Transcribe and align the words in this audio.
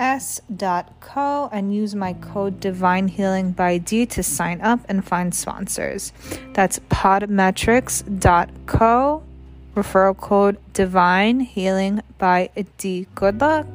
s.co 0.00 1.48
and 1.52 1.74
use 1.74 1.94
my 1.94 2.14
code 2.14 2.58
divine 2.58 3.06
healing 3.06 3.52
by 3.52 3.76
d 3.78 4.06
to 4.06 4.22
sign 4.22 4.62
up 4.62 4.80
and 4.88 5.04
find 5.04 5.34
sponsors. 5.34 6.12
That's 6.54 6.78
podmetrics.co 6.88 9.22
referral 9.76 10.16
code 10.16 10.56
divine 10.72 11.40
healing 11.40 12.00
by 12.18 12.48
d. 12.78 13.06
Good 13.14 13.40
luck 13.40 13.66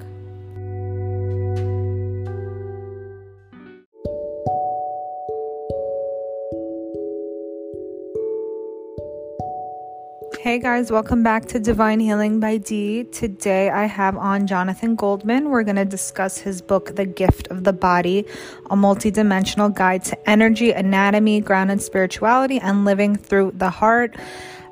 Hey 10.46 10.60
guys, 10.60 10.92
welcome 10.92 11.24
back 11.24 11.48
to 11.48 11.60
Divine 11.60 12.00
Healing 12.00 12.40
by 12.40 12.58
D. 12.58 13.06
Today 13.06 13.72
I 13.72 13.86
have 13.86 14.16
on 14.16 14.46
Jonathan 14.46 14.94
Goldman. 14.94 15.50
We're 15.50 15.64
going 15.64 15.78
to 15.78 15.86
discuss 15.86 16.38
his 16.38 16.62
book, 16.62 16.96
The 16.96 17.06
Gift 17.08 17.48
of 17.48 17.64
the 17.64 17.74
Body, 17.74 18.26
a 18.70 18.76
multidimensional 18.76 19.74
guide 19.74 20.04
to 20.04 20.30
energy, 20.30 20.70
anatomy, 20.70 21.42
grounded 21.42 21.82
spirituality, 21.82 22.60
and 22.60 22.86
living 22.86 23.16
through 23.16 23.54
the 23.56 23.72
heart. 23.72 24.18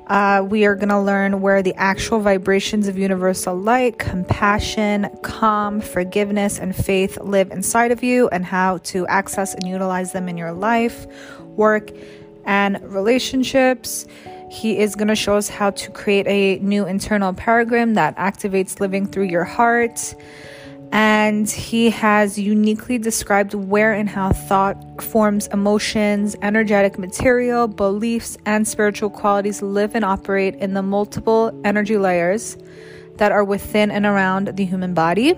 Uh, 0.06 0.46
we 0.48 0.64
are 0.64 0.76
going 0.76 0.90
to 0.90 1.00
learn 1.00 1.40
where 1.40 1.60
the 1.60 1.74
actual 1.74 2.20
vibrations 2.20 2.86
of 2.86 2.96
universal 2.96 3.56
light, 3.56 3.98
compassion, 3.98 5.10
calm, 5.24 5.80
forgiveness, 5.80 6.60
and 6.60 6.76
faith 6.76 7.18
live 7.20 7.50
inside 7.50 7.90
of 7.90 8.04
you, 8.04 8.28
and 8.28 8.44
how 8.44 8.78
to 8.84 9.08
access 9.08 9.54
and 9.54 9.66
utilize 9.66 10.12
them 10.12 10.28
in 10.28 10.38
your 10.38 10.52
life, 10.52 11.08
work, 11.56 11.90
and 12.44 12.80
relationships. 12.82 14.06
He 14.54 14.78
is 14.78 14.94
going 14.94 15.08
to 15.08 15.16
show 15.16 15.34
us 15.34 15.48
how 15.48 15.70
to 15.70 15.90
create 15.90 16.28
a 16.28 16.62
new 16.62 16.86
internal 16.86 17.32
paradigm 17.32 17.94
that 17.94 18.16
activates 18.16 18.78
living 18.78 19.04
through 19.04 19.24
your 19.24 19.42
heart. 19.42 20.14
And 20.92 21.50
he 21.50 21.90
has 21.90 22.38
uniquely 22.38 22.98
described 22.98 23.54
where 23.54 23.92
and 23.92 24.08
how 24.08 24.30
thought 24.30 25.02
forms 25.02 25.48
emotions, 25.48 26.36
energetic 26.40 27.00
material, 27.00 27.66
beliefs, 27.66 28.38
and 28.46 28.66
spiritual 28.66 29.10
qualities 29.10 29.60
live 29.60 29.96
and 29.96 30.04
operate 30.04 30.54
in 30.54 30.74
the 30.74 30.82
multiple 30.82 31.60
energy 31.64 31.98
layers 31.98 32.56
that 33.16 33.32
are 33.32 33.42
within 33.42 33.90
and 33.90 34.06
around 34.06 34.56
the 34.56 34.64
human 34.64 34.94
body. 34.94 35.34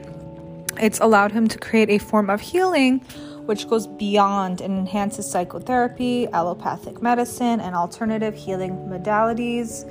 It's 0.78 1.00
allowed 1.00 1.33
him 1.33 1.48
to 1.48 1.59
create 1.59 1.89
a 1.89 1.97
form 1.97 2.28
of 2.28 2.42
healing 2.42 3.00
which 3.47 3.69
goes 3.69 3.86
beyond 3.86 4.61
and 4.61 4.77
enhances 4.77 5.30
psychotherapy, 5.30 6.28
allopathic 6.28 7.00
medicine, 7.00 7.61
and 7.61 7.75
alternative 7.75 8.34
healing 8.34 8.72
modalities. 8.88 9.88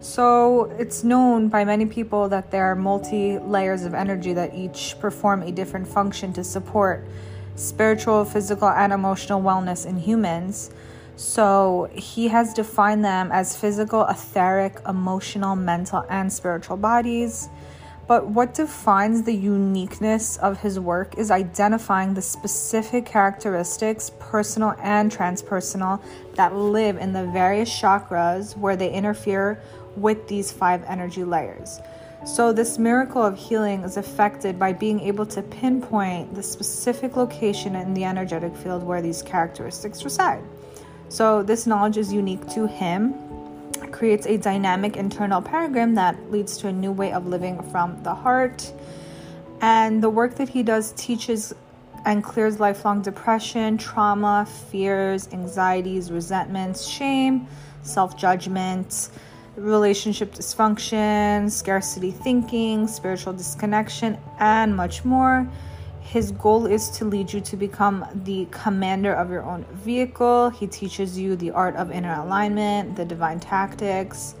So, 0.00 0.66
it's 0.78 1.02
known 1.02 1.48
by 1.48 1.64
many 1.64 1.84
people 1.84 2.28
that 2.28 2.52
there 2.52 2.66
are 2.66 2.76
multi 2.76 3.38
layers 3.38 3.82
of 3.84 3.94
energy 3.94 4.32
that 4.32 4.54
each 4.54 4.94
perform 5.00 5.42
a 5.42 5.50
different 5.50 5.88
function 5.88 6.32
to 6.34 6.44
support 6.44 7.04
spiritual, 7.56 8.24
physical, 8.24 8.68
and 8.68 8.92
emotional 8.92 9.42
wellness 9.42 9.86
in 9.86 9.96
humans. 9.96 10.70
So, 11.16 11.90
he 11.92 12.28
has 12.28 12.54
defined 12.54 13.04
them 13.04 13.32
as 13.32 13.56
physical, 13.56 14.06
etheric, 14.06 14.78
emotional, 14.86 15.56
mental, 15.56 16.04
and 16.08 16.32
spiritual 16.32 16.76
bodies. 16.76 17.48
But 18.08 18.26
what 18.28 18.54
defines 18.54 19.24
the 19.24 19.34
uniqueness 19.34 20.38
of 20.38 20.58
his 20.60 20.80
work 20.80 21.18
is 21.18 21.30
identifying 21.30 22.14
the 22.14 22.22
specific 22.22 23.04
characteristics, 23.04 24.10
personal 24.18 24.74
and 24.82 25.12
transpersonal, 25.12 26.02
that 26.34 26.56
live 26.56 26.96
in 26.96 27.12
the 27.12 27.26
various 27.26 27.68
chakras 27.68 28.56
where 28.56 28.76
they 28.76 28.90
interfere 28.90 29.60
with 29.94 30.26
these 30.26 30.50
five 30.50 30.82
energy 30.84 31.22
layers. 31.22 31.80
So, 32.24 32.50
this 32.50 32.78
miracle 32.78 33.22
of 33.22 33.36
healing 33.36 33.82
is 33.82 33.98
affected 33.98 34.58
by 34.58 34.72
being 34.72 35.00
able 35.00 35.26
to 35.26 35.42
pinpoint 35.42 36.34
the 36.34 36.42
specific 36.42 37.14
location 37.14 37.76
in 37.76 37.92
the 37.92 38.04
energetic 38.04 38.56
field 38.56 38.82
where 38.82 39.02
these 39.02 39.22
characteristics 39.22 40.02
reside. 40.02 40.42
So, 41.10 41.42
this 41.42 41.66
knowledge 41.66 41.98
is 41.98 42.10
unique 42.10 42.48
to 42.54 42.66
him 42.66 43.27
creates 43.92 44.26
a 44.26 44.36
dynamic 44.36 44.96
internal 44.96 45.40
paradigm 45.40 45.94
that 45.94 46.30
leads 46.30 46.56
to 46.58 46.68
a 46.68 46.72
new 46.72 46.92
way 46.92 47.12
of 47.12 47.26
living 47.26 47.62
from 47.70 48.02
the 48.02 48.14
heart. 48.14 48.72
And 49.60 50.02
the 50.02 50.10
work 50.10 50.36
that 50.36 50.48
he 50.48 50.62
does 50.62 50.92
teaches 50.92 51.54
and 52.04 52.22
clears 52.22 52.60
lifelong 52.60 53.02
depression, 53.02 53.76
trauma, 53.76 54.46
fears, 54.70 55.28
anxieties, 55.32 56.10
resentments, 56.10 56.86
shame, 56.86 57.46
self 57.82 58.16
judgment, 58.16 59.10
relationship 59.56 60.32
dysfunction, 60.34 61.50
scarcity 61.50 62.10
thinking, 62.10 62.86
spiritual 62.86 63.32
disconnection, 63.32 64.16
and 64.38 64.76
much 64.76 65.04
more. 65.04 65.48
His 66.08 66.32
goal 66.32 66.64
is 66.64 66.88
to 66.92 67.04
lead 67.04 67.30
you 67.34 67.42
to 67.42 67.54
become 67.54 68.02
the 68.24 68.48
commander 68.50 69.12
of 69.12 69.28
your 69.28 69.42
own 69.42 69.66
vehicle. 69.72 70.48
He 70.48 70.66
teaches 70.66 71.18
you 71.18 71.36
the 71.36 71.50
art 71.50 71.76
of 71.76 71.90
inner 71.90 72.14
alignment, 72.14 72.96
the 72.96 73.04
divine 73.04 73.40
tactics. 73.40 74.34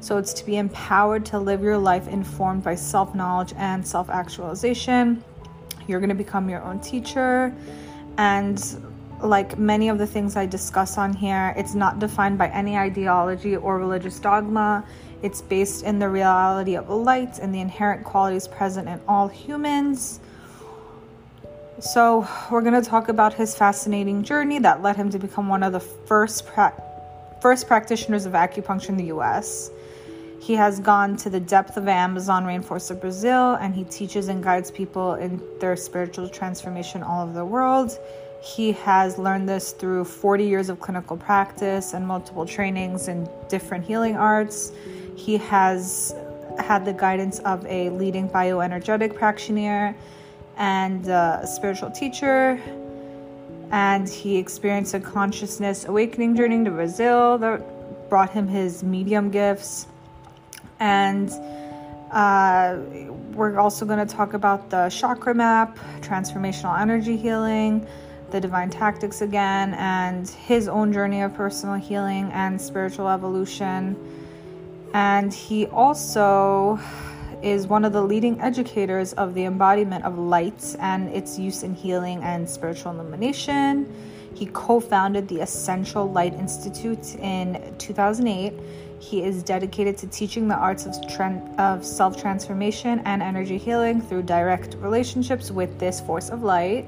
So 0.00 0.16
it's 0.16 0.32
to 0.32 0.46
be 0.46 0.56
empowered 0.56 1.26
to 1.26 1.38
live 1.38 1.62
your 1.62 1.76
life 1.76 2.08
informed 2.08 2.64
by 2.64 2.74
self 2.74 3.14
knowledge 3.14 3.52
and 3.58 3.86
self 3.86 4.08
actualization. 4.08 5.22
You're 5.86 6.00
going 6.00 6.08
to 6.08 6.14
become 6.14 6.48
your 6.48 6.62
own 6.62 6.80
teacher. 6.80 7.54
And 8.16 8.58
like 9.22 9.58
many 9.58 9.90
of 9.90 9.98
the 9.98 10.06
things 10.06 10.36
I 10.36 10.46
discuss 10.46 10.96
on 10.96 11.12
here, 11.12 11.52
it's 11.54 11.74
not 11.74 11.98
defined 11.98 12.38
by 12.38 12.48
any 12.48 12.78
ideology 12.78 13.56
or 13.56 13.78
religious 13.78 14.18
dogma. 14.18 14.86
It's 15.22 15.42
based 15.42 15.84
in 15.84 15.98
the 15.98 16.08
reality 16.08 16.76
of 16.76 16.88
light 16.88 17.40
and 17.40 17.54
the 17.54 17.60
inherent 17.60 18.04
qualities 18.04 18.48
present 18.48 18.88
in 18.88 18.98
all 19.06 19.28
humans. 19.28 20.20
So, 21.80 22.28
we're 22.50 22.60
going 22.60 22.80
to 22.80 22.86
talk 22.86 23.08
about 23.08 23.32
his 23.32 23.56
fascinating 23.56 24.22
journey 24.22 24.58
that 24.58 24.82
led 24.82 24.96
him 24.96 25.08
to 25.10 25.18
become 25.18 25.48
one 25.48 25.62
of 25.62 25.72
the 25.72 25.80
first 25.80 26.46
pra- 26.46 26.74
first 27.40 27.66
practitioners 27.66 28.26
of 28.26 28.34
acupuncture 28.34 28.90
in 28.90 28.98
the 28.98 29.06
US. 29.06 29.70
He 30.42 30.52
has 30.56 30.78
gone 30.78 31.16
to 31.16 31.30
the 31.30 31.40
depth 31.40 31.78
of 31.78 31.88
Amazon 31.88 32.44
rainforest 32.44 32.90
of 32.90 33.00
Brazil 33.00 33.54
and 33.54 33.74
he 33.74 33.84
teaches 33.84 34.28
and 34.28 34.42
guides 34.44 34.70
people 34.70 35.14
in 35.14 35.40
their 35.58 35.74
spiritual 35.74 36.28
transformation 36.28 37.02
all 37.02 37.24
over 37.24 37.32
the 37.32 37.46
world. 37.46 37.98
He 38.42 38.72
has 38.72 39.16
learned 39.16 39.48
this 39.48 39.72
through 39.72 40.04
40 40.04 40.44
years 40.44 40.68
of 40.68 40.80
clinical 40.80 41.16
practice 41.16 41.94
and 41.94 42.06
multiple 42.06 42.44
trainings 42.44 43.08
in 43.08 43.26
different 43.48 43.86
healing 43.86 44.16
arts. 44.16 44.72
He 45.16 45.38
has 45.38 46.14
had 46.58 46.84
the 46.84 46.92
guidance 46.92 47.38
of 47.38 47.64
a 47.64 47.88
leading 47.88 48.28
bioenergetic 48.28 49.14
practitioner 49.14 49.96
and 50.60 51.08
a 51.08 51.46
spiritual 51.46 51.90
teacher. 51.90 52.60
And 53.72 54.08
he 54.08 54.36
experienced 54.36 54.94
a 54.94 55.00
consciousness 55.00 55.86
awakening 55.86 56.36
journey 56.36 56.62
to 56.64 56.70
Brazil 56.70 57.38
that 57.38 58.08
brought 58.10 58.30
him 58.30 58.46
his 58.46 58.84
medium 58.84 59.30
gifts. 59.30 59.86
And 60.78 61.30
uh, 62.12 62.78
we're 63.32 63.58
also 63.58 63.86
going 63.86 64.06
to 64.06 64.14
talk 64.14 64.34
about 64.34 64.68
the 64.70 64.90
chakra 64.90 65.34
map, 65.34 65.78
transformational 66.00 66.78
energy 66.78 67.16
healing, 67.16 67.86
the 68.30 68.40
divine 68.40 68.68
tactics 68.68 69.22
again, 69.22 69.74
and 69.74 70.28
his 70.28 70.68
own 70.68 70.92
journey 70.92 71.22
of 71.22 71.34
personal 71.34 71.76
healing 71.76 72.30
and 72.32 72.60
spiritual 72.60 73.08
evolution. 73.08 73.96
And 74.92 75.32
he 75.32 75.66
also 75.66 76.78
is 77.42 77.66
one 77.66 77.84
of 77.84 77.92
the 77.92 78.02
leading 78.02 78.40
educators 78.40 79.12
of 79.14 79.34
the 79.34 79.44
embodiment 79.44 80.04
of 80.04 80.18
light 80.18 80.76
and 80.78 81.08
its 81.08 81.38
use 81.38 81.62
in 81.62 81.74
healing 81.74 82.22
and 82.22 82.48
spiritual 82.48 82.92
illumination. 82.92 83.90
He 84.34 84.46
co 84.46 84.80
founded 84.80 85.28
the 85.28 85.40
Essential 85.40 86.10
Light 86.10 86.34
Institute 86.34 87.14
in 87.16 87.74
2008. 87.78 88.52
He 88.98 89.22
is 89.24 89.42
dedicated 89.42 89.96
to 89.98 90.06
teaching 90.06 90.48
the 90.48 90.54
arts 90.54 90.86
of, 90.86 90.94
of 91.58 91.84
self 91.84 92.20
transformation 92.20 93.00
and 93.04 93.22
energy 93.22 93.58
healing 93.58 94.00
through 94.00 94.22
direct 94.22 94.76
relationships 94.78 95.50
with 95.50 95.78
this 95.78 96.00
force 96.00 96.28
of 96.28 96.42
light. 96.42 96.86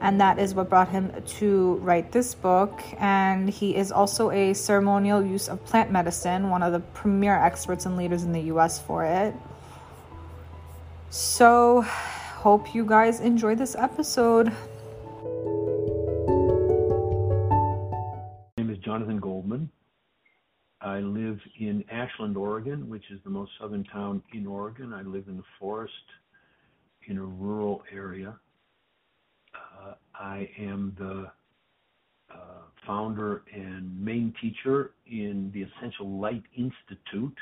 And 0.00 0.20
that 0.20 0.38
is 0.38 0.54
what 0.54 0.68
brought 0.68 0.88
him 0.88 1.12
to 1.38 1.74
write 1.76 2.12
this 2.12 2.34
book. 2.34 2.80
And 2.98 3.48
he 3.48 3.74
is 3.74 3.90
also 3.90 4.30
a 4.30 4.54
ceremonial 4.54 5.24
use 5.24 5.48
of 5.48 5.64
plant 5.64 5.90
medicine, 5.90 6.50
one 6.50 6.62
of 6.62 6.72
the 6.72 6.80
premier 6.80 7.34
experts 7.34 7.86
and 7.86 7.96
leaders 7.96 8.22
in 8.22 8.32
the 8.32 8.42
US 8.42 8.78
for 8.78 9.04
it. 9.04 9.34
So, 11.10 11.80
hope 11.80 12.74
you 12.74 12.84
guys 12.84 13.20
enjoy 13.20 13.54
this 13.54 13.74
episode. 13.74 14.48
My 18.56 18.62
name 18.62 18.70
is 18.70 18.76
Jonathan 18.84 19.18
Goldman. 19.18 19.70
I 20.82 20.98
live 20.98 21.40
in 21.58 21.82
Ashland, 21.90 22.36
Oregon, 22.36 22.90
which 22.90 23.04
is 23.10 23.20
the 23.24 23.30
most 23.30 23.52
southern 23.58 23.84
town 23.84 24.22
in 24.34 24.46
Oregon. 24.46 24.92
I 24.92 25.00
live 25.00 25.28
in 25.28 25.38
the 25.38 25.44
forest 25.58 25.92
in 27.06 27.16
a 27.16 27.24
rural 27.24 27.82
area. 27.90 28.38
Uh, 29.54 29.94
I 30.14 30.50
am 30.58 30.94
the 30.98 31.30
uh, 32.30 32.36
founder 32.86 33.44
and 33.54 33.98
main 33.98 34.34
teacher 34.42 34.90
in 35.06 35.50
the 35.54 35.62
Essential 35.62 36.20
Light 36.20 36.42
Institute, 36.54 37.38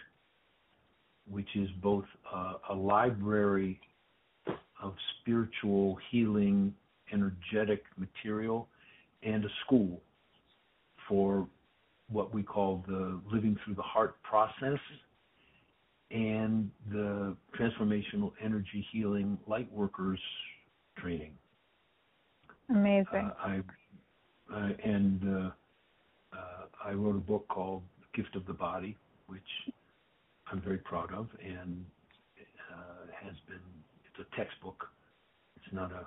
which 1.30 1.48
is 1.54 1.68
both 1.82 2.04
uh, 2.32 2.54
a 2.70 2.74
library 2.74 3.80
of 4.82 4.94
spiritual 5.20 5.98
healing, 6.10 6.74
energetic 7.12 7.82
material, 7.96 8.68
and 9.22 9.44
a 9.44 9.48
school 9.64 10.00
for 11.08 11.46
what 12.08 12.32
we 12.32 12.42
call 12.42 12.84
the 12.86 13.20
living 13.32 13.56
through 13.64 13.74
the 13.74 13.82
heart 13.82 14.16
process 14.22 14.78
and 16.10 16.70
the 16.90 17.36
transformational 17.58 18.32
energy 18.42 18.86
healing 18.92 19.36
light 19.46 19.70
workers 19.72 20.20
training. 20.96 21.32
Amazing. 22.70 23.06
Uh, 23.12 23.30
I, 23.38 23.60
I, 24.52 24.74
and 24.84 25.22
uh, 25.24 25.50
uh, 26.36 26.66
I 26.84 26.92
wrote 26.92 27.16
a 27.16 27.20
book 27.20 27.46
called 27.48 27.82
Gift 28.14 28.36
of 28.36 28.46
the 28.46 28.52
Body, 28.52 28.96
which 29.26 29.42
I'm 30.50 30.60
very 30.60 30.78
proud 30.78 31.12
of, 31.12 31.28
and 31.44 31.84
uh, 32.72 33.06
has 33.24 33.34
been. 33.48 33.60
It's 34.04 34.28
a 34.32 34.36
textbook. 34.36 34.88
It's 35.56 35.74
not 35.74 35.92
a 35.92 36.06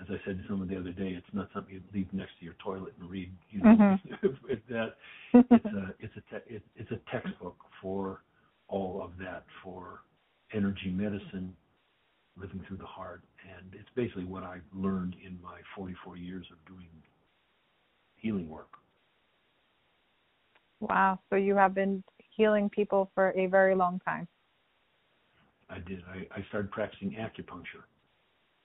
as 0.00 0.06
I 0.10 0.16
said 0.24 0.38
to 0.38 0.44
someone 0.48 0.68
the 0.68 0.78
other 0.78 0.92
day, 0.92 1.08
it's 1.08 1.26
not 1.32 1.48
something 1.52 1.74
you 1.74 1.80
leave 1.92 2.06
next 2.12 2.38
to 2.38 2.44
your 2.44 2.54
toilet 2.62 2.94
and 3.00 3.10
read. 3.10 3.32
You 3.50 3.62
know, 3.62 3.70
mm-hmm. 3.70 4.52
that 4.70 4.94
it's 5.50 5.64
a 5.64 5.94
it's 5.98 6.14
a 6.16 6.20
te- 6.34 6.54
it, 6.54 6.62
it's 6.76 6.90
a 6.92 7.00
textbook 7.10 7.56
for 7.82 8.22
all 8.68 9.02
of 9.02 9.12
that 9.18 9.44
for 9.62 10.02
energy 10.54 10.90
medicine, 10.90 11.54
living 12.40 12.62
through 12.68 12.76
the 12.76 12.86
heart, 12.86 13.22
and 13.56 13.74
it's 13.74 13.88
basically 13.96 14.24
what 14.24 14.44
I 14.44 14.58
learned 14.72 15.16
in 15.24 15.38
my 15.42 15.58
44 15.76 16.16
years 16.16 16.46
of 16.52 16.58
doing 16.72 16.88
healing 18.16 18.48
work. 18.48 18.70
Wow! 20.80 21.18
So 21.28 21.36
you 21.36 21.56
have 21.56 21.74
been 21.74 22.04
healing 22.38 22.70
people 22.70 23.10
for 23.14 23.34
a 23.36 23.46
very 23.46 23.74
long 23.74 24.00
time. 24.06 24.26
I 25.68 25.80
did. 25.80 26.02
I, 26.10 26.38
I 26.38 26.44
started 26.48 26.70
practicing 26.70 27.10
acupuncture 27.10 27.84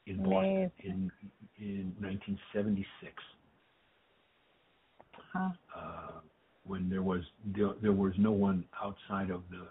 in 0.08 0.18
Boston 0.24 0.72
in 0.84 1.12
in 1.58 1.94
1976. 2.00 3.12
Huh. 5.34 5.50
Uh, 5.76 6.12
when 6.66 6.90
there 6.90 7.02
was 7.02 7.24
there, 7.54 7.72
there, 7.82 7.92
was 7.92 8.14
no 8.18 8.32
one 8.32 8.64
outside 8.82 9.32
of 9.32 9.42
the 9.50 9.68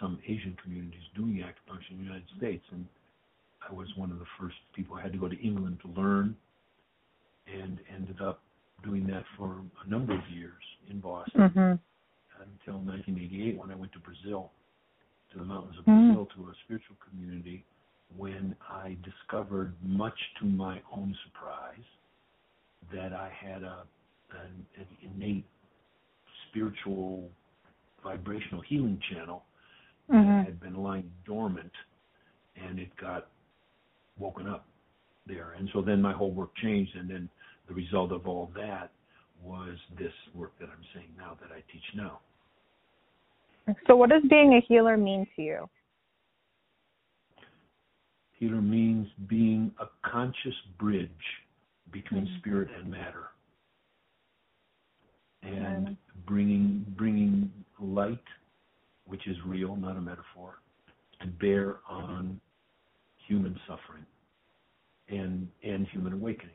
some 0.00 0.18
Asian 0.26 0.56
communities 0.62 1.02
doing 1.14 1.44
acupuncture 1.44 1.90
in 1.90 1.98
the 1.98 2.04
United 2.04 2.26
States, 2.38 2.64
and 2.72 2.84
I 3.68 3.72
was 3.72 3.86
one 3.96 4.10
of 4.10 4.18
the 4.18 4.24
first 4.40 4.56
people. 4.74 4.96
I 4.96 5.02
had 5.02 5.12
to 5.12 5.18
go 5.18 5.28
to 5.28 5.40
England 5.40 5.78
to 5.82 6.00
learn, 6.00 6.34
and 7.46 7.78
ended 7.94 8.20
up 8.20 8.40
doing 8.82 9.06
that 9.08 9.24
for 9.36 9.60
a 9.84 9.90
number 9.90 10.14
of 10.14 10.22
years 10.32 10.62
in 10.88 11.00
Boston 11.00 11.40
mm-hmm. 11.42 11.74
Until 12.40 12.80
1988 12.80 13.58
when 13.58 13.70
I 13.70 13.74
went 13.74 13.92
to 13.92 13.98
Brazil, 13.98 14.50
to 15.32 15.38
the 15.38 15.44
mountains 15.44 15.78
of 15.78 15.84
mm-hmm. 15.84 16.14
Brazil, 16.14 16.28
to 16.36 16.50
a 16.50 16.54
spiritual 16.64 16.96
community 17.08 17.64
when 18.16 18.56
I 18.68 18.96
discovered, 19.04 19.74
much 19.82 20.18
to 20.40 20.44
my 20.44 20.80
own 20.92 21.14
surprise, 21.26 21.86
that 22.92 23.12
I 23.12 23.30
had 23.40 23.62
a 23.62 23.84
an, 24.32 24.66
an 24.76 24.86
innate 25.02 25.46
spiritual 26.48 27.28
vibrational 28.02 28.60
healing 28.62 29.00
channel 29.12 29.44
mm-hmm. 30.10 30.28
that 30.28 30.44
had 30.46 30.60
been 30.60 30.76
lying 30.76 31.10
dormant, 31.26 31.72
and 32.56 32.78
it 32.78 32.88
got 33.00 33.28
woken 34.18 34.48
up 34.48 34.66
there. 35.26 35.54
And 35.58 35.68
so 35.72 35.82
then 35.82 36.00
my 36.00 36.12
whole 36.12 36.32
work 36.32 36.50
changed, 36.62 36.94
and 36.96 37.08
then 37.08 37.28
the 37.68 37.74
result 37.74 38.12
of 38.12 38.26
all 38.26 38.50
that 38.54 38.90
was 39.42 39.76
this 39.98 40.12
work 40.34 40.52
that 40.60 40.68
I'm 40.68 40.84
saying 40.94 41.08
now 41.16 41.36
that 41.40 41.50
I 41.50 41.62
teach 41.72 41.82
now. 41.94 42.20
So, 43.86 43.96
what 43.96 44.10
does 44.10 44.22
being 44.28 44.54
a 44.54 44.60
healer 44.66 44.96
mean 44.96 45.26
to 45.36 45.42
you? 45.42 45.70
Healer 48.32 48.62
means 48.62 49.06
being 49.28 49.70
a 49.80 49.86
conscious 50.08 50.54
bridge 50.78 51.10
between 51.92 52.24
mm-hmm. 52.24 52.38
spirit 52.38 52.68
and 52.78 52.90
matter, 52.90 53.28
and 55.42 55.86
mm-hmm. 55.88 55.92
bringing 56.26 56.86
bringing 56.96 57.50
light, 57.78 58.18
which 59.06 59.26
is 59.26 59.36
real, 59.46 59.76
not 59.76 59.96
a 59.96 60.00
metaphor, 60.00 60.60
to 61.20 61.26
bear 61.26 61.76
on 61.88 62.40
human 63.26 63.58
suffering 63.66 64.06
and 65.08 65.48
and 65.62 65.86
human 65.88 66.12
awakening. 66.12 66.54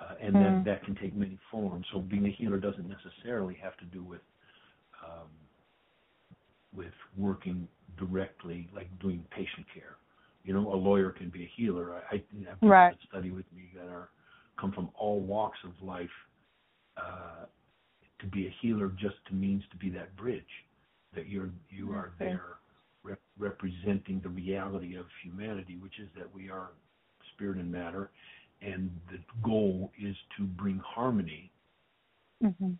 Uh, 0.00 0.14
and 0.20 0.34
mm. 0.34 0.64
that 0.64 0.70
that 0.70 0.84
can 0.84 0.94
take 0.96 1.14
many 1.14 1.38
forms. 1.50 1.86
So 1.92 2.00
being 2.00 2.26
a 2.26 2.30
healer 2.30 2.58
doesn't 2.58 2.88
necessarily 2.88 3.56
have 3.62 3.76
to 3.76 3.84
do 3.84 4.02
with 4.02 4.20
um, 5.04 5.28
with 6.74 6.92
working 7.16 7.68
directly, 7.98 8.68
like 8.74 8.88
doing 9.00 9.24
patient 9.30 9.66
care 9.74 9.96
you 10.44 10.52
know, 10.52 10.72
a 10.72 10.76
lawyer 10.76 11.10
can 11.10 11.30
be 11.30 11.44
a 11.44 11.50
healer. 11.56 11.94
I, 11.94 12.16
I 12.16 12.22
have 12.48 12.56
people 12.56 12.68
right. 12.68 12.90
that 12.90 13.08
study 13.08 13.30
with 13.30 13.46
me 13.54 13.70
that 13.76 13.88
are 13.88 14.10
come 14.60 14.72
from 14.72 14.90
all 14.98 15.20
walks 15.20 15.58
of 15.64 15.70
life. 15.86 16.08
Uh, 16.96 17.46
to 18.18 18.26
be 18.26 18.46
a 18.46 18.54
healer 18.60 18.92
just 19.00 19.16
means 19.32 19.62
to 19.70 19.76
be 19.76 19.90
that 19.90 20.14
bridge, 20.16 20.44
that 21.14 21.28
you're 21.28 21.50
you 21.70 21.92
are 21.92 22.12
okay. 22.20 22.26
there 22.26 22.44
rep- 23.02 23.20
representing 23.38 24.20
the 24.22 24.28
reality 24.28 24.96
of 24.96 25.06
humanity, 25.24 25.76
which 25.76 25.98
is 25.98 26.08
that 26.16 26.32
we 26.32 26.50
are 26.50 26.70
spirit 27.34 27.56
and 27.56 27.70
matter, 27.70 28.10
and 28.60 28.90
the 29.10 29.18
goal 29.42 29.90
is 30.00 30.14
to 30.36 30.44
bring 30.44 30.80
harmony 30.84 31.50
mm-hmm. 32.44 32.72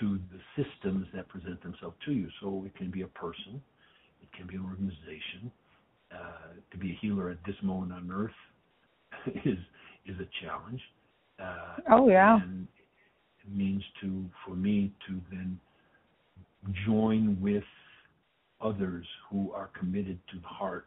To 0.00 0.18
the 0.32 0.62
systems 0.62 1.06
that 1.14 1.28
present 1.28 1.62
themselves 1.62 1.96
to 2.04 2.12
you. 2.12 2.28
So 2.40 2.64
it 2.66 2.76
can 2.76 2.90
be 2.90 3.02
a 3.02 3.06
person, 3.08 3.60
it 4.22 4.28
can 4.36 4.46
be 4.46 4.54
an 4.54 4.64
organization, 4.64 5.50
uh, 6.12 6.54
to 6.70 6.78
be 6.78 6.92
a 6.92 6.98
healer 7.00 7.30
at 7.30 7.38
this 7.46 7.56
moment 7.62 7.92
on 7.92 8.10
earth 8.12 8.30
is 9.44 9.58
is 10.06 10.16
a 10.20 10.44
challenge. 10.44 10.80
Uh, 11.40 11.76
oh 11.92 12.08
yeah. 12.08 12.40
And 12.42 12.66
it 13.44 13.56
means 13.56 13.82
to 14.00 14.24
for 14.46 14.54
me 14.54 14.92
to 15.06 15.20
then 15.30 15.58
join 16.86 17.38
with 17.40 17.64
others 18.60 19.06
who 19.30 19.52
are 19.52 19.70
committed 19.78 20.18
to 20.32 20.40
the 20.40 20.46
heart, 20.46 20.86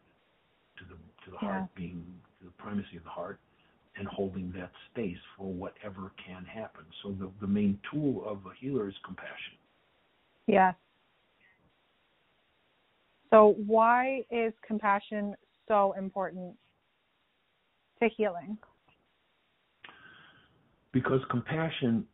to 0.78 0.84
the 0.86 0.96
to 1.26 1.32
the 1.32 1.38
yeah. 1.42 1.50
heart 1.50 1.70
being 1.76 2.04
to 2.40 2.46
the 2.46 2.52
primacy 2.52 2.98
of 2.98 3.04
the 3.04 3.10
heart, 3.10 3.40
and 4.02 4.08
holding 4.08 4.52
that 4.52 4.72
space 4.90 5.18
for 5.38 5.46
whatever 5.46 6.12
can 6.26 6.44
happen. 6.44 6.84
So 7.04 7.12
the 7.12 7.30
the 7.40 7.46
main 7.48 7.80
tool 7.92 8.24
of 8.26 8.40
a 8.48 8.54
healer 8.60 8.90
is 8.90 8.96
compassion. 9.06 9.54
Yeah. 10.48 10.74
So, 13.30 13.56
why 13.68 14.24
is 14.32 14.54
compassion 14.68 15.36
so 15.68 15.94
important 15.98 16.56
to 18.02 18.10
healing? 18.18 18.58
Because 20.92 21.22
compassion, 21.30 22.06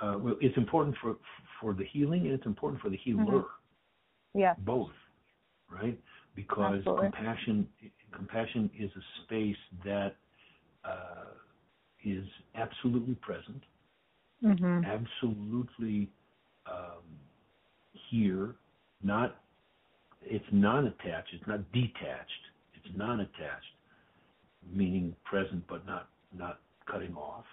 uh, 0.00 0.16
well, 0.18 0.36
it's 0.40 0.56
important 0.56 0.96
for 1.02 1.16
for 1.60 1.74
the 1.74 1.84
healing 1.84 2.22
and 2.22 2.32
it's 2.32 2.46
important 2.46 2.80
for 2.80 2.88
the 2.88 2.96
healer. 2.96 3.22
Mm-hmm. 3.22 4.40
Yeah. 4.40 4.54
Both, 4.60 4.96
right? 5.70 6.00
Because 6.34 6.78
Absolutely. 6.78 7.10
compassion 7.10 7.68
compassion 8.12 8.70
is 8.78 8.90
a 8.96 9.24
space 9.24 9.62
that 9.84 10.16
uh, 10.84 11.24
is 12.04 12.24
absolutely 12.54 13.14
present, 13.14 13.62
mm-hmm. 14.42 14.82
absolutely 14.84 16.10
um, 16.70 17.02
here, 18.10 18.54
not 19.02 19.36
it's 20.26 20.44
non-attached. 20.52 21.28
It's 21.32 21.46
not 21.46 21.60
detached. 21.72 22.30
It's 22.74 22.96
non-attached, 22.96 23.74
meaning 24.72 25.14
present 25.24 25.64
but 25.68 25.86
not 25.86 26.08
not 26.36 26.60
cutting 26.90 27.14
off. 27.14 27.44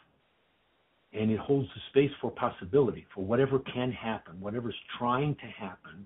And 1.13 1.29
it 1.29 1.39
holds 1.39 1.67
the 1.75 1.81
space 1.89 2.15
for 2.21 2.31
possibility, 2.31 3.05
for 3.13 3.25
whatever 3.25 3.59
can 3.59 3.91
happen, 3.91 4.39
whatever's 4.39 4.75
trying 4.97 5.35
to 5.35 5.47
happen. 5.47 6.05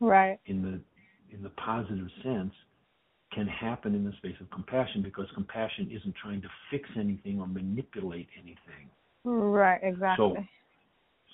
Right. 0.00 0.38
In 0.46 0.62
the 0.62 0.80
in 1.34 1.42
the 1.42 1.50
positive 1.50 2.08
sense, 2.22 2.52
can 3.34 3.46
happen 3.46 3.94
in 3.94 4.04
the 4.04 4.12
space 4.18 4.36
of 4.40 4.50
compassion 4.50 5.02
because 5.02 5.26
compassion 5.34 5.90
isn't 5.90 6.14
trying 6.20 6.40
to 6.42 6.48
fix 6.70 6.88
anything 6.96 7.40
or 7.40 7.46
manipulate 7.46 8.28
anything. 8.38 8.88
Right. 9.24 9.80
Exactly. 9.82 10.34
So, 10.36 10.44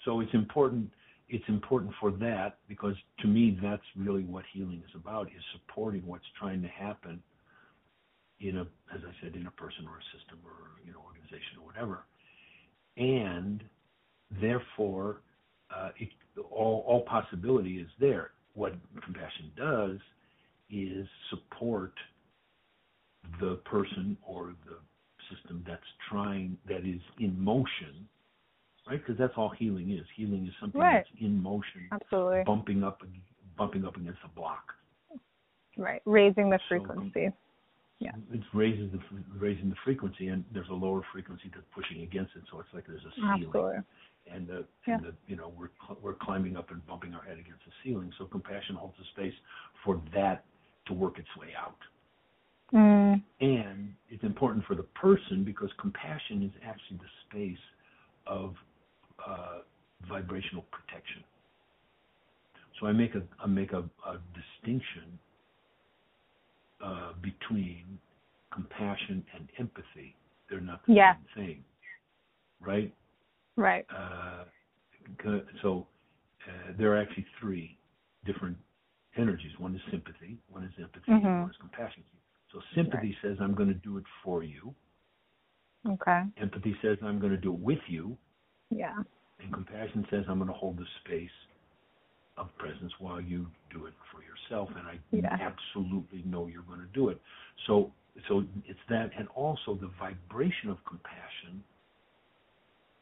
so 0.05 0.21
it's 0.21 0.35
important 0.35 0.91
it's 1.29 1.45
important 1.47 1.93
for 2.01 2.11
that 2.11 2.59
because 2.69 2.95
to 3.21 3.29
me 3.29 3.57
that's 3.63 3.83
really 3.97 4.25
what 4.25 4.45
healing 4.53 4.83
is 4.85 4.95
about 4.97 5.29
is 5.29 5.43
supporting 5.53 6.05
what's 6.05 6.25
trying 6.39 6.61
to 6.63 6.69
happen 6.69 7.23
in 8.41 8.59
a 8.59 8.63
as 8.95 9.01
I 9.07 9.13
said 9.23 9.37
in 9.37 9.47
a 9.47 9.51
person 9.53 9.87
or 9.87 9.99
a 9.99 10.19
system 10.19 10.39
or 10.45 10.81
you 10.85 10.93
know 10.93 11.01
organization 11.07 11.59
or 11.61 11.67
whatever 11.67 12.05
and 12.97 13.63
therefore 14.41 15.21
uh, 15.75 15.91
it, 15.99 16.09
all 16.51 16.85
all 16.87 17.03
possibility 17.03 17.79
is 17.79 17.89
there. 18.01 18.31
What 18.55 18.75
compassion 19.05 19.53
does 19.57 19.99
is 20.71 21.07
support 21.31 21.93
the 23.41 23.57
person 23.65 24.17
or 24.27 24.55
the 24.67 24.77
system 25.35 25.65
that's 25.67 25.83
trying 26.09 26.57
that 26.67 26.87
is 26.87 27.01
in 27.19 27.39
motion 27.39 28.09
right? 28.89 29.01
Because 29.05 29.19
that's 29.19 29.35
all 29.37 29.51
healing 29.51 29.91
is. 29.93 30.07
Healing 30.17 30.47
is 30.47 30.53
something 30.61 30.81
right. 30.81 31.05
that's 31.05 31.21
in 31.21 31.41
motion 31.43 31.89
absolutely. 31.93 32.43
bumping 32.45 32.83
up 32.83 33.03
bumping 33.57 33.85
up 33.85 33.97
against 33.97 34.19
a 34.25 34.29
block. 34.29 34.73
Right. 35.77 36.03
Raising 36.05 36.51
the 36.51 36.59
frequency. 36.69 37.27
So, 37.29 37.33
yeah. 38.01 38.13
It 38.33 38.41
raises 38.55 38.91
the 38.93 38.99
raising 39.39 39.71
the 39.71 39.77
frequency 39.85 40.29
and 40.29 40.45
there's 40.53 40.69
a 40.71 40.75
lower 40.75 41.03
frequency 41.13 41.51
that's 41.55 41.67
pushing 41.75 42.03
against 42.03 42.33
it 42.35 42.43
so 42.51 42.59
it's 42.61 42.69
like 42.75 42.87
there's 42.87 43.05
a 43.05 43.15
ceiling. 43.15 43.45
Absolutely. 43.47 43.77
and 44.33 44.49
the, 44.49 44.65
yeah. 44.87 44.95
and 44.95 45.05
the 45.05 45.13
you 45.27 45.37
know 45.37 45.53
we're 45.57 45.71
we're 46.03 46.15
climbing 46.15 46.57
up 46.57 46.71
and 46.71 46.85
bumping 46.87 47.15
our 47.15 47.23
head 47.23 47.39
against 47.39 47.61
the 47.67 47.73
ceiling. 47.85 48.11
So 48.19 48.25
compassion 48.25 48.77
holds 48.77 48.95
the 48.99 49.05
space 49.13 49.39
for 49.85 50.01
that 50.15 50.45
to 50.87 50.95
work 50.95 51.19
its 51.19 51.29
way 51.39 51.49
out 51.59 51.77
Mm. 52.73 53.23
And 53.41 53.95
it's 54.09 54.23
important 54.23 54.65
for 54.67 54.75
the 54.75 54.83
person 54.83 55.45
because 55.45 55.71
compassion 55.81 56.43
is 56.43 56.53
actually 56.65 56.99
the 56.99 57.11
space 57.29 57.65
of 58.27 58.55
uh, 59.27 59.59
vibrational 60.09 60.65
protection. 60.71 61.25
So 62.79 62.87
I 62.87 62.93
make 62.93 63.15
a 63.15 63.23
I 63.43 63.47
make 63.47 63.73
a, 63.73 63.81
a 64.07 64.19
distinction 64.35 65.19
uh, 66.83 67.13
between 67.21 67.99
compassion 68.53 69.25
and 69.35 69.49
empathy. 69.59 70.17
They're 70.49 70.61
not 70.61 70.85
the 70.87 70.95
yeah. 70.95 71.15
same 71.35 71.45
thing, 71.47 71.65
right? 72.61 72.95
Right. 73.57 73.85
Uh, 73.95 74.45
so 75.61 75.87
uh, 76.49 76.73
there 76.79 76.93
are 76.95 76.99
actually 76.99 77.27
three 77.39 77.77
different 78.25 78.57
energies. 79.17 79.53
One 79.59 79.75
is 79.75 79.81
sympathy, 79.91 80.39
one 80.49 80.65
is 80.65 80.73
empathy, 80.79 81.11
mm-hmm. 81.11 81.27
and 81.27 81.41
one 81.43 81.51
is 81.51 81.57
compassion. 81.61 82.03
So 82.53 82.61
sympathy 82.75 83.17
right. 83.23 83.31
says 83.31 83.39
I'm 83.41 83.55
going 83.55 83.69
to 83.69 83.75
do 83.75 83.99
it 83.99 84.05
for 84.25 84.43
you. 84.43 84.75
Okay. 85.89 86.23
Empathy 86.41 86.77
says 86.83 86.99
I'm 87.03 87.19
going 87.19 87.33
to 87.33 87.39
do 87.39 87.55
it 87.55 87.61
with 87.61 87.79
you. 87.89 88.17
Yeah. 88.71 88.97
And 89.43 89.53
compassion 89.53 90.07
says 90.11 90.25
I'm 90.29 90.39
going 90.39 90.49
to 90.49 90.55
hold 90.55 90.77
the 90.79 90.87
space 91.05 91.31
of 92.37 92.49
presence 92.59 92.93
while 92.99 93.21
you 93.21 93.47
do 93.73 93.87
it 93.87 93.95
for 94.13 94.23
yourself 94.23 94.71
and 94.77 94.87
I 94.87 94.99
yeah. 95.13 95.37
absolutely 95.41 96.23
know 96.25 96.47
you're 96.47 96.63
going 96.63 96.81
to 96.81 96.93
do 96.95 97.09
it. 97.09 97.21
So 97.67 97.93
so 98.29 98.45
it's 98.65 98.79
that 98.89 99.11
and 99.17 99.29
also 99.35 99.75
the 99.81 99.91
vibration 99.99 100.71
of 100.71 100.79
compassion 100.85 101.63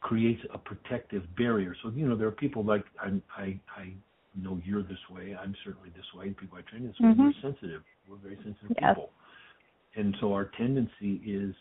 creates 0.01 0.41
a 0.53 0.57
protective 0.57 1.23
barrier. 1.37 1.75
So 1.83 1.91
you 1.95 2.07
know 2.07 2.15
there 2.15 2.27
are 2.27 2.31
people 2.31 2.63
like 2.63 2.83
I 3.01 3.21
I 3.37 3.59
I 3.75 3.93
know 4.35 4.59
you're 4.63 4.83
this 4.83 4.99
way. 5.09 5.35
I'm 5.39 5.55
certainly 5.63 5.89
this 5.95 6.05
way. 6.15 6.29
People 6.29 6.57
I 6.57 6.61
train 6.69 6.85
this 6.85 6.95
way. 6.99 7.09
Mm-hmm. 7.09 7.23
We're 7.23 7.33
sensitive. 7.41 7.81
We're 8.07 8.17
very 8.17 8.37
sensitive 8.43 8.77
yes. 8.81 8.95
people 8.95 9.09
and 9.95 10.15
so 10.19 10.33
our 10.33 10.45
tendency 10.57 11.21
is 11.25 11.55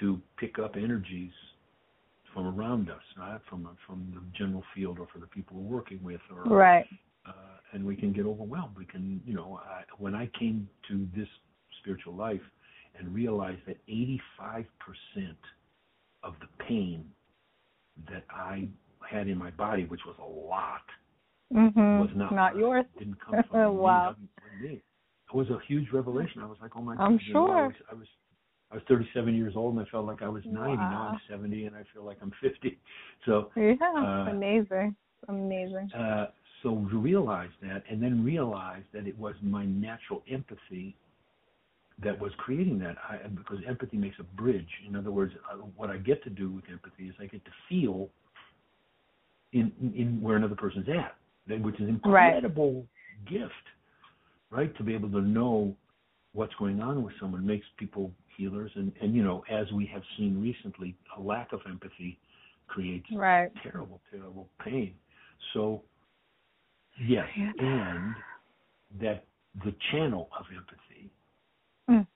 to 0.00 0.20
pick 0.38 0.58
up 0.58 0.76
energies 0.76 1.32
from 2.32 2.46
around 2.46 2.90
us, 2.90 3.02
right? 3.18 3.40
From 3.48 3.68
from 3.86 4.12
the 4.14 4.20
general 4.36 4.62
field 4.74 4.98
or 4.98 5.06
for 5.12 5.18
the 5.18 5.26
people 5.26 5.56
we're 5.56 5.76
working 5.76 6.02
with, 6.02 6.20
or 6.30 6.42
right. 6.44 6.86
Uh, 7.26 7.32
and 7.72 7.84
we 7.84 7.96
can 7.96 8.12
get 8.12 8.24
overwhelmed. 8.24 8.76
We 8.76 8.84
can, 8.84 9.20
you 9.26 9.34
know, 9.34 9.60
I, 9.64 9.82
when 9.98 10.14
I 10.14 10.30
came 10.38 10.68
to 10.88 11.08
this 11.16 11.26
spiritual 11.80 12.14
life 12.14 12.40
and 12.98 13.12
realized 13.12 13.60
that 13.66 13.76
85% 13.88 14.64
of 16.22 16.34
the 16.40 16.64
pain 16.64 17.04
that 18.08 18.24
I 18.30 18.68
had 19.10 19.28
in 19.28 19.36
my 19.36 19.50
body, 19.50 19.84
which 19.84 20.02
was 20.06 20.14
a 20.20 20.48
lot, 20.48 20.82
mm-hmm. 21.54 22.00
was 22.00 22.10
not 22.14 22.34
not 22.34 22.56
yours. 22.56 22.84
Didn't 22.98 23.18
come 23.20 23.42
from 23.50 23.76
wow. 23.78 24.16
me. 24.60 24.82
It 25.28 25.34
was 25.34 25.48
a 25.50 25.58
huge 25.66 25.88
revelation. 25.92 26.40
I 26.42 26.46
was 26.46 26.58
like, 26.62 26.72
oh 26.76 26.82
my 26.82 26.96
god. 26.96 27.04
I'm 27.04 27.20
sure. 27.32 27.64
I 27.64 27.66
was, 27.66 27.74
I 27.90 27.94
was 27.94 28.06
I 28.70 28.74
was 28.76 28.84
37 28.88 29.34
years 29.34 29.54
old 29.56 29.76
and 29.76 29.86
I 29.86 29.90
felt 29.90 30.06
like 30.06 30.22
I 30.22 30.28
was 30.28 30.42
90. 30.44 30.58
Wow. 30.58 30.74
Now 30.76 31.08
I'm 31.12 31.20
70 31.30 31.66
and 31.66 31.76
I 31.76 31.82
feel 31.92 32.04
like 32.04 32.18
I'm 32.22 32.32
50. 32.42 32.78
So 33.24 33.50
yeah, 33.56 33.74
uh, 33.82 34.30
amazing, 34.30 34.94
amazing. 35.26 35.90
Uh, 35.92 36.26
so 36.62 36.86
to 36.90 36.98
realize 36.98 37.50
that, 37.60 37.82
and 37.90 38.00
then 38.00 38.22
realize 38.22 38.84
that 38.92 39.08
it 39.08 39.18
was 39.18 39.34
my 39.42 39.64
natural 39.64 40.22
empathy 40.30 40.94
that 42.04 42.20
was 42.20 42.30
creating 42.36 42.78
that. 42.80 42.96
I, 43.08 43.26
because 43.26 43.58
empathy 43.66 43.96
makes 43.96 44.16
a 44.20 44.22
bridge. 44.22 44.68
In 44.86 44.94
other 44.94 45.10
words, 45.10 45.32
uh, 45.50 45.56
what 45.76 45.90
I 45.90 45.96
get 45.96 46.22
to 46.24 46.30
do 46.30 46.50
with 46.50 46.64
empathy 46.70 47.08
is 47.08 47.14
I 47.18 47.26
get 47.26 47.44
to 47.46 47.50
feel 47.68 48.10
in 49.52 49.72
in 49.96 50.20
where 50.20 50.36
another 50.36 50.54
person's 50.54 50.88
at, 50.88 51.16
which 51.48 51.76
is 51.76 51.82
an 51.82 51.88
incredible 51.88 52.86
right. 53.28 53.30
gift 53.30 53.52
right? 54.50 54.76
To 54.76 54.82
be 54.82 54.94
able 54.94 55.10
to 55.10 55.20
know 55.20 55.74
what's 56.32 56.54
going 56.54 56.80
on 56.80 57.02
with 57.02 57.14
someone 57.20 57.46
makes 57.46 57.66
people 57.78 58.10
healers, 58.36 58.70
and 58.74 58.92
and 59.00 59.14
you 59.14 59.22
know, 59.22 59.44
as 59.50 59.70
we 59.72 59.86
have 59.92 60.02
seen 60.16 60.40
recently, 60.40 60.96
a 61.16 61.20
lack 61.20 61.52
of 61.52 61.60
empathy 61.68 62.18
creates 62.66 63.06
right. 63.12 63.50
terrible, 63.62 64.00
terrible 64.10 64.48
pain. 64.64 64.94
So, 65.54 65.82
yes, 67.06 67.26
yeah. 67.36 67.52
and 67.58 68.14
that 69.00 69.24
the 69.64 69.74
channel 69.92 70.28
of 70.38 70.46
empathy 70.50 71.10
mm. 71.88 72.06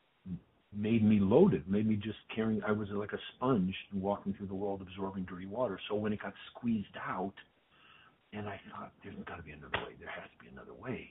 made 0.77 1.05
me 1.05 1.21
loaded, 1.21 1.69
made 1.69 1.87
me 1.87 1.97
just 1.97 2.19
carrying. 2.35 2.63
I 2.67 2.73
was 2.73 2.89
like 2.91 3.13
a 3.13 3.19
sponge 3.35 3.75
walking 3.95 4.35
through 4.35 4.49
the 4.49 4.55
world, 4.55 4.83
absorbing 4.83 5.25
dirty 5.25 5.47
water. 5.47 5.79
So 5.89 5.95
when 5.95 6.13
it 6.13 6.21
got 6.21 6.35
squeezed 6.51 6.97
out, 7.07 7.35
and 8.33 8.49
I 8.49 8.61
thought, 8.71 8.93
there's 9.03 9.17
got 9.27 9.37
to 9.37 9.43
be 9.43 9.53
another 9.53 9.79
way. 9.85 9.95
There 9.99 10.11
has 10.11 10.29
to 10.31 10.39
be 10.45 10.51
another 10.51 10.75
way. 10.75 11.11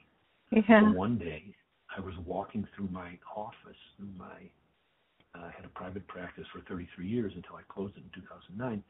Yeah. 0.52 0.82
So 0.92 0.98
one 0.98 1.18
day, 1.18 1.56
I 1.96 2.00
was 2.00 2.14
walking 2.26 2.68
through 2.76 2.90
my 2.92 3.18
office. 3.36 3.82
My 4.18 4.50
uh, 5.36 5.46
I 5.46 5.52
had 5.56 5.66
a 5.66 5.70
private 5.70 6.08
practice 6.08 6.46
for 6.52 6.62
33 6.68 7.08
years 7.08 7.34
until 7.36 7.56
I 7.56 7.62
closed 7.68 7.96
it 7.98 8.04
in 8.04 8.22
2009. 8.22 8.84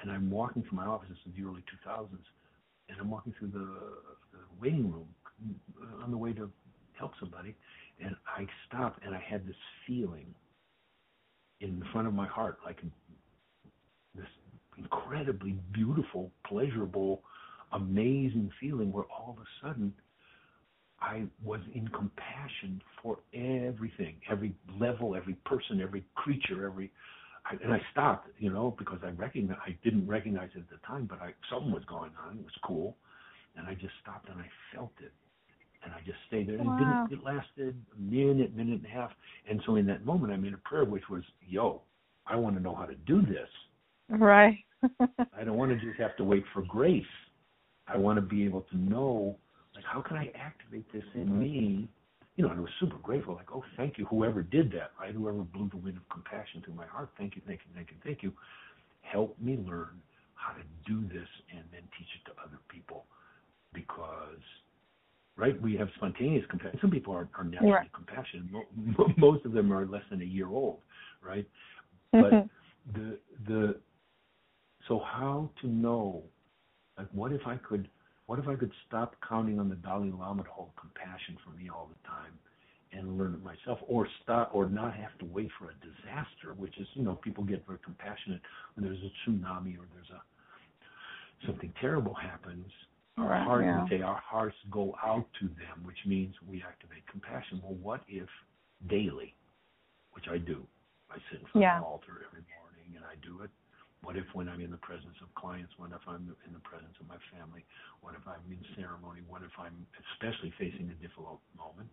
And 0.00 0.10
I'm 0.10 0.30
walking 0.30 0.62
through 0.62 0.78
my 0.78 0.86
office. 0.86 1.08
This 1.08 1.18
is 1.26 1.32
the 1.36 1.48
early 1.48 1.62
2000s, 1.86 2.08
and 2.88 2.98
I'm 3.00 3.10
walking 3.10 3.34
through 3.38 3.48
the, 3.48 3.66
the 4.32 4.42
waiting 4.60 4.90
room 4.90 5.08
on 6.02 6.10
the 6.10 6.16
way 6.16 6.32
to 6.32 6.50
help 6.98 7.12
somebody, 7.18 7.54
and 8.02 8.14
I 8.26 8.46
stopped, 8.68 9.04
and 9.04 9.14
I 9.14 9.20
had 9.20 9.46
this 9.46 9.56
feeling 9.86 10.26
in 11.60 11.78
the 11.78 11.86
front 11.92 12.06
of 12.08 12.14
my 12.14 12.26
heart, 12.26 12.58
like 12.64 12.80
this 14.14 14.26
incredibly 14.78 15.58
beautiful, 15.72 16.30
pleasurable, 16.46 17.22
amazing 17.72 18.50
feeling, 18.60 18.92
where 18.92 19.04
all 19.04 19.36
of 19.36 19.42
a 19.42 19.66
sudden 19.66 19.92
I 21.00 21.24
was 21.44 21.60
in 21.74 21.88
compassion 21.88 22.80
for 23.02 23.18
everything, 23.34 24.16
every 24.30 24.54
level, 24.78 25.16
every 25.16 25.34
person, 25.44 25.80
every 25.80 26.04
creature, 26.14 26.66
every. 26.66 26.92
I, 27.44 27.56
and 27.64 27.72
I 27.72 27.80
stopped, 27.90 28.28
you 28.38 28.52
know, 28.52 28.76
because 28.78 29.00
I 29.04 29.10
recognize 29.10 29.58
I 29.66 29.76
didn't 29.82 30.06
recognize 30.06 30.50
it 30.54 30.60
at 30.60 30.70
the 30.70 30.86
time, 30.86 31.06
but 31.06 31.20
I 31.20 31.32
something 31.50 31.72
was 31.72 31.84
going 31.86 32.12
on. 32.24 32.38
It 32.38 32.44
was 32.44 32.54
cool, 32.64 32.96
and 33.56 33.66
I 33.66 33.74
just 33.74 33.94
stopped 34.00 34.28
and 34.28 34.38
I 34.38 34.46
felt 34.74 34.92
it, 35.00 35.12
and 35.84 35.92
I 35.92 35.98
just 36.06 36.18
stayed 36.28 36.48
there. 36.48 36.56
And 36.56 36.68
wow. 36.68 36.76
it 36.76 37.08
didn't. 37.10 37.20
It 37.20 37.24
lasted 37.24 37.82
a 37.96 38.00
minute, 38.00 38.54
minute 38.54 38.82
and 38.82 38.86
a 38.86 38.88
half. 38.88 39.10
And 39.50 39.60
so 39.66 39.74
in 39.74 39.86
that 39.86 40.06
moment, 40.06 40.32
I 40.32 40.36
made 40.36 40.54
a 40.54 40.58
prayer, 40.58 40.84
which 40.84 41.08
was, 41.10 41.24
"Yo, 41.40 41.82
I 42.26 42.36
want 42.36 42.56
to 42.56 42.62
know 42.62 42.74
how 42.74 42.86
to 42.86 42.94
do 42.94 43.22
this. 43.22 43.48
Right. 44.08 44.58
I 45.00 45.44
don't 45.44 45.56
want 45.56 45.72
to 45.72 45.84
just 45.84 45.98
have 46.00 46.16
to 46.16 46.24
wait 46.24 46.44
for 46.52 46.62
grace. 46.62 47.04
I 47.88 47.96
want 47.96 48.16
to 48.16 48.22
be 48.22 48.44
able 48.44 48.62
to 48.70 48.76
know." 48.76 49.36
like 49.74 49.84
how 49.84 50.00
can 50.00 50.16
I 50.16 50.30
activate 50.34 50.90
this 50.92 51.04
in 51.14 51.26
mm-hmm. 51.26 51.40
me? 51.40 51.88
You 52.36 52.44
know, 52.44 52.50
and 52.50 52.58
I 52.58 52.62
was 52.62 52.70
super 52.80 52.96
grateful, 53.02 53.34
like, 53.34 53.52
oh, 53.52 53.64
thank 53.76 53.98
you, 53.98 54.06
whoever 54.06 54.42
did 54.42 54.72
that, 54.72 54.92
right? 54.98 55.14
Whoever 55.14 55.38
blew 55.38 55.68
the 55.68 55.76
wind 55.76 55.98
of 55.98 56.08
compassion 56.08 56.62
through 56.64 56.74
my 56.74 56.86
heart. 56.86 57.10
Thank 57.18 57.36
you, 57.36 57.42
thank 57.46 57.60
you, 57.60 57.74
thank 57.74 57.90
you, 57.90 57.96
thank 58.02 58.22
you. 58.22 58.32
Help 59.02 59.38
me 59.38 59.58
learn 59.68 60.00
how 60.34 60.54
to 60.54 60.62
do 60.86 61.02
this 61.08 61.28
and 61.54 61.62
then 61.70 61.82
teach 61.98 62.08
it 62.16 62.30
to 62.30 62.32
other 62.42 62.58
people. 62.70 63.04
Because, 63.74 64.40
right, 65.36 65.60
we 65.60 65.76
have 65.76 65.88
spontaneous 65.96 66.44
compassion. 66.48 66.78
Some 66.80 66.90
people 66.90 67.14
are, 67.14 67.28
are 67.36 67.44
naturally 67.44 67.72
right. 67.72 67.92
compassionate. 67.92 68.66
Most 69.18 69.44
of 69.44 69.52
them 69.52 69.70
are 69.70 69.84
less 69.84 70.02
than 70.10 70.22
a 70.22 70.26
year 70.26 70.48
old, 70.48 70.78
right? 71.22 71.46
But 72.12 72.32
mm-hmm. 72.32 72.98
the 72.98 73.18
the 73.46 73.76
so 74.88 75.00
how 75.04 75.50
to 75.60 75.68
know, 75.68 76.22
like, 76.98 77.08
what 77.12 77.32
if 77.32 77.46
I 77.46 77.56
could 77.56 77.88
what 78.26 78.38
if 78.38 78.48
I 78.48 78.54
could 78.54 78.72
stop 78.86 79.16
counting 79.28 79.58
on 79.58 79.68
the 79.68 79.74
Dalai 79.74 80.10
Lama 80.10 80.44
to 80.44 80.48
hold 80.48 80.70
compassion 80.80 81.36
for 81.44 81.50
me 81.50 81.68
all 81.68 81.90
the 81.90 82.08
time 82.08 82.32
and 82.92 83.18
learn 83.18 83.34
it 83.34 83.42
myself, 83.42 83.78
or 83.88 84.06
stop, 84.22 84.50
or 84.52 84.68
not 84.68 84.94
have 84.94 85.16
to 85.18 85.24
wait 85.24 85.48
for 85.58 85.70
a 85.70 85.74
disaster, 85.80 86.54
which 86.56 86.78
is, 86.78 86.86
you 86.94 87.02
know, 87.02 87.14
people 87.16 87.42
get 87.42 87.66
very 87.66 87.78
compassionate 87.84 88.40
when 88.74 88.84
there's 88.84 89.00
a 89.00 89.30
tsunami 89.30 89.76
or 89.76 89.88
there's 89.94 90.10
a 90.12 90.22
something 91.46 91.72
terrible 91.80 92.14
happens. 92.14 92.66
Our 93.18 93.28
right, 93.28 93.44
heart, 93.44 93.64
yeah. 93.64 93.88
say 93.88 94.00
our 94.02 94.22
hearts 94.24 94.56
go 94.70 94.94
out 95.04 95.26
to 95.40 95.46
them, 95.48 95.84
which 95.84 95.98
means 96.06 96.34
we 96.48 96.62
activate 96.62 97.06
compassion. 97.10 97.60
Well, 97.62 97.76
what 97.82 98.00
if 98.08 98.28
daily, 98.88 99.34
which 100.12 100.24
I 100.30 100.38
do, 100.38 100.64
I 101.10 101.16
sit 101.30 101.40
in 101.40 101.46
front 101.52 101.62
yeah. 101.62 101.76
of 101.76 101.82
the 101.82 101.88
altar 101.88 102.24
every 102.28 102.44
morning 102.56 102.96
and 102.96 103.04
I 103.04 103.16
do 103.20 103.42
it 103.42 103.50
What 104.02 104.16
if 104.16 104.26
when 104.34 104.48
I'm 104.48 104.60
in 104.62 104.70
the 104.70 104.78
presence 104.78 105.16
of 105.22 105.34
clients? 105.34 105.72
What 105.78 105.92
if 105.92 106.02
I'm 106.08 106.36
in 106.46 106.54
the 106.54 106.60
presence 106.60 106.94
of 107.00 107.08
my 107.08 107.18
family? 107.36 107.64
What 108.02 108.14
if 108.14 108.22
I'm 108.28 108.42
in 108.52 108.64
ceremony? 108.76 109.22
What 109.28 109.42
if 109.42 109.52
I'm 109.58 109.86
especially 110.14 110.54
facing 110.58 110.90
a 110.90 110.94
difficult 111.02 111.40
moment? 111.56 111.90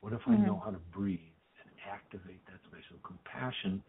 What 0.00 0.14
if 0.14 0.22
Mm-hmm. 0.28 0.32
I 0.32 0.36
know 0.36 0.60
how 0.64 0.72
to 0.72 0.80
breathe 0.94 1.20
and 1.64 1.70
activate 1.90 2.44
that 2.46 2.60
space 2.70 2.84
of 2.94 3.02
compassion, 3.04 3.82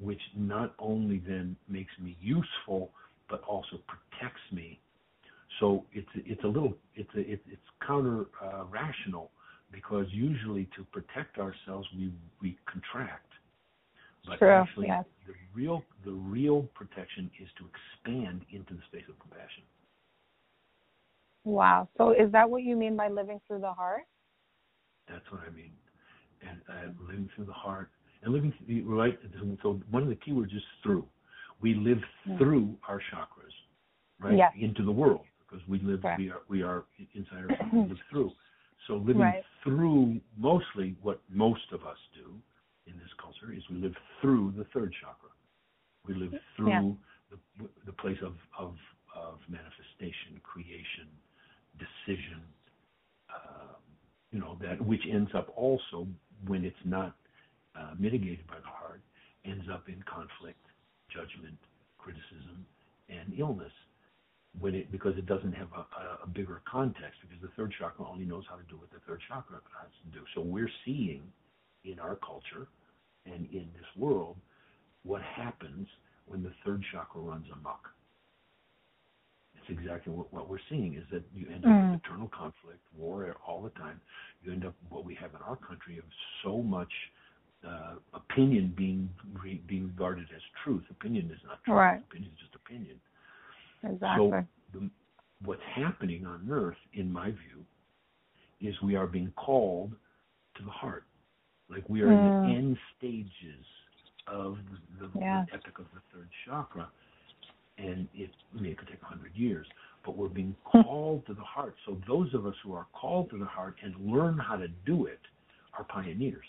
which 0.00 0.22
not 0.36 0.74
only 0.78 1.20
then 1.20 1.56
makes 1.68 1.92
me 2.00 2.16
useful, 2.20 2.92
but 3.30 3.42
also 3.44 3.78
protects 3.88 4.42
me. 4.52 4.80
So 5.60 5.86
it's 5.92 6.08
it's 6.16 6.44
a 6.44 6.48
little 6.48 6.74
it's 6.96 7.10
a, 7.16 7.20
it, 7.20 7.42
it's 7.48 7.62
counter 7.86 8.26
uh, 8.42 8.66
rational 8.66 9.32
because 9.72 10.06
usually 10.12 10.68
to 10.76 10.84
protect 10.92 11.38
ourselves 11.38 11.88
we 11.96 12.14
we 12.42 12.58
contract. 12.72 13.33
But 14.26 14.38
True, 14.38 14.48
actually, 14.48 14.86
yes. 14.86 15.04
the 15.26 15.34
real 15.54 15.82
the 16.04 16.12
real 16.12 16.62
protection 16.74 17.30
is 17.40 17.48
to 17.58 17.64
expand 17.68 18.44
into 18.50 18.74
the 18.74 18.82
space 18.88 19.04
of 19.08 19.18
compassion. 19.18 19.62
Wow. 21.44 21.88
So 21.96 22.10
is 22.12 22.32
that 22.32 22.48
what 22.48 22.62
you 22.62 22.76
mean 22.76 22.96
by 22.96 23.08
living 23.08 23.40
through 23.46 23.60
the 23.60 23.72
heart? 23.72 24.04
That's 25.08 25.24
what 25.30 25.42
I 25.46 25.50
mean. 25.50 25.72
And 26.48 26.60
uh, 26.68 26.92
living 27.06 27.28
through 27.34 27.46
the 27.46 27.52
heart 27.52 27.90
and 28.22 28.32
living 28.32 28.52
through, 28.58 28.66
the 28.66 28.82
right. 28.82 29.18
So 29.62 29.80
one 29.90 30.02
of 30.02 30.08
the 30.08 30.14
key 30.16 30.32
words 30.32 30.52
is 30.52 30.62
through. 30.82 31.04
We 31.60 31.74
live 31.74 31.98
through 32.38 32.76
our 32.88 32.98
chakras, 33.12 33.52
right, 34.20 34.36
Yes. 34.36 34.52
into 34.60 34.84
the 34.84 34.92
world 34.92 35.22
because 35.40 35.66
we 35.68 35.78
live. 35.80 36.00
Correct. 36.00 36.18
We 36.18 36.30
are 36.30 36.42
we 36.48 36.62
are 36.62 36.84
inside 37.14 37.44
ourselves. 37.44 37.72
we 37.72 37.88
live 37.88 37.98
through. 38.10 38.32
So 38.86 38.94
living 38.96 39.20
Right. 39.20 39.44
through 39.62 40.20
mostly 40.36 40.96
what 41.02 41.20
most 41.28 41.72
of 41.72 41.84
us 41.84 41.96
do 42.14 42.34
in 42.86 42.92
this 42.98 43.08
culture 43.20 43.33
is 43.56 43.62
we 43.70 43.76
live 43.76 43.94
through 44.20 44.52
the 44.56 44.64
third 44.72 44.92
chakra. 45.00 45.30
We 46.06 46.14
live 46.14 46.34
through 46.56 46.68
Yeah. 46.68 46.92
the 47.30 47.68
the 47.86 47.92
place 47.92 48.20
of 48.22 48.34
of 48.58 48.76
of 49.14 49.38
manifestation, 49.48 50.40
creation, 50.42 51.08
decision. 51.78 52.42
Um, 53.30 53.76
you 54.32 54.40
know 54.40 54.58
that 54.60 54.80
which 54.80 55.06
ends 55.10 55.30
up 55.34 55.52
also 55.56 56.06
when 56.46 56.64
it's 56.64 56.84
not 56.84 57.16
uh, 57.74 57.94
mitigated 57.98 58.46
by 58.46 58.58
the 58.60 58.66
heart 58.66 59.00
ends 59.44 59.64
up 59.72 59.88
in 59.88 60.02
conflict, 60.02 60.64
judgment, 61.08 61.58
criticism, 61.98 62.66
and 63.08 63.38
illness. 63.38 63.72
When 64.60 64.74
it 64.74 64.92
because 64.92 65.16
it 65.18 65.26
doesn't 65.26 65.52
have 65.52 65.68
a, 65.72 65.80
a, 65.80 66.18
a 66.24 66.26
bigger 66.28 66.62
context 66.70 67.18
because 67.22 67.42
the 67.42 67.50
third 67.56 67.72
chakra 67.78 68.06
only 68.06 68.24
knows 68.24 68.44
how 68.48 68.56
to 68.56 68.62
do 68.68 68.76
what 68.76 68.90
the 68.90 69.00
third 69.06 69.20
chakra 69.26 69.60
has 69.82 69.90
to 70.04 70.18
do. 70.18 70.24
So 70.34 70.42
we're 70.42 70.70
seeing 70.84 71.22
in 71.84 71.98
our 71.98 72.16
culture 72.16 72.68
and 73.26 73.46
in 73.52 73.68
this 73.74 73.86
world 73.96 74.36
what 75.04 75.22
happens 75.22 75.86
when 76.26 76.42
the 76.42 76.52
third 76.64 76.82
chakra 76.90 77.20
runs 77.20 77.46
amok. 77.52 77.90
It's 79.56 79.78
exactly 79.78 80.12
what, 80.12 80.32
what 80.32 80.48
we're 80.48 80.58
seeing 80.68 80.94
is 80.94 81.04
that 81.10 81.22
you 81.34 81.46
end 81.48 81.64
up 81.64 81.70
Mm. 81.70 81.92
with 81.92 82.00
eternal 82.04 82.28
conflict, 82.28 82.80
war 82.96 83.34
all 83.46 83.62
the 83.62 83.70
time. 83.70 84.00
You 84.42 84.52
end 84.52 84.64
up 84.64 84.74
what 84.88 85.04
we 85.04 85.14
have 85.16 85.30
in 85.34 85.40
our 85.46 85.56
country 85.56 85.98
of 85.98 86.04
so 86.42 86.62
much 86.62 86.92
uh, 87.66 87.94
opinion 88.12 88.74
being 88.76 89.08
re, 89.42 89.62
being 89.66 89.86
regarded 89.86 90.26
as 90.34 90.42
truth. 90.62 90.84
Opinion 90.90 91.30
is 91.30 91.38
not 91.46 91.62
truth. 91.64 91.76
Right. 91.76 92.02
Opinion 92.10 92.30
is 92.32 92.38
just 92.38 92.54
opinion. 92.54 93.00
Exactly. 93.82 94.30
So 94.30 94.78
the, 94.78 94.90
what's 95.44 95.62
happening 95.74 96.26
on 96.26 96.46
earth, 96.50 96.76
in 96.92 97.10
my 97.10 97.30
view, 97.30 97.64
is 98.60 98.74
we 98.82 98.96
are 98.96 99.06
being 99.06 99.32
called 99.36 99.92
to 100.56 100.62
the 100.62 100.70
heart. 100.70 101.04
Like 101.68 101.88
we 101.88 102.02
are 102.02 102.12
in 102.12 102.18
Mm. 102.18 102.42
the 102.42 102.54
end 102.54 102.78
stages 102.96 103.66
of 104.26 104.58
the, 104.98 105.06
the, 105.08 105.18
Yes. 105.18 105.46
the 105.48 105.54
epic 105.54 105.78
of 105.78 105.86
the 105.94 106.00
third 106.12 106.28
chakra. 106.44 106.90
And 107.78 108.08
it, 108.14 108.30
I 108.56 108.60
mean, 108.60 108.72
it 108.72 108.78
could 108.78 108.88
take 108.88 109.02
a 109.02 109.06
hundred 109.06 109.34
years, 109.34 109.66
but 110.04 110.16
we're 110.16 110.28
being 110.28 110.54
called 110.64 111.26
to 111.26 111.34
the 111.34 111.42
heart. 111.42 111.74
So 111.86 112.00
those 112.06 112.32
of 112.34 112.46
us 112.46 112.54
who 112.62 112.72
are 112.74 112.86
called 112.92 113.30
to 113.30 113.38
the 113.38 113.44
heart 113.44 113.76
and 113.82 113.94
learn 114.12 114.38
how 114.38 114.56
to 114.56 114.68
do 114.86 115.06
it 115.06 115.20
are 115.76 115.84
pioneers. 115.84 116.46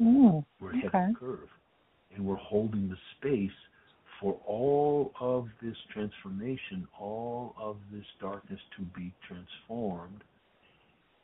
Mm. 0.00 0.44
We're 0.60 0.70
ahead 0.70 0.86
Okay. 0.86 0.98
of 0.98 1.12
the 1.12 1.18
curve. 1.18 1.48
And 2.14 2.24
we're 2.24 2.36
holding 2.36 2.88
the 2.88 2.96
space 3.18 3.56
for 4.18 4.40
all 4.46 5.12
of 5.20 5.48
this 5.62 5.76
transformation, 5.92 6.88
all 6.98 7.54
of 7.58 7.76
this 7.92 8.04
darkness 8.20 8.60
to 8.76 8.82
be 8.82 9.12
transformed 9.28 10.22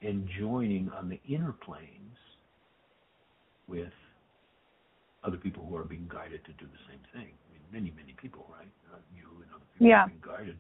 and 0.02 0.28
joining 0.38 0.90
on 0.90 1.08
the 1.08 1.20
inner 1.28 1.52
planes 1.52 2.16
with 3.68 3.92
other 5.24 5.36
people 5.36 5.66
who 5.68 5.76
are 5.76 5.84
being 5.84 6.08
guided 6.08 6.44
to 6.44 6.52
do 6.52 6.66
the 6.66 6.78
same 6.88 7.00
thing. 7.12 7.32
I 7.32 7.52
mean, 7.52 7.62
many, 7.72 7.92
many 7.96 8.14
people, 8.20 8.46
right? 8.52 8.68
Uh, 8.92 8.98
you 9.14 9.42
and 9.42 9.50
other 9.54 9.64
people 9.72 9.86
Yeah. 9.88 10.04
are 10.04 10.08
being 10.08 10.22
guided 10.24 10.58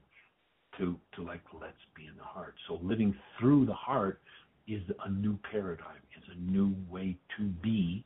to, 0.78 0.98
to 1.14 1.22
like, 1.22 1.42
let's 1.58 1.76
be 1.94 2.06
in 2.06 2.16
the 2.16 2.24
heart. 2.24 2.54
So 2.66 2.80
living 2.82 3.14
through 3.38 3.66
the 3.66 3.74
heart 3.74 4.20
is 4.66 4.82
a 5.04 5.10
new 5.10 5.38
paradigm. 5.50 6.02
It's 6.16 6.26
a 6.32 6.50
new 6.50 6.74
way 6.88 7.16
to 7.36 7.44
be 7.44 8.04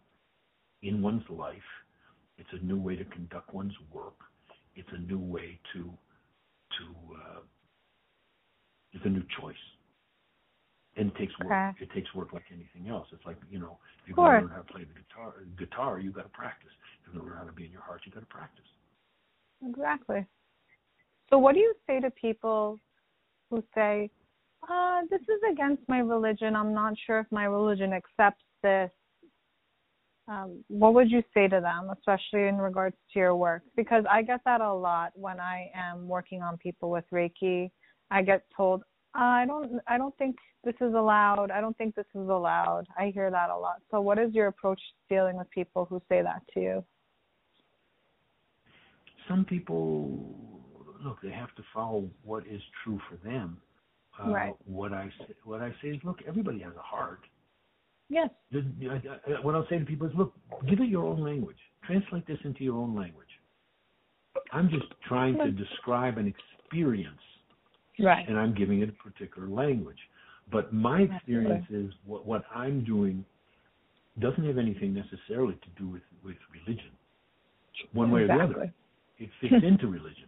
in 0.82 1.00
one's 1.00 1.28
life. 1.30 1.56
It's 2.38 2.52
a 2.52 2.64
new 2.64 2.78
way 2.78 2.96
to 2.96 3.04
conduct 3.06 3.52
one's 3.54 3.74
work. 3.92 4.18
It's 4.74 4.88
a 4.92 4.98
new 4.98 5.18
way 5.18 5.58
to 5.72 5.90
to 6.78 7.14
uh, 7.14 7.40
it's 8.92 9.04
a 9.04 9.08
new 9.08 9.24
choice. 9.40 9.54
And 10.96 11.10
it 11.10 11.16
takes 11.16 11.32
work. 11.38 11.52
Okay. 11.52 11.84
It 11.84 11.90
takes 11.94 12.12
work 12.14 12.32
like 12.32 12.44
anything 12.50 12.90
else. 12.90 13.06
It's 13.12 13.24
like 13.24 13.36
you 13.50 13.58
know, 13.58 13.78
if 14.02 14.08
you're 14.08 14.16
going 14.16 14.42
to 14.42 14.46
learn 14.46 14.50
how 14.50 14.62
to 14.62 14.72
play 14.72 14.82
the 14.82 15.00
guitar, 15.00 15.34
guitar 15.58 16.00
you 16.00 16.10
got 16.10 16.22
to 16.22 16.28
practice. 16.30 16.70
If 17.00 17.06
you're 17.06 17.22
going 17.22 17.30
to 17.30 17.30
learn 17.30 17.46
how 17.46 17.50
to 17.50 17.56
be 17.56 17.64
in 17.64 17.70
your 17.72 17.82
heart, 17.82 18.02
you 18.04 18.12
got 18.12 18.20
to 18.20 18.26
practice. 18.26 18.64
Exactly. 19.66 20.26
So, 21.30 21.38
what 21.38 21.54
do 21.54 21.60
you 21.60 21.74
say 21.86 22.00
to 22.00 22.10
people 22.10 22.78
who 23.50 23.62
say, 23.74 24.10
uh, 24.68 25.02
this 25.10 25.20
is 25.22 25.40
against 25.50 25.82
my 25.88 25.98
religion. 25.98 26.54
I'm 26.54 26.74
not 26.74 26.94
sure 27.06 27.20
if 27.20 27.26
my 27.30 27.44
religion 27.44 27.92
accepts 27.92 28.44
this. 28.62 28.90
Um, 30.28 30.62
what 30.68 30.94
would 30.94 31.10
you 31.10 31.22
say 31.34 31.48
to 31.48 31.60
them, 31.60 31.90
especially 31.90 32.46
in 32.46 32.58
regards 32.58 32.96
to 33.12 33.18
your 33.18 33.34
work? 33.34 33.62
Because 33.76 34.04
I 34.08 34.22
get 34.22 34.40
that 34.44 34.60
a 34.60 34.72
lot 34.72 35.10
when 35.14 35.40
I 35.40 35.70
am 35.74 36.06
working 36.06 36.40
on 36.42 36.56
people 36.58 36.90
with 36.90 37.04
Reiki. 37.12 37.70
I 38.12 38.22
get 38.22 38.44
told, 38.56 38.82
I 39.14 39.44
don't, 39.46 39.80
I 39.86 39.98
don't 39.98 40.16
think 40.18 40.36
this 40.64 40.74
is 40.80 40.94
allowed. 40.94 41.50
I 41.50 41.60
don't 41.60 41.76
think 41.76 41.94
this 41.94 42.06
is 42.14 42.28
allowed. 42.28 42.84
I 42.98 43.10
hear 43.12 43.30
that 43.30 43.50
a 43.50 43.56
lot. 43.56 43.76
So, 43.90 44.00
what 44.00 44.18
is 44.18 44.32
your 44.34 44.46
approach 44.46 44.78
to 44.78 45.14
dealing 45.14 45.36
with 45.36 45.50
people 45.50 45.84
who 45.86 46.00
say 46.08 46.22
that 46.22 46.42
to 46.54 46.60
you? 46.60 46.84
Some 49.28 49.44
people 49.44 50.34
look. 51.04 51.18
They 51.22 51.30
have 51.30 51.54
to 51.56 51.62
follow 51.74 52.08
what 52.24 52.46
is 52.46 52.62
true 52.84 53.00
for 53.08 53.16
them. 53.28 53.60
Uh, 54.18 54.30
Right. 54.30 54.54
What 54.66 54.92
I 54.92 55.10
say, 55.18 55.34
what 55.44 55.60
I 55.60 55.70
say 55.82 55.88
is, 55.88 56.00
look, 56.04 56.18
everybody 56.26 56.58
has 56.60 56.74
a 56.76 56.82
heart. 56.82 57.20
Yes. 58.08 58.30
The- 58.50 58.64
I- 58.90 59.32
I- 59.32 59.40
What 59.40 59.54
I'll 59.54 59.66
say 59.68 59.78
to 59.78 59.84
people 59.84 60.08
is, 60.08 60.14
look, 60.14 60.34
give 60.66 60.80
it 60.80 60.88
your 60.88 61.06
own 61.06 61.20
language. 61.20 61.58
Translate 61.82 62.26
this 62.26 62.40
into 62.44 62.64
your 62.64 62.76
own 62.76 62.94
language. 62.94 63.40
I'm 64.52 64.68
just 64.68 64.86
trying 65.02 65.36
to 65.38 65.50
describe 65.50 66.18
an 66.18 66.26
experience, 66.26 67.22
Right. 68.02 68.28
and 68.28 68.38
I'm 68.38 68.54
giving 68.54 68.80
it 68.80 68.88
a 68.88 68.92
particular 68.92 69.48
language. 69.48 69.98
But 70.50 70.72
my 70.72 71.02
experience 71.02 71.66
is 71.70 71.92
what, 72.04 72.26
what 72.26 72.44
I'm 72.54 72.84
doing 72.84 73.24
doesn't 74.18 74.44
have 74.44 74.58
anything 74.58 74.92
necessarily 74.92 75.54
to 75.54 75.68
do 75.82 75.88
with, 75.88 76.02
with 76.24 76.36
religion, 76.52 76.90
one 77.92 78.10
way 78.10 78.22
or 78.22 78.26
the 78.26 78.34
other. 78.34 78.72
It 79.18 79.30
fits 79.40 79.54
into 79.64 79.86
religion. 79.86 80.24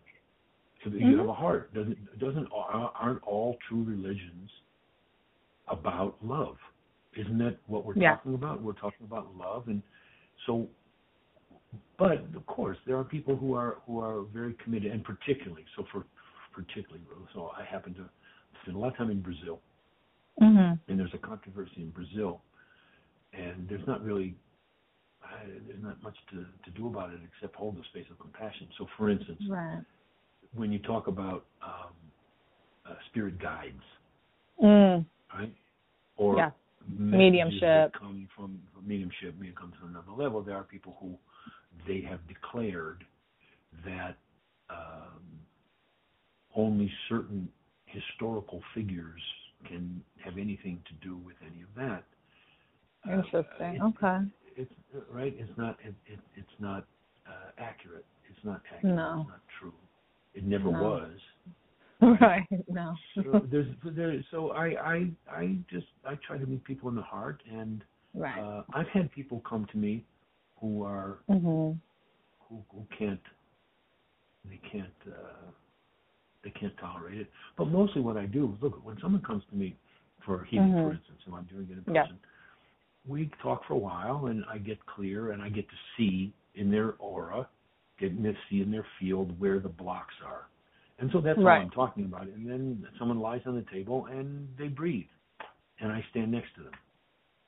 If 0.84 0.92
you 0.94 1.00
Mhm. 1.00 1.18
have 1.18 1.28
a 1.28 1.32
heart. 1.34 1.72
Doesn't 1.74 2.18
doesn't 2.18 2.48
aren't 2.52 3.22
all 3.22 3.56
true 3.68 3.84
religions 3.84 4.50
about 5.68 6.16
love? 6.24 6.58
Isn't 7.14 7.38
that 7.38 7.58
what 7.66 7.84
we're 7.84 7.94
Yeah. 7.96 8.16
talking 8.16 8.34
about? 8.34 8.62
We're 8.62 8.72
talking 8.72 9.06
about 9.06 9.34
love, 9.36 9.68
and 9.68 9.82
so. 10.46 10.68
But 11.98 12.18
of 12.34 12.44
course, 12.46 12.78
there 12.84 12.96
are 12.98 13.04
people 13.04 13.36
who 13.36 13.54
are 13.54 13.78
who 13.86 14.00
are 14.00 14.22
very 14.22 14.54
committed, 14.54 14.90
and 14.92 15.04
particularly 15.04 15.64
so 15.76 15.84
for 15.84 16.04
particularly 16.52 17.04
so 17.34 17.50
I 17.56 17.64
happen 17.64 17.94
to 17.94 18.08
spend 18.62 18.76
a 18.76 18.80
lot 18.80 18.92
of 18.92 18.96
time 18.96 19.10
in 19.10 19.20
Brazil, 19.20 19.60
Mhm. 20.40 20.78
and 20.88 20.98
there's 20.98 21.14
a 21.14 21.18
controversy 21.18 21.82
in 21.82 21.90
Brazil, 21.90 22.42
and 23.32 23.68
there's 23.68 23.86
not 23.86 24.02
really 24.02 24.36
uh, 25.24 25.46
there's 25.66 25.82
not 25.82 26.02
much 26.02 26.16
to, 26.30 26.44
to 26.64 26.70
do 26.72 26.88
about 26.88 27.12
it 27.12 27.20
except 27.22 27.54
hold 27.54 27.76
the 27.76 27.84
space 27.84 28.06
of 28.10 28.18
compassion. 28.18 28.68
So, 28.76 28.86
for 28.96 29.08
instance, 29.08 29.40
Right. 29.48 29.84
when 30.52 30.72
you 30.72 30.80
talk 30.80 31.06
about 31.06 31.46
um, 31.62 31.94
uh, 32.84 32.94
spirit 33.06 33.38
guides, 33.38 33.82
Mm. 34.60 35.06
right? 35.32 35.54
Or 36.16 36.36
Yeah. 36.36 36.50
Mediumship. 36.88 37.92
come 37.92 38.26
from 38.34 38.60
from 38.74 38.86
mediumship, 38.86 39.38
may 39.38 39.52
come 39.52 39.72
to 39.72 39.86
another 39.86 40.10
level. 40.10 40.42
There 40.42 40.56
are 40.56 40.64
people 40.64 40.96
who 41.00 41.16
they 41.86 42.00
have 42.00 42.26
declared 42.26 43.06
that 43.84 44.16
um, 44.68 45.31
only 46.54 46.90
certain 47.08 47.48
historical 47.86 48.60
figures 48.74 49.20
can 49.66 50.02
have 50.24 50.38
anything 50.38 50.82
to 50.88 50.94
do 51.06 51.16
with 51.16 51.36
any 51.42 51.62
of 51.62 51.68
that. 51.76 52.04
Uh, 53.08 53.16
Interesting. 53.16 53.76
it- 53.76 53.82
okay. 53.82 54.18
it's 54.56 54.72
uh, 54.94 55.00
right. 55.10 55.34
It's 55.38 55.56
not. 55.56 55.78
It, 55.84 55.94
it, 56.06 56.18
it's 56.36 56.48
not 56.60 56.84
uh, 57.26 57.50
accurate. 57.58 58.04
It's 58.30 58.44
not 58.44 58.60
accurate. 58.74 58.94
No. 58.96 59.20
It's 59.20 59.28
not 59.30 59.40
true. 59.60 59.74
It 60.34 60.44
never 60.44 60.70
No. 60.70 60.82
was. 60.82 61.18
Right. 62.20 62.46
No. 62.68 62.96
So 63.14 63.46
there's 63.48 63.68
there. 63.84 64.20
So 64.32 64.50
I 64.50 64.66
I 64.94 65.10
I 65.30 65.56
just 65.70 65.86
I 66.04 66.16
try 66.26 66.36
to 66.36 66.46
meet 66.46 66.64
people 66.64 66.88
in 66.88 66.96
the 66.96 67.02
heart, 67.02 67.40
and 67.48 67.84
right. 68.12 68.40
uh, 68.42 68.62
I've 68.74 68.88
had 68.88 69.08
people 69.12 69.40
come 69.48 69.66
to 69.70 69.78
me 69.78 70.04
who 70.60 70.82
are 70.82 71.18
Mhm. 71.30 71.78
who 72.48 72.64
who 72.72 72.84
can't 72.98 73.20
they 74.44 74.60
can't 74.72 74.88
uh, 75.06 75.50
they 76.44 76.50
can't 76.50 76.76
tolerate 76.78 77.18
it. 77.20 77.30
But 77.56 77.66
mostly 77.66 78.00
what 78.00 78.16
I 78.16 78.26
do 78.26 78.52
is 78.52 78.62
look 78.62 78.84
when 78.84 78.98
someone 79.00 79.22
comes 79.22 79.44
to 79.50 79.56
me 79.56 79.76
for 80.24 80.44
healing, 80.44 80.72
Mhm. 80.72 80.82
for 80.82 80.92
instance, 80.92 81.20
and 81.26 81.34
I'm 81.34 81.44
doing 81.44 81.68
it 81.70 81.78
in 81.78 81.94
Yeah. 81.94 82.02
person, 82.02 82.18
we 83.06 83.26
talk 83.42 83.64
for 83.64 83.74
a 83.74 83.78
while, 83.78 84.26
and 84.26 84.44
I 84.46 84.58
get 84.58 84.84
clear, 84.86 85.32
and 85.32 85.42
I 85.42 85.48
get 85.48 85.68
to 85.68 85.76
see 85.96 86.32
in 86.54 86.70
their 86.70 86.94
aura, 86.98 87.48
get 87.98 88.16
to 88.22 88.36
see 88.48 88.62
in 88.62 88.70
their 88.70 88.84
field 88.98 89.38
where 89.40 89.58
the 89.58 89.68
blocks 89.68 90.14
are, 90.22 90.48
and 90.98 91.10
so 91.10 91.20
that's 91.20 91.38
Right. 91.38 91.56
all 91.56 91.62
I'm 91.62 91.70
talking 91.70 92.04
about. 92.04 92.28
And 92.28 92.48
then 92.48 92.88
someone 92.98 93.18
lies 93.18 93.46
on 93.46 93.56
the 93.56 93.62
table 93.62 94.06
and 94.06 94.56
they 94.56 94.68
breathe, 94.68 95.08
and 95.80 95.90
I 95.90 96.02
stand 96.10 96.30
next 96.30 96.54
to 96.54 96.62
them. 96.62 96.74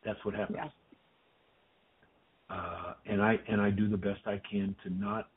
That's 0.03 0.25
what 0.25 0.35
happens. 0.35 0.59
Yeah. 0.59 0.71
Uh, 2.51 2.95
and 3.07 3.23
I 3.23 3.41
and 3.49 3.61
I 3.61 3.71
do 3.71 3.89
the 3.89 3.97
best 3.97 4.27
I 4.27 4.39
can 4.39 4.75
to 4.83 4.91
not 4.91 5.31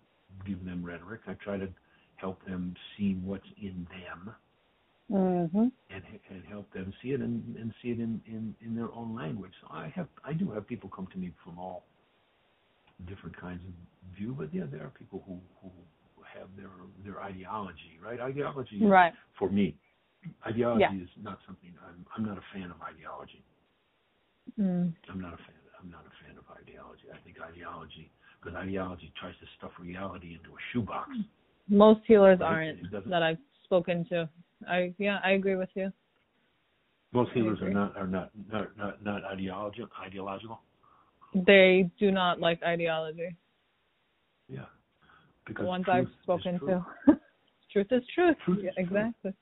give 0.45 0.63
them 0.65 0.83
rhetoric. 0.83 1.21
I 1.27 1.33
try 1.35 1.57
to 1.57 1.67
help 2.17 2.43
them 2.45 2.75
see 2.97 3.15
what's 3.23 3.47
in 3.61 3.87
them 3.89 4.35
Mhm. 5.09 5.71
and 5.89 6.03
and 6.29 6.43
help 6.45 6.71
them 6.73 6.93
see 7.01 7.13
it 7.13 7.21
and, 7.21 7.55
and 7.55 7.73
see 7.81 7.89
it 7.91 7.99
in, 7.99 8.21
in, 8.25 8.53
in 8.61 8.75
their 8.75 8.91
own 8.91 9.15
language. 9.15 9.53
So 9.61 9.67
I 9.71 9.87
have 9.95 10.09
I 10.23 10.33
do 10.33 10.51
have 10.51 10.67
people 10.67 10.89
come 10.89 11.07
to 11.07 11.17
me 11.17 11.31
from 11.43 11.57
all 11.57 11.85
different 13.07 13.37
kinds 13.37 13.61
of 13.63 13.73
view, 14.17 14.35
but 14.37 14.53
yeah, 14.53 14.65
there 14.69 14.83
are 14.83 14.89
people 14.89 15.23
who 15.25 15.39
who 15.61 15.71
have 16.23 16.49
their 16.57 16.69
their 17.05 17.21
ideology, 17.23 17.99
right? 18.03 18.19
Ideology 18.19 18.85
Right. 18.85 19.13
for 19.39 19.49
me, 19.49 19.75
ideology 20.45 20.81
Yeah. 20.81 21.03
is 21.03 21.09
not 21.21 21.39
something 21.45 21.73
I'm 21.87 22.05
I'm 22.15 22.25
not 22.25 22.37
a 22.37 22.45
fan 22.53 22.69
of 22.71 22.81
ideology. 22.81 23.43
Mm. 24.59 24.93
I'm 25.09 25.21
not 25.21 25.33
a 25.33 25.37
fan. 25.37 25.55
I'm 25.79 25.89
not 25.91 26.05
a 26.05 26.13
fan 26.25 26.37
of 26.37 26.43
ideology. 26.59 27.03
I 27.13 27.17
think 27.23 27.39
ideology, 27.39 28.11
because 28.41 28.55
ideology 28.57 29.13
tries 29.19 29.37
to 29.39 29.45
stuff 29.57 29.71
reality 29.79 30.33
into 30.33 30.49
a 30.55 30.59
shoebox. 30.73 31.15
Most 31.69 32.01
healers 32.07 32.39
aren't 32.41 32.79
that 33.09 33.23
I've 33.23 33.37
spoken 33.63 34.05
to. 34.09 34.29
I 34.67 34.93
yeah, 34.97 35.19
I 35.23 35.31
agree 35.31 35.55
with 35.55 35.69
you. 35.75 35.91
Most 37.13 37.31
healers 37.33 37.59
are 37.61 37.69
not 37.69 37.95
are 37.97 38.07
not 38.07 38.31
not 38.51 38.77
not, 38.77 39.03
not 39.03 39.23
ideological. 39.25 39.89
Ideological. 40.03 40.59
They 41.33 41.89
do 41.99 42.11
not 42.11 42.39
like 42.39 42.61
ideology. 42.63 43.35
Yeah. 44.49 44.65
Because 45.45 45.63
The 45.63 45.67
ones 45.67 45.85
I've 45.91 46.03
is 46.05 46.09
spoken 46.23 46.59
to. 46.59 46.85
truth 47.71 47.87
is 47.91 48.03
truth. 48.13 48.37
Truth 48.45 48.59
Yeah, 48.63 48.71
truth. 48.71 48.77
exactly. 48.77 49.33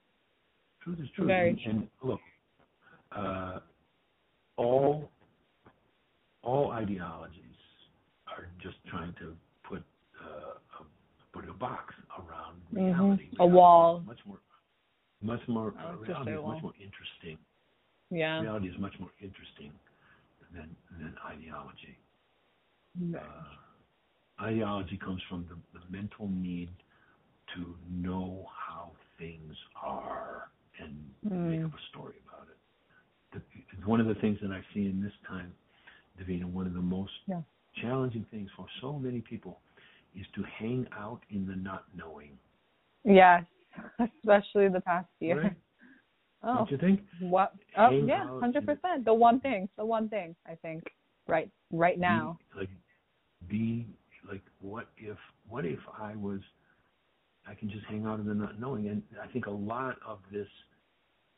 Truth 0.84 1.00
is 1.00 1.10
truth. 1.16 1.28
Very 1.28 1.50
and, 1.50 1.60
true. 1.60 1.72
and 1.72 1.88
look, 2.04 2.20
uh, 3.16 3.60
all 4.58 5.10
all 6.44 6.72
ideologies 6.72 7.42
are 8.28 8.48
just 8.62 8.76
trying 8.88 9.14
to 9.20 9.36
put 9.68 9.84
uh, 10.24 10.58
a, 10.80 10.86
put 11.34 11.50
a 11.50 11.54
box 11.54 11.94
around 12.20 12.62
Mhm. 12.74 12.86
reality. 12.88 13.30
A 13.40 13.44
Reality 13.44 13.56
wall. 13.56 14.00
Much 14.02 14.26
more, 14.26 14.40
much 15.22 15.48
more. 15.48 15.68
Uh, 15.78 15.96
reality 15.98 16.32
is 16.32 16.46
much 16.46 16.62
more 16.64 16.74
interesting. 16.80 17.38
Yeah. 18.10 18.42
Reality 18.42 18.68
is 18.70 18.78
much 18.78 19.00
more 19.00 19.12
interesting 19.20 19.72
than 20.54 20.76
than 21.00 21.18
ideology. 21.26 21.98
Uh, 23.14 24.42
ideology 24.42 24.98
comes 24.98 25.22
from 25.24 25.46
the, 25.48 25.80
the 25.80 25.86
mental 25.90 26.28
need 26.30 26.70
to 27.54 27.76
know 27.90 28.48
how 28.54 28.92
things 29.18 29.56
are 29.76 30.50
and 30.80 31.14
make 31.30 31.60
Mm. 31.60 31.66
up 31.66 31.74
a 31.74 31.82
story 31.90 32.16
about 32.28 32.48
it. 32.50 32.58
The, 33.32 33.86
one 33.86 34.00
of 34.00 34.08
the 34.08 34.16
things 34.16 34.40
that 34.42 34.52
I 34.52 34.62
see 34.74 34.86
in 34.88 35.02
this 35.02 35.14
time, 35.28 35.54
Davina, 36.18 36.46
one 36.46 36.68
of 36.68 36.74
the 36.74 36.82
most 36.82 37.14
Yeah. 37.28 37.42
challenging 37.76 38.26
things 38.26 38.50
for 38.52 38.68
so 38.82 38.98
many 38.98 39.22
people 39.22 39.60
is 40.20 40.26
to 40.36 40.44
hang 40.44 40.88
out 40.98 41.22
in 41.30 41.46
the 41.46 41.56
not 41.56 41.86
knowing. 41.96 42.38
Yes. 43.04 43.44
Especially 44.00 44.70
the 44.70 44.82
past 44.82 45.08
year. 45.20 45.44
Right? 45.44 45.54
Oh. 46.44 46.58
Don't 46.58 46.72
you 46.72 46.78
think? 46.78 47.02
What? 47.20 47.54
Oh, 47.78 47.90
Hang 47.90 48.08
yeah, 48.08 48.40
hundred 48.40 48.66
percent. 48.66 49.04
The 49.04 49.14
one 49.14 49.40
thing, 49.40 49.68
the 49.78 49.86
one 49.86 50.10
thing. 50.10 50.36
I 50.48 50.56
think 50.56 50.84
right, 51.28 51.50
right 51.72 52.00
now. 52.00 52.38
Be, 52.54 52.60
like, 52.60 52.70
be 53.50 53.88
like, 54.30 54.44
what 54.62 54.88
if? 54.98 55.18
What 55.50 55.66
if 55.66 55.80
I 56.00 56.16
was? 56.16 56.40
I 57.48 57.54
can 57.54 57.70
just 57.70 57.86
hang 57.86 58.06
out 58.06 58.20
in 58.20 58.28
the 58.28 58.34
not 58.34 58.60
knowing, 58.60 58.88
and 58.88 59.02
I 59.22 59.28
think 59.28 59.48
a 59.48 59.52
lot 59.52 59.98
of 60.08 60.20
this. 60.32 60.48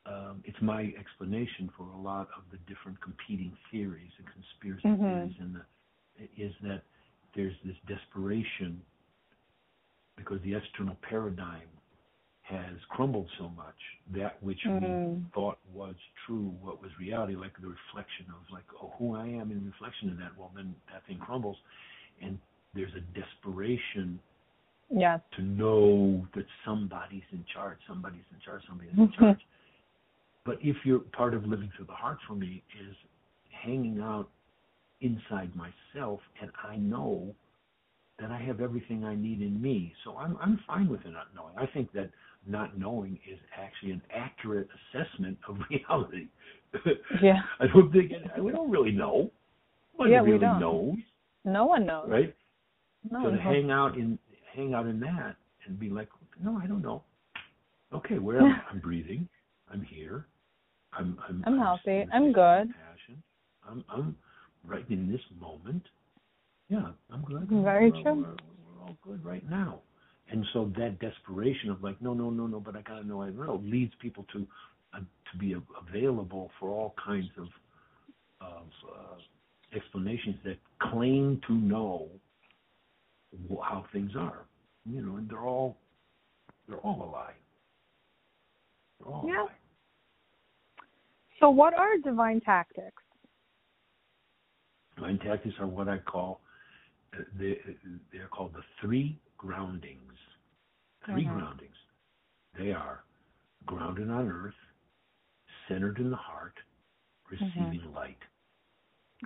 Um, 0.05 0.41
it's 0.45 0.61
my 0.61 0.93
explanation 0.97 1.69
for 1.77 1.83
a 1.83 2.01
lot 2.01 2.29
of 2.37 2.43
the 2.51 2.57
different 2.59 2.99
competing 3.01 3.51
theories 3.71 4.11
and 4.17 4.27
conspiracy 4.27 4.87
Mhm. 4.87 4.99
theories, 4.99 5.35
and 5.39 5.55
the, 5.55 6.41
is 6.41 6.53
that 6.63 6.83
there's 7.35 7.55
this 7.65 7.75
desperation 7.87 8.81
because 10.15 10.41
the 10.43 10.53
external 10.55 10.95
paradigm 11.07 11.67
has 12.41 12.75
crumbled 12.89 13.27
so 13.37 13.49
much 13.49 13.75
that 14.15 14.41
which 14.41 14.63
we 14.65 14.71
Mm. 14.71 15.29
thought 15.33 15.59
was 15.73 15.95
true, 16.25 16.49
what 16.61 16.81
was 16.81 16.97
reality, 16.97 17.35
like 17.35 17.55
the 17.59 17.67
reflection 17.67 18.25
of 18.29 18.49
like, 18.49 18.63
oh, 18.81 18.93
who 18.97 19.15
I 19.15 19.27
am 19.27 19.51
in 19.51 19.65
reflection 19.65 20.09
of 20.09 20.17
that. 20.17 20.35
Well, 20.37 20.51
then 20.55 20.73
that 20.91 21.03
thing 21.05 21.19
crumbles, 21.19 21.57
and 22.21 22.39
there's 22.73 22.93
a 22.95 23.01
desperation 23.01 24.19
Yes. 24.89 25.19
to 25.31 25.41
know 25.41 26.25
that 26.33 26.45
somebody's 26.63 27.25
in 27.31 27.43
charge, 27.45 27.77
somebody's 27.85 28.23
in 28.31 28.39
charge, 28.39 28.65
somebody's 28.65 28.97
in 28.97 29.11
charge. 29.11 29.45
But 30.45 30.59
if 30.61 30.85
you're 30.85 30.99
part 30.99 31.33
of 31.33 31.45
living 31.45 31.69
through 31.75 31.87
the 31.87 31.93
heart 31.93 32.19
for 32.25 32.33
me 32.33 32.63
is 32.79 32.95
hanging 33.51 33.99
out 33.99 34.29
inside 35.01 35.51
myself, 35.55 36.19
and 36.41 36.51
I 36.63 36.75
know 36.77 37.33
that 38.19 38.31
I 38.31 38.39
have 38.39 38.61
everything 38.61 39.03
I 39.03 39.15
need 39.15 39.41
in 39.41 39.61
me, 39.61 39.93
so 40.03 40.17
I'm 40.17 40.37
I'm 40.41 40.59
fine 40.65 40.89
with 40.89 41.03
the 41.03 41.09
not 41.11 41.27
knowing. 41.35 41.53
I 41.57 41.67
think 41.67 41.91
that 41.93 42.09
not 42.47 42.77
knowing 42.77 43.19
is 43.31 43.39
actually 43.57 43.91
an 43.91 44.01
accurate 44.13 44.67
assessment 44.93 45.37
of 45.47 45.57
reality. 45.69 46.27
Yeah. 47.21 47.41
I 47.59 47.67
don't 47.67 47.91
think 47.91 48.11
it, 48.11 48.43
we 48.43 48.51
don't 48.51 48.71
really 48.71 48.91
know. 48.91 49.31
Nobody 49.93 50.13
Yeah, 50.13 50.21
we 50.21 50.37
don't. 50.37 50.59
knows, 50.59 50.95
No 51.45 51.65
one 51.65 51.85
knows. 51.85 52.09
right? 52.09 52.35
No 53.09 53.23
so 53.23 53.29
to 53.29 53.35
knows. 53.35 53.43
hang 53.43 53.71
out 53.71 53.95
in 53.97 54.17
hang 54.55 54.73
out 54.73 54.87
in 54.87 54.99
that 55.01 55.35
and 55.65 55.79
be 55.79 55.89
like, 55.89 56.09
no, 56.43 56.57
I 56.57 56.65
don't 56.67 56.81
know. 56.81 57.03
Okay, 57.93 58.17
where 58.17 58.39
am 58.39 58.47
I? 58.47 58.61
I'm 58.71 58.79
breathing. 58.79 59.27
I'm 59.71 59.81
here. 59.81 60.25
I'm 60.93 61.17
I'm 61.27 61.43
I'm 61.45 61.57
healthy. 61.59 62.05
I'm 62.11 62.31
good. 62.33 62.73
Compassion. 62.73 63.23
I'm 63.67 63.83
I'm 63.89 64.15
right 64.67 64.85
in 64.89 65.11
this 65.11 65.21
moment. 65.39 65.83
Yeah, 66.69 66.91
I'm 67.11 67.23
glad. 67.23 67.47
Very 67.49 67.91
we're, 67.91 68.03
true. 68.03 68.15
We're, 68.15 68.35
we're 68.75 68.83
all 68.83 68.97
good 69.01 69.23
right 69.23 69.47
now. 69.49 69.79
And 70.29 70.45
so 70.51 70.71
that 70.77 70.99
desperation 70.99 71.69
of 71.69 71.81
like, 71.81 72.01
no, 72.01 72.13
no, 72.13 72.29
no, 72.29 72.47
no, 72.47 72.59
but 72.59 72.75
I 72.75 72.81
gotta 72.81 73.07
know, 73.07 73.21
I 73.21 73.29
know, 73.29 73.61
leads 73.63 73.93
people 74.01 74.25
to 74.33 74.45
uh, 74.93 74.99
to 74.99 75.37
be 75.39 75.55
available 75.89 76.51
for 76.59 76.69
all 76.69 76.93
kinds 77.03 77.29
of 77.37 77.47
of 78.41 78.67
uh, 78.93 79.75
explanations 79.75 80.35
that 80.43 80.57
claim 80.79 81.41
to 81.47 81.53
know 81.53 82.09
how 83.63 83.85
things 83.93 84.11
are. 84.17 84.45
You 84.85 85.01
know, 85.01 85.15
and 85.15 85.29
they're 85.29 85.39
all 85.39 85.77
they're 86.67 86.77
all 86.79 87.03
a 87.03 87.09
lie. 87.09 87.33
They're 88.99 89.13
all 89.13 89.23
Yeah. 89.25 89.43
a 89.43 89.45
lie. 89.45 89.51
So, 91.39 91.49
what 91.49 91.73
are 91.73 91.97
divine 91.97 92.41
tactics? 92.41 93.01
Mind 94.97 95.21
tactics 95.21 95.55
are 95.59 95.67
what 95.67 95.87
I 95.87 95.99
call 95.99 96.41
uh, 97.13 97.23
they 97.39 97.59
they're 98.11 98.27
called 98.27 98.53
the 98.53 98.63
three 98.81 99.19
groundings. 99.37 100.01
3 101.11 101.25
Mhm. 101.25 101.33
groundings. 101.33 101.75
They 102.57 102.71
are 102.73 103.03
grounded 103.65 104.09
on 104.09 104.29
earth, 104.29 104.53
centered 105.69 105.99
in 105.99 106.09
the 106.09 106.17
heart, 106.17 106.55
receiving 107.29 107.81
Mm-hmm. 107.81 107.93
light. 107.93 108.17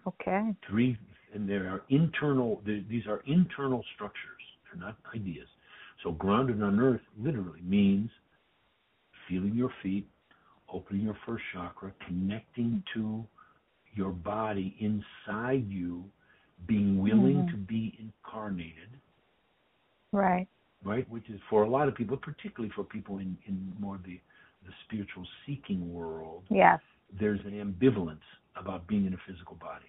Okay. 0.07 0.55
Three, 0.69 0.97
and 1.33 1.49
there 1.49 1.69
are 1.69 1.83
internal. 1.89 2.61
These 2.65 3.07
are 3.07 3.21
internal 3.25 3.83
structures. 3.95 4.41
They're 4.65 4.81
not 4.81 4.97
ideas. 5.15 5.47
So 6.03 6.11
grounded 6.11 6.61
on 6.63 6.79
earth 6.79 7.01
literally 7.17 7.61
means 7.61 8.09
feeling 9.29 9.55
your 9.55 9.73
feet, 9.83 10.07
opening 10.71 11.03
your 11.03 11.17
first 11.25 11.43
chakra, 11.53 11.93
connecting 12.07 12.83
to 12.93 13.25
your 13.93 14.11
body 14.11 14.75
inside 14.79 15.69
you, 15.69 16.09
being 16.67 17.01
willing 17.01 17.43
Mhm. 17.43 17.51
to 17.51 17.57
be 17.57 17.95
incarnated, 17.99 18.89
Right. 20.11 20.47
right? 20.83 21.07
Which 21.09 21.29
is 21.29 21.41
for 21.49 21.63
a 21.63 21.69
lot 21.69 21.87
of 21.87 21.95
people, 21.95 22.17
particularly 22.17 22.71
for 22.73 22.83
people 22.83 23.17
in, 23.19 23.37
in 23.45 23.75
more 23.79 23.97
the, 23.99 24.19
the 24.63 24.71
spiritual 24.85 25.27
seeking 25.45 25.93
world, 25.93 26.45
Yes. 26.49 26.81
there's 27.11 27.43
an 27.45 27.53
ambivalence 27.53 28.23
about 28.55 28.85
being 28.87 29.05
in 29.05 29.13
a 29.13 29.17
physical 29.17 29.55
body. 29.55 29.87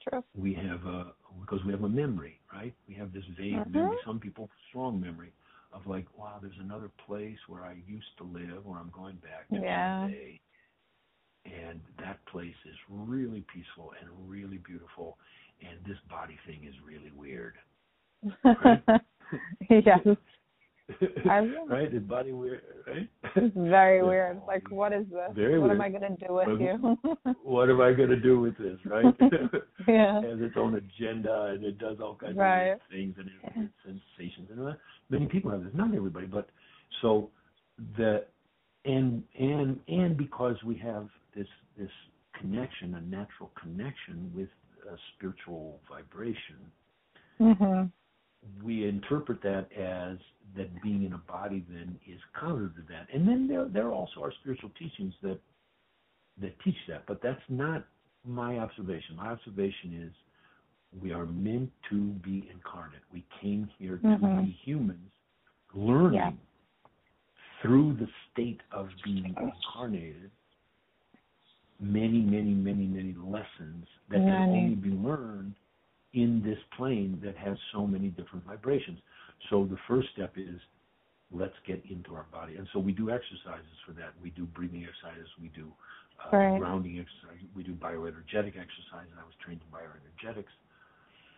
true. 0.00 0.22
We 0.34 0.54
have 0.54 0.86
a 0.86 1.14
because 1.40 1.62
we 1.64 1.72
have 1.72 1.82
a 1.82 1.88
memory, 1.88 2.38
right? 2.52 2.72
We 2.88 2.94
have 2.94 3.12
this 3.12 3.24
vague 3.36 3.54
mm-hmm. 3.54 3.72
memory. 3.72 3.96
Some 4.04 4.20
people 4.20 4.48
strong 4.68 5.00
memory 5.00 5.32
of 5.72 5.86
like, 5.86 6.06
wow, 6.16 6.38
there's 6.40 6.58
another 6.60 6.90
place 7.06 7.38
where 7.48 7.64
I 7.64 7.76
used 7.86 8.16
to 8.18 8.24
live, 8.24 8.64
where 8.64 8.78
I'm 8.78 8.90
going 8.90 9.16
back 9.16 9.48
to 9.50 9.56
yeah. 9.56 10.02
someday, 10.02 10.40
and 11.46 11.80
that 11.98 12.24
place 12.26 12.54
is 12.66 12.76
really 12.90 13.44
peaceful 13.52 13.92
and 14.00 14.10
really 14.28 14.58
beautiful, 14.58 15.16
and 15.60 15.78
this 15.86 15.98
body 16.10 16.38
thing 16.46 16.64
is 16.68 16.74
really 16.84 17.12
weird. 17.16 17.54
Right? 19.68 19.82
yes. 19.86 19.98
right? 21.68 21.92
His 21.92 22.02
body 22.04 22.32
weird, 22.32 22.62
right? 22.86 23.08
It's 23.34 23.56
very 23.56 24.04
weird. 24.04 24.40
Like, 24.46 24.70
what 24.70 24.92
is 24.92 25.04
this? 25.10 25.34
Very 25.34 25.58
what 25.58 25.70
weird. 25.70 25.76
am 25.76 25.80
I 25.80 25.88
going 25.88 26.16
to 26.16 26.26
do 26.26 26.32
with 26.32 26.60
you? 26.60 27.34
what 27.42 27.68
am 27.68 27.80
I 27.80 27.92
going 27.92 28.10
to 28.10 28.20
do 28.20 28.38
with 28.38 28.56
this, 28.56 28.78
right? 28.84 29.04
yeah. 29.88 30.20
it 30.20 30.30
has 30.30 30.40
its 30.40 30.54
own 30.56 30.76
agenda 30.76 31.52
and 31.54 31.64
it 31.64 31.78
does 31.78 31.96
all 32.00 32.14
kinds 32.14 32.36
right. 32.36 32.68
of 32.68 32.78
things 32.90 33.16
and 33.18 33.26
it 33.28 33.52
has 33.52 33.66
sensations 33.84 34.48
and 34.50 34.68
uh, 34.68 34.72
many 35.10 35.26
people 35.26 35.50
have 35.50 35.64
this. 35.64 35.72
Not 35.74 35.92
everybody, 35.94 36.26
but 36.26 36.48
so 37.02 37.30
the 37.96 38.24
and 38.84 39.24
and 39.38 39.80
and 39.88 40.16
because 40.16 40.56
we 40.64 40.76
have 40.76 41.08
this 41.36 41.48
this 41.78 41.90
connection, 42.40 42.94
a 42.94 43.00
natural 43.02 43.50
connection 43.60 44.32
with 44.34 44.48
a 44.90 44.96
spiritual 45.14 45.80
vibration. 45.88 46.58
Mm-hmm 47.40 47.84
we 48.62 48.88
interpret 48.88 49.42
that 49.42 49.68
as 49.72 50.18
that 50.56 50.82
being 50.82 51.04
in 51.04 51.12
a 51.12 51.18
body 51.30 51.64
then 51.68 51.98
is 52.06 52.20
counter 52.38 52.68
to 52.68 52.82
that. 52.88 53.06
And 53.12 53.26
then 53.26 53.46
there 53.48 53.66
there 53.68 53.92
also 53.92 54.22
are 54.22 54.32
spiritual 54.40 54.70
teachings 54.78 55.14
that 55.22 55.38
that 56.40 56.58
teach 56.62 56.76
that, 56.88 57.04
but 57.06 57.20
that's 57.22 57.42
not 57.48 57.84
my 58.24 58.58
observation. 58.58 59.16
My 59.16 59.28
observation 59.28 60.06
is 60.06 60.12
we 61.00 61.12
are 61.12 61.26
meant 61.26 61.70
to 61.90 61.96
be 62.24 62.48
incarnate. 62.52 63.02
We 63.12 63.24
came 63.40 63.68
here 63.78 63.96
to 63.96 64.06
mm-hmm. 64.06 64.44
be 64.44 64.58
humans, 64.64 65.10
learning 65.74 66.14
yeah. 66.14 66.30
through 67.62 67.96
the 67.98 68.08
state 68.32 68.60
of 68.72 68.88
being 69.04 69.34
incarnated 69.40 70.30
many, 71.80 72.20
many, 72.20 72.52
many, 72.52 72.86
many 72.86 73.14
lessons 73.18 73.86
that 74.10 74.18
can 74.18 74.30
only 74.30 74.74
be 74.74 74.90
learned 74.90 75.54
in 76.14 76.42
this 76.44 76.58
plane 76.76 77.20
that 77.22 77.36
has 77.36 77.56
so 77.72 77.86
many 77.86 78.08
different 78.08 78.44
vibrations. 78.46 78.98
So 79.50 79.66
the 79.68 79.76
first 79.86 80.08
step 80.14 80.34
is 80.36 80.60
let's 81.30 81.54
get 81.66 81.82
into 81.90 82.14
our 82.14 82.26
body. 82.32 82.56
And 82.56 82.66
so 82.72 82.78
we 82.78 82.92
do 82.92 83.10
exercises 83.10 83.76
for 83.84 83.92
that. 83.92 84.14
We 84.22 84.30
do 84.30 84.44
breathing 84.44 84.86
exercises. 84.86 85.28
We 85.40 85.48
do 85.48 85.70
uh, 86.24 86.36
right. 86.36 86.58
grounding 86.58 86.98
exercises. 86.98 87.46
We 87.54 87.62
do 87.62 87.74
bioenergetic 87.74 88.54
exercises. 88.56 89.12
I 89.18 89.24
was 89.24 89.34
trained 89.44 89.60
in 89.60 89.68
bioenergetics. 89.74 90.54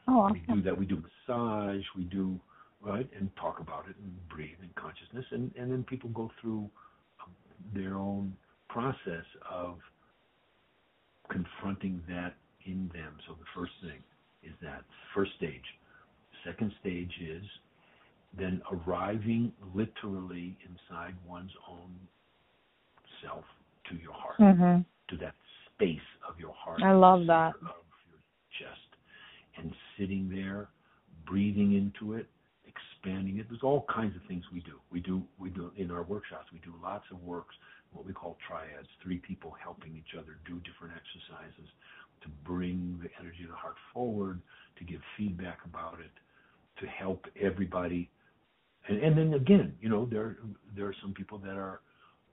Oh, 0.07 0.21
awesome. 0.21 0.43
We 0.49 0.55
do 0.55 0.63
that. 0.63 0.79
We 0.79 0.87
do 0.87 1.03
massage. 1.03 1.85
We 1.97 2.05
do 2.05 2.39
right 2.81 3.09
and 3.19 3.31
talk 3.37 3.59
about 3.61 3.87
it 3.89 3.97
and 4.03 4.29
breathe 4.29 4.59
and 4.63 4.73
consciousness. 4.77 5.25
And 5.33 5.51
and 5.59 5.71
then 5.73 5.83
people 5.85 6.11
go 6.11 6.31
through 6.41 6.71
um, 7.25 7.33
their 7.75 7.97
own 7.97 8.37
process 8.69 9.25
of 9.51 9.79
confronting 11.31 12.03
that 12.09 12.35
in 12.67 12.91
them. 12.93 13.17
So 13.27 13.35
the 13.35 13.47
first 13.55 13.73
thing 13.83 14.03
is 14.43 14.53
that 14.63 14.83
first 15.15 15.33
stage. 15.37 15.65
Second 16.45 16.73
stage 16.81 17.13
is 17.21 17.45
then 18.37 18.61
arriving 18.71 19.53
literally 19.75 20.57
inside 20.63 21.15
one's 21.27 21.51
own 21.69 21.91
self 23.23 23.45
to 23.91 23.97
your 23.97 24.13
heart, 24.13 24.39
mm-hmm. 24.39 24.81
to 25.09 25.25
that 25.25 25.35
space 25.75 25.99
of 26.29 26.39
your 26.39 26.53
heart. 26.55 26.83
I 26.83 26.93
love 26.93 27.27
that. 27.27 27.55
Of 27.57 27.63
your 28.09 28.21
chest. 28.59 28.81
And 29.57 29.73
sitting 29.99 30.29
there, 30.31 30.69
breathing 31.27 31.75
into 31.75 32.15
it, 32.15 32.27
expanding 32.67 33.39
it. 33.39 33.47
There's 33.49 33.63
all 33.63 33.87
kinds 33.93 34.15
of 34.15 34.23
things 34.29 34.45
we 34.53 34.61
do. 34.61 34.79
We 34.93 35.01
do 35.01 35.23
we 35.39 35.51
do 35.51 35.73
in 35.77 35.91
our 35.91 36.03
workshops. 36.03 36.47
We 36.53 36.61
do 36.61 36.73
lots 36.83 37.05
of 37.11 37.23
works, 37.23 37.55
what 37.93 38.07
we 38.07 38.13
call 38.13 38.37
triads. 38.47 38.89
Three 39.03 39.19
people 39.19 39.55
helping 39.63 39.97
each 39.97 40.17
other 40.19 40.39
do 40.47 40.61
different 40.61 40.95
exercises 40.95 41.69
to 42.23 42.29
bring 42.45 42.99
the 43.03 43.09
energy 43.21 43.45
of 43.45 43.51
the 43.51 43.57
heart 43.57 43.77
forward, 43.93 44.41
to 44.79 44.85
give 44.85 45.01
feedback 45.17 45.59
about 45.65 45.99
it, 46.01 46.11
to 46.81 46.87
help 46.87 47.27
everybody. 47.41 48.11
And, 48.89 49.03
and 49.03 49.19
then 49.19 49.35
again, 49.35 49.75
you 49.81 49.89
know, 49.89 50.07
there 50.07 50.37
there 50.77 50.87
are 50.87 50.95
some 51.03 51.13
people 51.13 51.39
that 51.39 51.57
are 51.57 51.81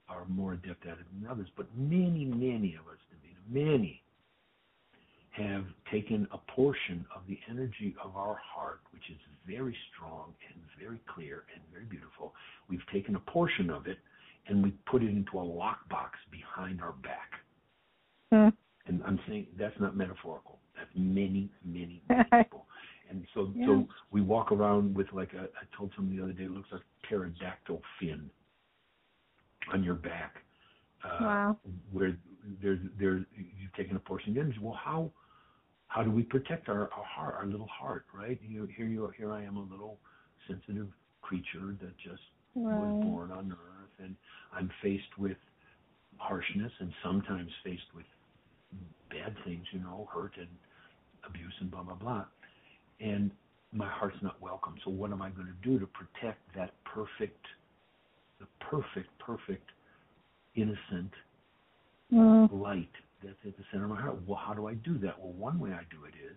are 0.08 0.24
more 0.28 0.52
adept 0.52 0.86
at 0.86 0.92
it 0.98 1.06
than 1.12 1.28
others, 1.28 1.48
but 1.56 1.66
many, 1.76 2.24
many 2.24 2.76
of 2.78 2.86
us, 2.86 2.98
many 3.50 4.02
have 5.30 5.64
taken 5.90 6.26
a 6.32 6.38
portion 6.52 7.04
of 7.14 7.22
the 7.28 7.38
energy 7.50 7.94
of 8.02 8.16
our 8.16 8.40
heart, 8.42 8.80
which 8.90 9.02
is 9.10 9.18
very 9.46 9.76
strong 9.92 10.32
and 10.48 10.62
very 10.80 11.00
clear 11.14 11.44
and 11.54 11.62
very 11.72 11.84
beautiful. 11.84 12.32
We've 12.68 12.86
taken 12.92 13.16
a 13.16 13.20
portion 13.20 13.68
of 13.68 13.86
it 13.86 13.98
and 14.48 14.62
we 14.62 14.72
put 14.90 15.02
it 15.02 15.08
into 15.08 15.38
a 15.38 15.42
lockbox 15.42 16.10
behind 16.30 16.80
our 16.80 16.92
back. 16.92 17.32
Hmm. 18.32 18.48
And 18.86 19.02
I'm 19.04 19.18
saying 19.26 19.48
that's 19.58 19.78
not 19.80 19.96
metaphorical. 19.96 20.58
That's 20.76 20.90
many, 20.94 21.50
many, 21.64 22.02
many 22.08 22.24
people. 22.44 22.66
And 23.08 23.24
so, 23.34 23.52
yeah. 23.54 23.66
so 23.66 23.88
we 24.10 24.20
walk 24.20 24.52
around 24.52 24.94
with 24.94 25.06
like 25.12 25.32
a. 25.32 25.42
I 25.42 25.76
told 25.76 25.92
someone 25.96 26.16
the 26.16 26.22
other 26.22 26.32
day, 26.32 26.44
it 26.44 26.50
looks 26.50 26.68
like 26.72 26.82
a 26.82 27.06
pterodactyl 27.08 27.80
fin 28.00 28.30
on 29.72 29.84
your 29.84 29.94
back. 29.94 30.36
Uh, 31.04 31.18
wow. 31.20 31.56
Where 31.92 32.16
there's 32.62 32.80
there 32.98 33.24
you've 33.34 33.72
taken 33.76 33.96
a 33.96 34.00
portion 34.00 34.32
of 34.32 34.38
energy. 34.38 34.58
Well, 34.60 34.78
how 34.82 35.10
how 35.88 36.02
do 36.02 36.10
we 36.10 36.22
protect 36.22 36.68
our, 36.68 36.90
our 36.92 37.04
heart, 37.04 37.36
our 37.38 37.46
little 37.46 37.68
heart, 37.68 38.06
right? 38.14 38.38
You, 38.46 38.68
here 38.76 38.86
you 38.86 39.10
here 39.16 39.32
I 39.32 39.44
am, 39.44 39.56
a 39.56 39.62
little 39.62 39.98
sensitive 40.48 40.88
creature 41.22 41.76
that 41.80 41.96
just 41.98 42.22
right. 42.54 42.76
was 42.76 43.04
born 43.04 43.30
on 43.30 43.52
Earth, 43.52 43.75
and 43.98 44.16
I'm 44.52 44.70
faced 44.82 45.18
with 45.18 45.36
harshness 46.18 46.72
and 46.80 46.92
sometimes 47.04 47.50
faced 47.64 47.94
with 47.94 48.06
bad 49.10 49.34
things, 49.44 49.64
you 49.72 49.80
know, 49.80 50.08
hurt 50.12 50.32
and 50.38 50.48
abuse 51.28 51.52
and 51.60 51.70
blah 51.70 51.82
blah 51.82 51.94
blah. 51.94 52.24
And 53.00 53.30
my 53.72 53.88
heart's 53.88 54.16
not 54.22 54.40
welcome. 54.40 54.74
So 54.84 54.90
what 54.90 55.12
am 55.12 55.20
I 55.22 55.30
going 55.30 55.48
to 55.48 55.68
do 55.68 55.78
to 55.78 55.86
protect 55.86 56.40
that 56.56 56.72
perfect, 56.84 57.44
the 58.40 58.46
perfect, 58.60 59.10
perfect, 59.18 59.70
innocent 60.54 61.12
mm. 62.12 62.48
light 62.52 62.90
that's 63.22 63.36
at 63.46 63.56
the 63.56 63.64
center 63.70 63.84
of 63.84 63.90
my 63.90 64.00
heart? 64.00 64.18
Well, 64.26 64.40
how 64.42 64.54
do 64.54 64.66
I 64.66 64.74
do 64.74 64.98
that? 64.98 65.18
Well, 65.18 65.32
one 65.32 65.58
way 65.58 65.70
I 65.70 65.82
do 65.90 66.04
it 66.04 66.14
is 66.24 66.36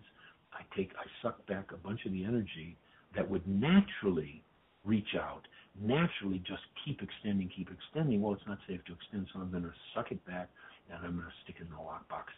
I 0.52 0.62
take, 0.76 0.90
I 0.98 1.04
suck 1.22 1.46
back 1.46 1.72
a 1.72 1.76
bunch 1.76 2.04
of 2.04 2.12
the 2.12 2.24
energy 2.24 2.76
that 3.16 3.28
would 3.28 3.46
naturally 3.46 4.42
reach 4.84 5.14
out, 5.18 5.42
naturally 5.80 6.38
just 6.46 6.62
keep 6.84 7.00
extending, 7.02 7.50
keep 7.54 7.68
extending. 7.70 8.20
Well, 8.20 8.34
it's 8.34 8.46
not 8.46 8.58
safe 8.68 8.84
to 8.86 8.92
extend, 8.92 9.26
so 9.32 9.40
I'm 9.40 9.50
going 9.50 9.64
to 9.64 9.72
suck 9.94 10.12
it 10.12 10.24
back 10.26 10.50
and 10.90 10.98
I'm 11.04 11.14
going 11.14 11.26
to 11.26 11.38
stick 11.44 11.56
it 11.58 11.64
in 11.64 11.70
the 11.70 11.80
lockbox. 11.80 12.28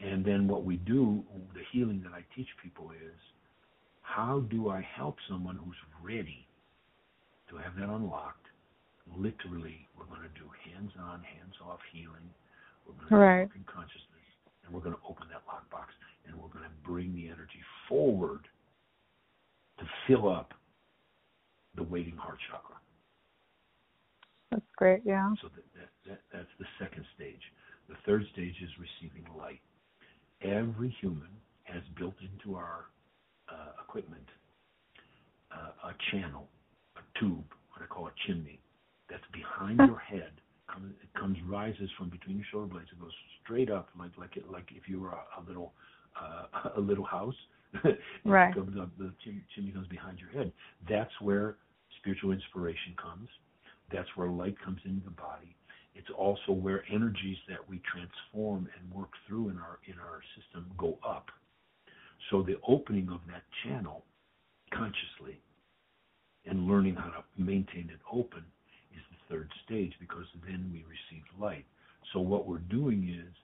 And 0.00 0.24
then 0.24 0.46
what 0.46 0.64
we 0.64 0.76
do, 0.76 1.24
the 1.54 1.62
healing 1.72 2.00
that 2.04 2.12
I 2.12 2.22
teach 2.36 2.48
people 2.62 2.90
is 2.92 3.18
how 4.02 4.40
do 4.50 4.70
I 4.70 4.86
help 4.96 5.16
someone 5.28 5.56
who's 5.56 5.76
ready 6.02 6.46
to 7.50 7.56
have 7.56 7.74
that 7.76 7.88
unlocked? 7.88 8.46
Literally, 9.16 9.88
we're 9.98 10.06
going 10.06 10.22
to 10.22 10.34
do 10.38 10.46
hands 10.70 10.92
on, 11.00 11.22
hands 11.24 11.54
off 11.64 11.80
healing. 11.92 12.30
We're 12.86 12.94
going 12.94 13.08
to 13.08 13.16
right. 13.16 13.42
work 13.48 13.56
in 13.56 13.64
consciousness, 13.64 14.28
and 14.64 14.74
we're 14.74 14.80
going 14.80 14.94
to 14.94 15.02
open 15.08 15.26
that 15.32 15.42
lockbox, 15.48 15.90
and 16.26 16.36
we're 16.36 16.52
going 16.52 16.64
to 16.64 16.76
bring 16.86 17.14
the 17.14 17.26
energy 17.26 17.60
forward 17.88 18.46
to 19.78 19.84
fill 20.06 20.28
up 20.28 20.52
the 21.78 21.84
waiting 21.84 22.16
heart 22.16 22.38
chakra. 22.50 22.76
That's 24.50 24.66
great, 24.76 25.02
yeah. 25.04 25.32
So 25.40 25.48
that, 25.54 25.64
that, 25.78 25.90
that, 26.08 26.20
that's 26.32 26.54
the 26.58 26.66
second 26.78 27.04
stage. 27.14 27.40
The 27.88 27.94
third 28.04 28.24
stage 28.32 28.54
is 28.62 28.70
receiving 28.78 29.24
light. 29.38 29.60
Every 30.42 30.94
human 31.00 31.30
has 31.64 31.82
built 31.98 32.14
into 32.20 32.56
our 32.56 32.86
uh, 33.48 33.82
equipment 33.82 34.26
uh, 35.52 35.88
a 35.88 35.94
channel, 36.10 36.48
a 36.96 37.18
tube, 37.18 37.44
what 37.72 37.82
I 37.82 37.86
call 37.86 38.06
a 38.06 38.12
chimney, 38.26 38.60
that's 39.08 39.22
behind 39.32 39.78
your 39.78 39.98
head. 39.98 40.32
Comes, 40.72 40.92
it 41.02 41.18
comes 41.18 41.38
rises 41.48 41.88
from 41.96 42.10
between 42.10 42.36
your 42.36 42.46
shoulder 42.50 42.66
blades. 42.66 42.88
It 42.92 43.00
goes 43.00 43.12
straight 43.42 43.70
up, 43.70 43.88
like 43.98 44.10
like 44.18 44.36
it, 44.36 44.50
like 44.50 44.68
if 44.74 44.86
you 44.86 45.00
were 45.00 45.10
a, 45.10 45.40
a 45.40 45.42
little 45.46 45.72
uh, 46.20 46.70
a 46.76 46.80
little 46.80 47.04
house. 47.04 47.34
right. 48.24 48.54
Comes 48.54 48.78
up, 48.78 48.90
the 48.98 49.12
chimney, 49.24 49.42
chimney 49.54 49.72
comes 49.72 49.88
behind 49.88 50.18
your 50.18 50.30
head. 50.30 50.52
That's 50.88 51.12
where 51.20 51.56
spiritual 52.00 52.32
inspiration 52.32 52.94
comes. 53.00 53.28
That's 53.92 54.08
where 54.16 54.28
light 54.28 54.56
comes 54.64 54.80
into 54.84 55.04
the 55.04 55.10
body. 55.10 55.56
It's 55.94 56.10
also 56.16 56.52
where 56.52 56.84
energies 56.92 57.38
that 57.48 57.68
we 57.68 57.80
transform 57.90 58.68
and 58.78 58.94
work 58.94 59.10
through 59.26 59.48
in 59.48 59.58
our 59.58 59.78
in 59.86 59.94
our 59.98 60.20
system 60.36 60.70
go 60.78 60.98
up. 61.06 61.30
So 62.30 62.42
the 62.42 62.58
opening 62.66 63.08
of 63.10 63.20
that 63.28 63.42
channel 63.64 64.04
consciously 64.72 65.40
and 66.46 66.68
learning 66.68 66.94
how 66.94 67.08
to 67.10 67.24
maintain 67.36 67.90
it 67.92 68.00
open 68.12 68.44
is 68.92 69.02
the 69.10 69.34
third 69.34 69.50
stage 69.64 69.92
because 69.98 70.26
then 70.46 70.70
we 70.72 70.84
receive 70.84 71.24
light. 71.40 71.64
So 72.12 72.20
what 72.20 72.46
we're 72.46 72.58
doing 72.58 73.08
is 73.08 73.34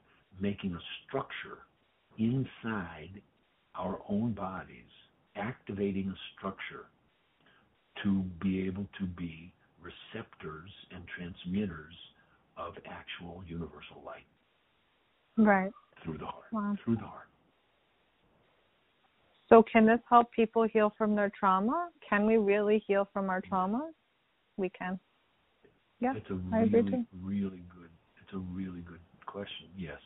making 0.41 0.75
a 0.75 0.81
structure 1.07 1.59
inside 2.19 3.21
our 3.75 4.01
own 4.09 4.33
bodies, 4.33 4.91
activating 5.37 6.09
a 6.09 6.19
structure 6.37 6.87
to 8.03 8.23
be 8.43 8.67
able 8.67 8.87
to 8.99 9.07
be 9.07 9.53
receptors 9.81 10.71
and 10.95 11.05
transmitters 11.17 11.95
of 12.57 12.75
actual 12.87 13.43
universal 13.47 14.03
light. 14.05 14.27
Right. 15.37 15.71
Through 16.03 16.19
the 16.19 16.27
heart. 16.27 16.45
Wow. 16.53 16.77
Through 16.85 16.97
the 16.97 17.03
heart. 17.07 17.29
So, 19.49 19.63
can 19.63 19.85
this 19.85 20.01
help 20.09 20.33
people 20.33 20.67
heal 20.73 20.93
from 20.97 21.15
their 21.15 21.31
trauma? 21.39 21.91
Can 22.09 22.27
we 22.27 22.39
really 22.39 22.83
heal 22.87 23.09
from 23.13 23.29
our 23.29 23.43
traumas? 23.43 23.93
We 24.57 24.71
can. 24.71 24.99
Yeah, 26.01 26.15
it's 26.17 26.31
a 26.31 26.41
I 26.55 26.63
agree 26.63 26.81
really, 26.81 27.07
really 27.23 27.63
good. 27.69 27.91
It's 28.23 28.33
a 28.33 28.39
really 28.39 28.81
good 28.81 29.01
question. 29.27 29.69
Yes, 29.77 29.99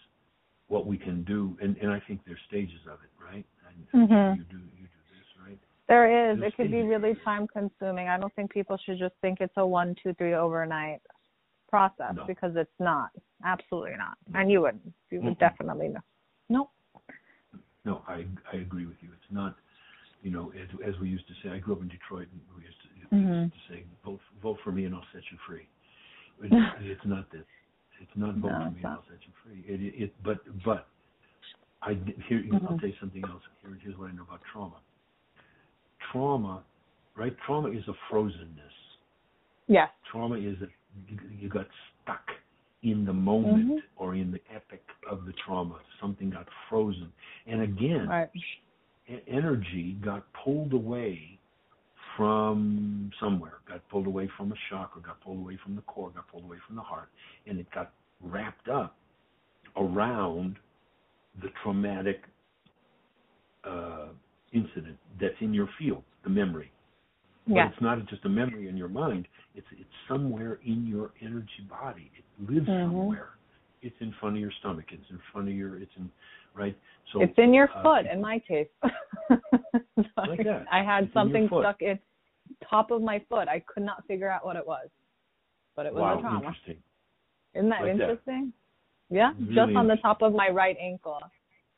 what 0.69 0.87
we 0.87 0.99
can 0.99 1.23
do, 1.25 1.57
and 1.63 1.77
and 1.79 1.91
I 1.91 2.01
think 2.07 2.21
there's 2.27 2.41
stages 2.49 2.81
of 2.91 2.99
it, 3.03 3.11
right? 3.23 3.47
And 3.69 4.09
Mhm. 4.09 4.37
You 4.37 4.45
do 4.45 4.59
you 4.59 4.87
do 4.87 5.01
this, 5.11 5.27
right? 5.45 5.59
There 5.89 6.33
is. 6.33 6.39
It 6.43 6.55
could 6.57 6.71
be 6.71 6.83
really 6.83 7.17
time 7.25 7.47
consuming. 7.49 8.09
I 8.09 8.19
don't 8.19 8.35
think 8.35 8.53
people 8.53 8.79
should 8.85 8.99
just 8.99 9.15
think 9.23 9.41
it's 9.41 9.55
a 9.57 9.67
one, 9.67 9.97
two, 10.03 10.13
three 10.15 10.35
overnight 10.35 11.01
process 11.71 12.15
No. 12.15 12.25
because 12.27 12.53
it's 12.57 12.71
not. 12.79 13.11
Absolutely 13.45 13.97
not. 13.97 14.19
And 14.35 14.51
you 14.51 14.61
wouldn't. 14.61 14.93
You 15.11 15.23
would 15.23 15.35
Mm-mm. 15.37 15.41
definitely 15.41 15.89
know. 15.89 16.01
No. 16.51 16.71
No, 17.85 18.03
I 18.07 18.27
I 18.53 18.57
agree 18.57 18.85
with 18.85 18.97
you. 19.01 19.09
It's 19.15 19.31
not, 19.33 19.57
you 20.23 20.31
know, 20.31 20.53
as 20.53 20.69
as 20.87 21.01
we 21.01 21.09
used 21.09 21.27
to 21.29 21.35
say. 21.43 21.49
I 21.55 21.59
grew 21.59 21.75
up 21.75 21.81
in 21.81 21.89
Detroit, 21.89 22.29
and 22.33 22.41
we 22.55 22.65
used 22.65 22.77
to, 22.83 23.17
Mhm. 23.17 23.45
used 23.45 23.55
to 23.55 23.73
say, 23.73 23.85
vote 24.05 24.21
vote 24.43 24.59
for 24.63 24.73
me 24.73 24.85
and 24.85 24.95
I'll 24.95 25.07
set 25.13 25.23
you 25.33 25.39
free. 25.47 25.67
It, 26.43 26.53
it's 26.85 27.05
not 27.07 27.31
this. 27.31 27.47
It's 28.01 28.15
not 28.15 28.35
vote 28.35 28.51
No, 28.53 28.59
for 28.59 28.67
it's 28.67 28.77
me 28.77 28.83
and. 28.83 28.93
I'll 28.93 29.05
set 29.09 29.21
you 29.27 29.33
free. 29.43 29.65
It, 29.67 29.81
it, 29.81 30.03
it 30.05 30.23
but 30.23 30.41
but 30.65 30.89
I 31.81 31.95
here 32.29 32.45
I'll 32.53 32.61
Mhm. 32.61 32.81
tell 32.81 32.89
you 32.91 32.97
something 33.01 33.25
else. 33.25 33.43
Here, 33.63 33.71
here's 33.81 33.97
what 33.97 34.11
I 34.11 34.13
know 34.13 34.23
about 34.25 34.43
trauma. 34.53 34.77
Trauma, 36.13 36.63
right? 37.17 37.35
Trauma 37.47 37.71
is 37.71 37.87
a 37.89 37.95
frozenness. 38.13 38.77
Yes. 39.67 39.91
Trauma 40.11 40.37
is 40.37 40.59
that 40.61 40.71
you, 41.39 41.49
got 41.49 41.67
stuck 42.03 42.31
in 42.83 43.05
the 43.05 43.13
moment 43.13 43.69
Mhm. 43.69 43.83
or 43.97 44.15
in 44.15 44.31
the 44.31 44.41
epic 44.51 44.85
of 45.09 45.27
the 45.27 45.33
trauma. 45.35 45.81
Something 46.01 46.31
got 46.31 46.49
frozen, 46.69 47.13
and 47.47 47.63
again, 47.63 48.09
Right. 48.09 48.31
energy 49.27 49.95
got 49.95 50.31
pulled 50.33 50.73
away 50.73 51.39
from 52.17 53.13
somewhere, 53.21 53.59
got 53.67 53.87
pulled 53.89 54.07
away 54.07 54.27
from 54.29 54.53
a 54.53 54.57
chakra, 54.69 55.01
got 55.03 55.21
pulled 55.21 55.39
away 55.39 55.57
from 55.57 55.77
the 55.77 55.83
core, 55.83 56.11
got 56.11 56.27
pulled 56.29 56.45
away 56.45 56.59
from 56.59 56.77
the 56.77 56.83
heart, 56.83 57.09
and 57.47 57.59
it 57.59 57.71
got 57.71 57.93
wrapped 58.21 58.69
up 58.69 58.97
around 59.77 60.59
the 61.41 61.49
traumatic 61.63 62.25
uh, 63.65 64.09
incident 64.53 64.97
that's 65.21 65.35
in 65.41 65.53
your 65.55 65.69
field, 65.79 66.03
the 66.25 66.31
memory. 66.31 66.71
But 67.47 67.73
it's 67.73 67.81
not 67.81 68.05
just 68.09 68.25
a 68.27 68.29
memory 68.29 68.69
in 68.69 68.77
your 68.77 68.89
mind. 68.89 69.27
It's 69.55 69.67
it's 69.73 69.89
somewhere 70.07 70.59
in 70.67 70.87
your 70.87 71.13
energy 71.23 71.63
body. 71.69 72.11
It 72.19 72.25
lives 72.53 72.69
Mhm. 72.69 72.85
somewhere. 72.85 73.31
It's 73.81 73.97
in 74.01 74.13
front 74.21 74.37
of 74.37 74.41
your 74.43 74.51
stomach. 74.61 74.93
It's 74.93 75.09
in 75.11 75.19
front 75.33 75.49
of 75.49 75.55
your. 75.55 75.79
It's 75.79 75.97
in 75.97 76.11
right. 76.55 76.77
So 77.13 77.23
it's 77.23 77.39
in 77.39 77.55
your 77.55 77.71
uh, 77.75 77.83
foot 77.83 78.07
in 78.07 78.21
my 78.21 78.39
case. 78.41 78.69
Like 80.17 80.43
that. 80.45 80.67
I 80.71 80.83
had 80.83 81.05
It's 81.05 81.15
something 81.15 81.49
foot. 81.49 81.63
stuck 81.63 81.81
in 81.83 81.99
top 82.69 82.91
of 82.91 83.03
my 83.03 83.19
foot. 83.29 83.49
I 83.49 83.61
could 83.61 83.83
not 83.83 84.05
figure 84.07 84.29
out 84.31 84.45
what 84.45 84.57
it 84.57 84.67
was. 84.67 84.89
But 85.77 85.87
it 85.87 85.95
was 85.95 86.03
wow, 86.03 86.19
a 86.19 86.21
trauma. 86.21 86.37
interesting. 86.39 86.83
Isn't 87.55 87.69
that 87.71 87.83
Like 87.83 87.97
that. 87.99 88.11
interesting? 88.11 88.53
Yeah, 89.11 89.33
Really 89.39 89.55
just 89.55 89.77
on 89.77 89.87
the 89.87 89.97
top 89.97 90.23
of 90.23 90.35
my 90.35 90.49
right 90.51 90.77
ankle. 90.81 91.19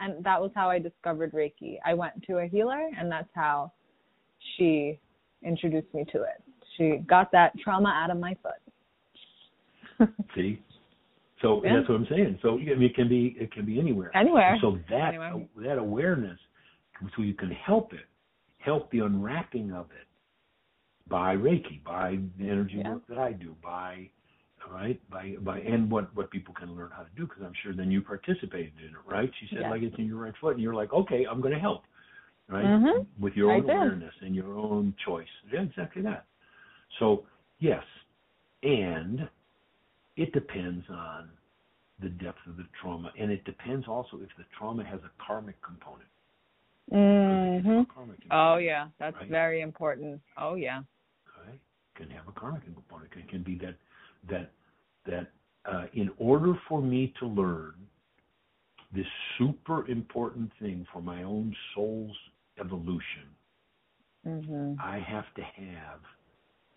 And 0.00 0.24
that 0.24 0.40
was 0.40 0.50
how 0.54 0.70
I 0.70 0.78
discovered 0.78 1.32
Reiki. 1.32 1.78
I 1.84 1.94
went 1.94 2.22
to 2.24 2.38
a 2.38 2.46
healer, 2.46 2.88
and 2.98 3.10
that's 3.10 3.28
how 3.34 3.72
she 4.56 4.98
introduced 5.42 5.92
me 5.94 6.04
to 6.12 6.22
it. 6.22 6.42
She 6.76 6.98
got 7.06 7.30
that 7.32 7.52
trauma 7.58 7.90
out 7.90 8.10
of 8.10 8.18
my 8.18 8.36
foot. 8.42 10.08
See. 10.34 10.62
So 11.42 11.64
Yeah. 11.64 11.76
that's 11.76 11.88
what 11.88 11.96
I'm 11.96 12.06
saying. 12.06 12.38
So 12.42 12.54
I 12.54 12.62
mean, 12.62 12.82
it 12.82 12.94
can 12.94 13.08
be 13.08 13.36
it 13.38 13.52
can 13.52 13.64
be 13.64 13.78
anywhere. 13.78 14.10
Anywhere. 14.14 14.58
So 14.60 14.78
that 14.90 15.08
Anywhere. 15.08 15.46
that 15.56 15.78
awareness, 15.78 16.38
so 17.16 17.22
you 17.22 17.34
can 17.34 17.50
help 17.50 17.92
it, 17.92 18.06
help 18.58 18.90
the 18.90 19.00
unwrapping 19.00 19.72
of 19.72 19.86
it 19.90 20.06
by 21.08 21.34
Reiki, 21.36 21.82
by 21.84 22.18
the 22.38 22.48
energy 22.48 22.76
Yeah. 22.78 22.92
work 22.92 23.06
that 23.08 23.18
I 23.18 23.32
do, 23.32 23.56
by 23.62 24.10
all 24.66 24.74
right, 24.74 25.00
by 25.10 25.34
by 25.40 25.60
and 25.60 25.90
what 25.90 26.14
what 26.14 26.30
people 26.30 26.54
can 26.54 26.74
learn 26.76 26.90
how 26.94 27.02
to 27.02 27.08
do 27.16 27.26
because 27.26 27.42
I'm 27.42 27.54
sure 27.62 27.74
then 27.74 27.90
you 27.90 28.00
participated 28.02 28.72
in 28.78 28.90
it, 28.90 28.96
right? 29.06 29.30
She 29.40 29.46
said 29.48 29.62
Yes. 29.62 29.70
like 29.70 29.82
it's 29.82 29.96
in 29.98 30.06
your 30.06 30.18
right 30.18 30.34
foot, 30.40 30.54
and 30.54 30.60
you're 30.60 30.74
like, 30.74 30.92
okay, 30.92 31.24
I'm 31.30 31.40
going 31.40 31.54
to 31.54 31.60
help, 31.60 31.84
right? 32.48 32.64
Mhm. 32.64 33.06
With 33.18 33.34
your 33.36 33.50
own 33.52 33.64
awareness 33.64 34.14
and 34.20 34.34
your 34.34 34.56
own 34.58 34.94
choice. 35.04 35.28
Yeah, 35.52 35.62
exactly 35.62 36.02
that. 36.02 36.26
So 36.98 37.26
yes, 37.58 37.84
and 38.62 39.28
it 40.16 40.32
depends 40.32 40.84
on 40.90 41.30
the 42.00 42.08
depth 42.08 42.46
of 42.46 42.56
the 42.56 42.66
trauma, 42.80 43.12
and 43.18 43.30
it 43.30 43.44
depends 43.44 43.86
also 43.88 44.20
if 44.20 44.34
the 44.36 44.44
trauma 44.56 44.84
has 44.84 45.00
a 45.04 45.10
karmic 45.24 45.60
component. 45.62 46.08
Mm-hmm. 46.92 47.82
Karmic 47.94 48.18
Oh 48.30 48.56
yeah, 48.56 48.88
that's 48.98 49.16
Right. 49.16 49.28
very 49.28 49.60
important. 49.60 50.20
Oh 50.36 50.54
yeah. 50.54 50.82
okay? 51.38 51.58
Can 51.94 52.10
have 52.10 52.26
a 52.28 52.32
karmic 52.32 52.64
component. 52.64 53.12
It 53.16 53.28
can 53.28 53.42
be 53.42 53.56
that 53.58 53.76
that 54.28 54.52
that 55.06 55.30
uh, 55.70 55.86
in 55.94 56.10
order 56.18 56.54
for 56.68 56.80
me 56.82 57.12
to 57.20 57.26
learn 57.26 57.74
this 58.94 59.06
super 59.38 59.86
important 59.88 60.50
thing 60.60 60.86
for 60.92 61.00
my 61.00 61.22
own 61.22 61.54
soul's 61.74 62.16
evolution, 62.58 63.28
Mhm. 64.26 64.76
I 64.82 64.98
have 64.98 65.32
to 65.34 65.42
have 65.42 66.00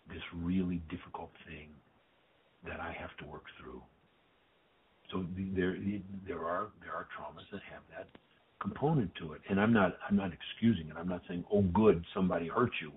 this 0.08 0.22
really 0.34 0.78
difficult 0.88 1.32
thing 1.46 1.68
that 2.66 2.80
I 2.80 2.92
have 2.92 3.14
to 3.18 3.24
work 3.26 3.44
through. 3.60 3.82
So 5.10 5.26
there 5.56 5.76
there 6.26 6.44
are 6.46 6.68
there 6.82 6.94
are 6.94 7.06
traumas 7.16 7.48
that 7.52 7.62
have 7.70 7.82
that 7.90 8.08
component 8.60 9.14
to 9.16 9.32
it, 9.34 9.42
and 9.48 9.60
I'm 9.60 9.72
not 9.72 9.98
I'm 10.08 10.16
not 10.16 10.32
excusing 10.32 10.88
it. 10.88 10.96
I'm 10.96 11.08
not 11.08 11.22
saying 11.28 11.44
oh 11.52 11.62
good 11.62 12.04
somebody 12.14 12.48
hurt 12.48 12.72
you. 12.80 12.92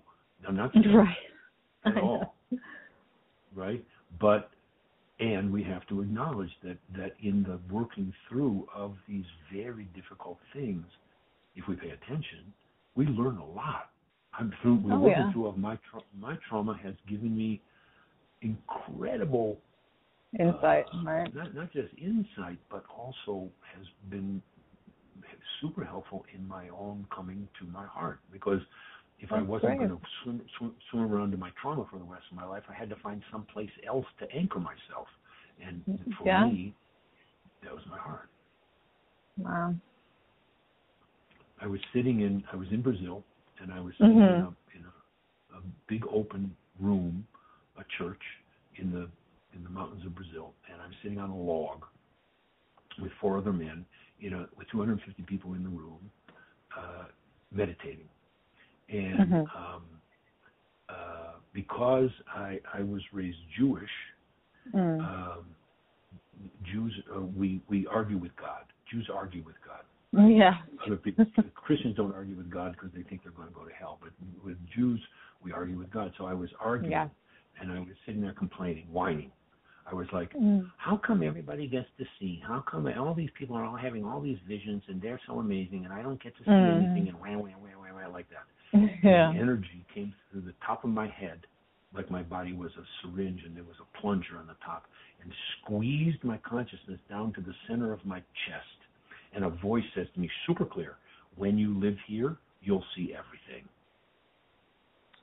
I'm 0.48 0.56
not 0.56 0.72
saying 0.74 0.96
Right. 0.96 1.18
at 1.86 1.98
all, 2.02 2.36
right? 3.54 3.86
But 4.20 4.50
and 5.20 5.52
we 5.52 5.64
have 5.64 5.86
to 5.88 6.02
acknowledge 6.02 6.52
that 6.64 6.78
that 6.96 7.14
in 7.22 7.44
the 7.44 7.60
working 7.74 8.14
through 8.30 8.68
of 8.76 8.96
these 9.08 9.26
very 9.54 9.86
difficult 9.96 10.38
things, 10.54 10.86
if 11.56 11.68
we 11.68 11.76
pay 11.76 11.90
attention, 11.90 12.54
we 12.96 13.06
learn 13.06 13.38
a 13.38 13.46
lot. 13.46 13.90
I'm 14.38 14.54
through 14.62 14.82
the 14.86 14.94
Oh, 14.94 15.00
working 15.00 15.10
yeah. 15.10 15.34
through 15.34 15.48
of 15.48 15.58
my 15.58 15.78
tra- 15.90 16.04
my 16.20 16.38
trauma 16.48 16.78
has 16.84 16.94
given 17.10 17.36
me 17.36 17.62
incredible 18.42 19.58
Insight, 20.38 20.86
uh, 20.94 21.04
right? 21.04 21.34
Not 21.34 21.56
not 21.56 21.72
just 21.72 21.94
insight, 21.98 22.60
but 22.70 22.84
also 22.96 23.50
has 23.76 23.86
been 24.10 24.42
super 25.62 25.84
helpful 25.84 26.26
in 26.36 26.48
my 26.48 26.70
own 26.70 27.08
coming 27.16 27.48
to 27.60 27.66
my 27.66 27.86
heart. 27.86 28.20
Because 28.32 28.60
if 29.20 29.32
I 29.32 29.42
wasn't 29.42 29.78
going 29.78 29.90
to 29.90 30.00
swim, 30.24 30.42
swim 30.58 30.76
swim 30.90 31.12
around 31.12 31.34
in 31.34 31.40
my 31.40 31.52
trauma 31.62 31.86
for 31.90 31.98
the 31.98 32.06
rest 32.06 32.26
of 32.32 32.38
my 32.38 32.46
life, 32.46 32.64
I 32.70 32.74
had 32.74 32.90
to 32.90 32.96
find 32.98 33.22
some 33.32 33.44
place 33.46 33.72
else 33.88 34.06
to 34.20 34.32
anchor 34.32 34.60
myself. 34.60 35.08
And 35.66 35.84
for 36.18 36.26
Yeah. 36.28 36.46
me, 36.46 36.74
that 37.64 37.74
was 37.74 37.84
my 37.90 37.98
heart. 37.98 38.30
Wow. 39.38 39.76
I 41.60 41.68
was 41.68 41.80
sitting 41.94 42.22
in 42.22 42.44
I 42.52 42.56
was 42.56 42.68
in 42.72 42.82
Brazil, 42.82 43.24
and 43.60 43.74
I 43.74 43.80
was 43.80 43.94
sitting 43.98 44.18
in, 44.18 44.24
Mhm. 44.24 44.54
a, 44.74 44.78
in 44.78 44.86
a, 44.86 45.58
a 45.58 45.62
big 45.88 46.06
open 46.08 46.56
room, 46.80 47.28
a 47.78 47.84
church 47.98 48.22
in 48.76 48.92
the 48.92 49.10
in 49.56 49.64
the 49.64 49.70
mountains 49.70 50.06
of 50.06 50.14
Brazil, 50.14 50.54
and 50.72 50.80
I'm 50.80 50.94
sitting 51.02 51.18
on 51.18 51.32
a 51.32 51.36
log 51.36 51.84
with 53.00 53.12
four 53.14 53.38
other 53.38 53.54
men, 53.54 53.86
you 54.20 54.30
know, 54.30 54.48
with 54.56 54.68
250 54.70 55.24
people 55.24 55.54
in 55.56 55.64
the 55.64 55.70
room, 55.70 56.12
uh, 56.78 57.06
meditating, 57.52 58.08
and 58.90 59.20
Mhm. 59.20 59.56
um, 59.56 59.84
uh, 60.90 61.34
because 61.54 62.10
I 62.28 62.60
I 62.74 62.82
was 62.84 63.02
raised 63.14 63.40
Jewish, 63.58 63.92
Mm. 64.74 65.00
um, 65.00 65.46
Jews 66.64 66.94
uh, 67.16 67.22
we 67.22 67.62
we 67.68 67.88
argue 67.88 68.18
with 68.18 68.36
God. 68.36 68.66
Jews 68.90 69.10
argue 69.14 69.44
with 69.44 69.56
God 69.66 69.84
yeah. 70.30 70.62
other 70.86 70.96
people 70.98 71.26
Christians 71.56 71.96
don't 71.96 72.14
argue 72.14 72.36
with 72.36 72.50
God 72.50 72.74
because 72.74 72.92
they 72.92 73.04
think 73.04 73.24
they're 73.24 73.32
going 73.32 73.48
to 73.50 73.54
go 73.54 73.66
to 73.66 73.74
hell. 73.74 74.00
But 74.02 74.12
with 74.44 74.58
Jews, 74.76 75.00
we 75.44 75.52
argue 75.52 75.78
with 75.78 75.90
God. 75.92 76.14
So 76.18 76.26
I 76.26 76.34
was 76.34 76.50
arguing, 76.60 76.92
Yeah. 76.92 77.10
and 77.60 77.72
I 77.72 77.80
was 77.80 77.90
sitting 78.06 78.22
there 78.22 78.34
complaining, 78.34 78.88
whining. 78.92 79.32
I 79.90 79.94
was 79.94 80.08
like, 80.12 80.34
Mm. 80.34 80.70
"How 80.78 80.98
come 80.98 81.24
everybody 81.24 81.68
gets 81.68 81.90
to 81.98 82.06
see? 82.20 82.40
How 82.40 82.60
come 82.62 82.88
all 82.98 83.14
these 83.14 83.32
people 83.32 83.56
are 83.56 83.64
all 83.64 83.78
having 83.78 84.04
all 84.04 84.20
these 84.20 84.40
visions 84.40 84.84
and 84.88 85.02
they're 85.02 85.20
so 85.26 85.40
amazing, 85.40 85.86
and 85.86 85.94
I 85.94 86.02
don't 86.02 86.22
get 86.22 86.36
to 86.38 86.44
see 86.44 86.50
Mm. 86.50 86.78
anything?" 86.78 87.08
And 87.10 87.20
wah 87.20 87.38
wah 87.38 87.50
wah 87.58 87.78
wah 87.78 87.94
wah 88.02 88.08
like 88.10 88.30
that. 88.30 88.46
Yeah. 89.04 89.32
The 89.34 89.40
energy 89.40 89.86
came 89.94 90.14
through 90.32 90.42
the 90.42 90.54
top 90.66 90.84
of 90.84 90.90
my 90.90 91.08
head, 91.08 91.40
like 91.96 92.12
my 92.12 92.24
body 92.24 92.54
was 92.54 92.72
a 92.78 92.84
syringe 93.02 93.42
and 93.46 93.56
there 93.56 93.64
was 93.64 93.76
a 93.82 93.98
plunger 94.02 94.38
on 94.40 94.48
the 94.48 94.56
top, 94.66 94.86
and 95.22 95.32
squeezed 95.62 96.24
my 96.24 96.38
consciousness 96.38 97.00
down 97.10 97.34
to 97.34 97.42
the 97.42 97.54
center 97.68 97.94
of 97.94 98.04
my 98.06 98.20
chest. 98.20 98.66
And 99.34 99.46
a 99.46 99.50
voice 99.50 99.84
says 99.96 100.08
to 100.14 100.20
me, 100.20 100.30
super 100.46 100.66
clear, 100.66 100.96
when 101.36 101.58
you 101.58 101.80
live 101.80 101.96
here, 102.08 102.38
you'll 102.62 102.84
see 102.96 103.14
everything. 103.14 103.68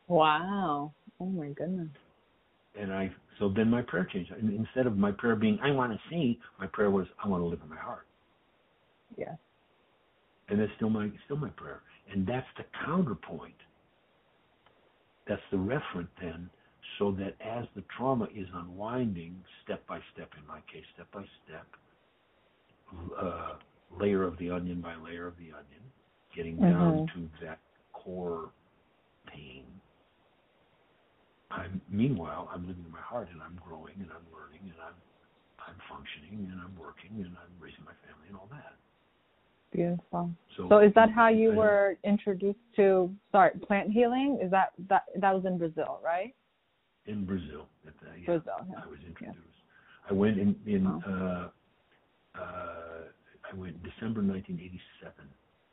Wow. 0.09 0.93
Oh 1.21 1.27
my 1.27 1.49
goodness. 1.49 1.89
And 2.79 2.93
I 2.93 3.11
so 3.39 3.49
then 3.55 3.71
my 3.71 3.83
prayer 3.83 4.09
changed. 4.13 4.33
Instead 4.41 4.87
of 4.87 4.97
my 4.97 5.13
prayer 5.13 5.37
being 5.37 5.59
I 5.63 5.71
want 5.71 5.93
to 5.93 5.99
see, 6.11 6.39
my 6.59 6.67
prayer 6.67 6.91
was 6.91 7.07
I 7.23 7.29
want 7.29 7.43
to 7.43 7.47
live 7.47 7.61
in 7.63 7.69
my 7.69 7.77
heart. 7.77 8.07
Yes. 9.17 9.37
And 10.49 10.61
that's 10.61 10.73
still 10.77 10.91
my 10.91 11.11
still 11.25 11.37
my 11.37 11.51
prayer. 11.51 11.81
And 12.13 12.27
that's 12.27 12.47
the 12.57 12.65
counterpoint. 12.85 13.55
That's 15.27 15.43
the 15.51 15.57
referent 15.57 16.09
then, 16.21 16.51
so 16.99 17.11
that 17.13 17.35
as 17.41 17.65
the 17.75 17.83
trauma 17.97 18.27
is 18.35 18.47
unwinding, 18.55 19.43
step 19.65 19.87
by 19.87 20.01
step, 20.13 20.31
in 20.39 20.47
my 20.47 20.61
case, 20.71 20.85
step 20.95 21.07
by 21.13 21.25
step, 21.47 21.67
uh, 23.19 23.55
layer 23.99 24.23
of 24.23 24.37
the 24.39 24.51
onion 24.51 24.81
by 24.81 24.95
layer 24.97 25.27
of 25.27 25.37
the 25.39 25.49
onion, 25.51 25.85
getting 26.37 26.57
mm-hmm. 26.57 26.71
down 26.71 27.07
to 27.15 27.45
that 27.45 27.59
core 27.93 28.51
pain. 29.33 29.65
I'm 31.51 31.81
meanwhile 31.89 32.51
I'm 32.53 32.67
living 32.67 32.85
in 32.85 32.93
my 32.93 33.01
heart 33.01 33.29
and 33.33 33.41
I'm 33.41 33.59
growing 33.65 33.95
and 34.03 34.11
I'm 34.11 34.27
learning 34.35 34.61
and 34.65 34.81
I'm 34.83 34.99
I'm 35.63 35.79
functioning 35.89 36.51
and 36.51 36.61
I'm 36.61 36.75
working 36.77 37.25
and 37.25 37.33
I'm 37.39 37.55
raising 37.63 37.85
my 37.87 37.97
family 38.05 38.29
and 38.29 38.37
all 38.37 38.49
that. 38.51 38.75
Beautiful. 39.75 40.31
So, 40.57 40.69
so 40.69 40.79
is 40.79 40.93
that 40.95 41.11
how 41.11 41.29
you 41.29 41.53
were 41.53 41.97
introduced 42.05 42.61
to 42.77 43.11
start 43.29 43.61
plant 43.67 43.91
healing? 43.91 44.39
Is 44.41 44.51
that 44.53 44.73
that 44.89 45.05
that 45.19 45.35
was 45.35 45.45
in 45.45 45.59
Brazil, 45.59 45.99
right? 46.05 46.33
In 47.07 47.25
Brazil, 47.25 47.67
the, 47.85 47.91
yeah, 48.19 48.25
Brazil. 48.25 48.53
Yeah. 48.71 48.77
I 48.85 48.89
was 48.89 48.99
introduced. 49.07 49.37
Yeah. 49.37 50.11
I 50.11 50.13
went 50.13 50.39
in 50.39 50.55
in 50.65 50.87
oh. 50.87 51.01
uh, 51.07 52.41
uh, 52.41 52.43
I 53.51 53.57
went 53.57 53.83
December 53.83 54.23
1987. 54.23 55.13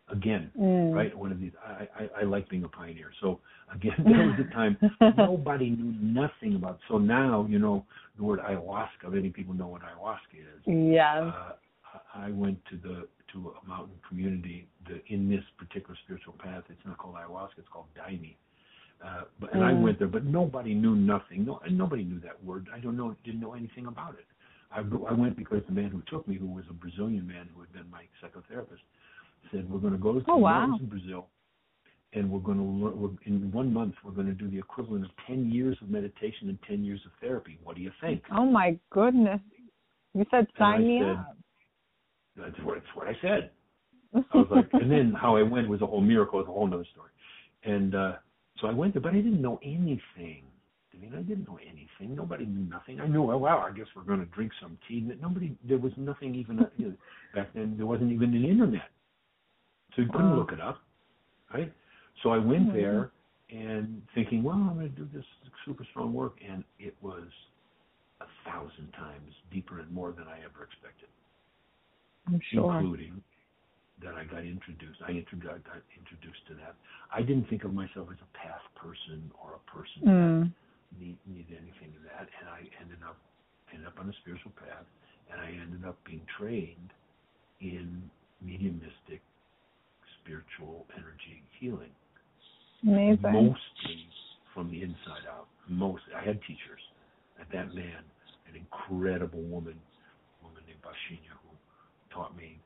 Again, 0.09 0.51
mm. 0.59 0.93
right? 0.93 1.15
One 1.17 1.31
of 1.31 1.39
these. 1.39 1.51
I, 1.63 1.87
I 1.95 2.21
I 2.21 2.23
like 2.23 2.49
being 2.49 2.63
a 2.63 2.67
pioneer. 2.67 3.11
So 3.21 3.39
again, 3.73 3.93
there 4.03 4.27
was 4.27 4.39
a 4.39 4.51
time 4.51 4.77
nobody 5.15 5.69
knew 5.69 5.93
nothing 6.01 6.55
about. 6.55 6.79
So 6.89 6.97
now 6.97 7.45
you 7.47 7.59
know 7.59 7.85
the 8.17 8.23
word 8.23 8.39
ayahuasca. 8.39 9.11
Many 9.11 9.29
people 9.29 9.53
know 9.53 9.67
what 9.67 9.83
ayahuasca 9.83 10.39
is. 10.39 10.63
Yeah. 10.65 11.31
Uh, 11.33 11.53
I 12.13 12.31
went 12.31 12.57
to 12.71 12.77
the 12.77 13.07
to 13.34 13.53
a 13.63 13.67
mountain 13.67 13.95
community 14.07 14.67
the, 14.88 15.01
in 15.13 15.29
this 15.29 15.43
particular 15.57 15.97
spiritual 16.03 16.34
path. 16.34 16.63
It's 16.69 16.86
not 16.86 16.97
called 16.97 17.15
ayahuasca; 17.15 17.57
it's 17.59 17.67
called 17.71 17.88
daime. 17.95 18.36
Uh, 19.03 19.23
but 19.39 19.53
and 19.53 19.63
mm. 19.63 19.69
I 19.69 19.73
went 19.73 19.97
there, 19.97 20.07
but 20.07 20.25
nobody 20.25 20.73
knew 20.73 20.95
nothing. 20.95 21.45
No, 21.45 21.59
and 21.65 21.77
nobody 21.77 22.03
knew 22.03 22.19
that 22.19 22.43
word. 22.43 22.67
I 22.73 22.79
don't 22.79 22.95
know, 22.95 23.15
didn't 23.23 23.41
know 23.41 23.53
anything 23.53 23.88
about 23.88 24.13
it. 24.13 24.25
I, 24.71 24.79
I 24.79 25.13
went 25.13 25.36
because 25.38 25.61
the 25.67 25.73
man 25.73 25.89
who 25.89 26.01
took 26.07 26.27
me, 26.27 26.38
who 26.38 26.47
was 26.47 26.63
a 26.69 26.73
Brazilian 26.73 27.27
man 27.27 27.49
who 27.53 27.61
had 27.61 27.73
been 27.73 27.89
my 27.89 28.03
psychotherapist, 28.21 28.79
said, 29.51 29.69
"We're 29.69 29.79
going 29.79 29.93
to 29.93 29.99
go 29.99 30.13
to 30.13 30.19
oh, 30.27 30.36
the 30.36 30.38
wow. 30.38 30.67
mountains 30.67 30.82
in 30.82 30.88
Brazil, 30.88 31.27
and 32.13 32.32
we're 32.32 32.39
going 32.39 32.57
to 32.57 32.63
learn. 32.63 33.01
We're, 33.01 33.09
in 33.25 33.51
one 33.51 33.73
month, 33.73 33.95
we're 34.05 34.11
going 34.11 34.27
to 34.27 34.34
do 34.34 34.49
the 34.49 34.59
equivalent 34.59 35.05
of 35.05 35.11
ten 35.27 35.51
years 35.51 35.77
of 35.82 35.89
meditation 35.89 36.49
and 36.49 36.59
ten 36.67 36.84
years 36.84 37.01
of 37.05 37.11
therapy. 37.19 37.59
What 37.63 37.75
do 37.75 37.82
you 37.82 37.91
think?" 38.01 38.23
Oh 38.36 38.45
my 38.45 38.77
goodness! 38.91 39.41
You 40.13 40.25
said 40.29 40.47
sign 40.57 40.88
me 40.88 41.01
said, 41.01 41.17
up. 41.17 41.38
That's 42.38 42.57
what, 42.63 42.75
that's 42.75 42.95
what 42.95 43.07
I 43.07 43.17
said. 43.21 43.51
I 44.13 44.38
was 44.38 44.47
like, 44.51 44.69
and 44.73 44.91
then 44.91 45.13
how 45.19 45.36
I 45.36 45.43
went 45.43 45.67
was 45.69 45.82
a 45.82 45.86
whole 45.86 46.01
miracle. 46.01 46.39
It's 46.39 46.49
a 46.49 46.51
whole 46.51 46.67
other 46.67 46.86
story. 46.91 47.11
And 47.63 47.95
uh, 47.95 48.13
so 48.59 48.67
I 48.67 48.73
went 48.73 48.93
there, 48.93 49.01
but 49.01 49.13
I 49.13 49.17
didn't 49.17 49.41
know 49.41 49.59
anything. 49.63 50.43
I 50.93 50.97
mean, 50.97 51.13
I 51.15 51.21
didn't 51.21 51.47
know 51.47 51.57
anything. 51.61 52.15
Nobody 52.15 52.45
knew 52.45 52.69
nothing. 52.69 52.99
I 52.99 53.07
knew, 53.07 53.32
oh, 53.32 53.38
wow, 53.38 53.65
I 53.67 53.75
guess 53.75 53.88
we're 53.95 54.03
going 54.03 54.19
to 54.19 54.25
drink 54.27 54.51
some 54.61 54.77
tea. 54.88 55.07
Nobody, 55.21 55.55
there 55.67 55.77
was 55.77 55.93
nothing 55.97 56.36
even 56.36 56.65
you 56.77 56.89
know, 56.89 56.93
back 57.34 57.49
then. 57.53 57.75
There 57.77 57.86
wasn't 57.86 58.11
even 58.11 58.36
an 58.36 58.45
internet, 58.45 58.89
so 59.95 60.01
you 60.01 60.09
couldn't 60.11 60.36
look 60.36 60.51
it 60.51 60.61
up, 60.61 60.79
right? 61.53 61.71
So 62.23 62.29
I 62.29 62.38
went 62.38 62.67
mm-hmm. 62.67 62.77
there 62.77 63.11
and 63.49 64.01
thinking, 64.13 64.43
well, 64.43 64.55
I'm 64.55 64.75
going 64.75 64.89
to 64.89 64.95
do 64.95 65.07
this 65.13 65.25
super 65.65 65.86
strong 65.91 66.13
work, 66.13 66.38
and 66.47 66.63
it 66.79 66.95
was 67.01 67.27
a 68.21 68.49
thousand 68.49 68.91
times 68.93 69.34
deeper 69.51 69.79
and 69.79 69.91
more 69.91 70.11
than 70.11 70.25
I 70.27 70.38
ever 70.39 70.63
expected. 70.63 71.09
Sure. 72.51 72.79
Including 72.79 73.21
that 74.03 74.15
I 74.15 74.25
got 74.25 74.41
introduced. 74.41 74.97
I 75.05 75.11
introduced, 75.13 75.61
got 75.65 75.82
introduced 75.93 76.43
to 76.49 76.53
that. 76.61 76.73
I 77.13 77.21
didn't 77.21 77.45
think 77.49 77.63
of 77.63 77.73
myself 77.73 78.09
as 78.09 78.17
a 78.17 78.32
path 78.34 78.65
person 78.73 79.29
or 79.38 79.61
a 79.61 79.63
person 79.69 80.01
mm. 80.01 80.41
that 80.49 80.97
need, 80.97 81.17
needed 81.29 81.61
anything 81.61 81.93
of 81.93 82.03
that, 82.09 82.25
and 82.41 82.49
I 82.49 82.65
ended 82.82 83.01
up 83.05 83.17
ended 83.71 83.88
up 83.88 83.95
on 83.99 84.09
a 84.09 84.15
spiritual 84.21 84.51
path, 84.57 84.84
and 85.32 85.39
I 85.39 85.53
ended 85.53 85.88
up 85.88 85.95
being 86.03 86.25
trained 86.38 86.91
in 87.61 88.03
mediumistic 88.41 89.21
spiritual 90.19 90.86
energy 90.97 91.45
healing. 91.59 91.93
Amazing. 92.84 93.21
Mostly 93.21 94.01
from 94.53 94.69
the 94.71 94.82
inside 94.82 95.29
out. 95.29 95.47
Most 95.69 96.03
I 96.11 96.25
had 96.25 96.41
teachers. 96.41 96.82
At 97.39 97.47
that 97.53 97.73
man, 97.73 98.05
an 98.49 98.53
incredible 98.53 99.41
woman, 99.41 99.77
woman 100.43 100.61
named 100.67 100.82
Baixinha, 100.84 101.34
taught 102.14 102.36
me 102.38 102.59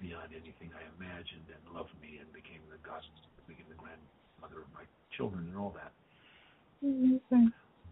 beyond 0.00 0.34
anything 0.34 0.70
I 0.74 0.82
imagined 0.98 1.48
and 1.48 1.62
loved 1.74 1.94
me 2.02 2.18
and 2.20 2.28
became 2.32 2.60
the 2.70 2.78
god, 2.86 3.02
became 3.46 3.66
the 3.68 3.78
grandmother 3.78 4.62
of 4.62 4.70
my 4.74 4.84
children 5.16 5.48
and 5.48 5.56
all 5.56 5.74
that. 5.78 5.92
Mm-hmm. 6.84 7.46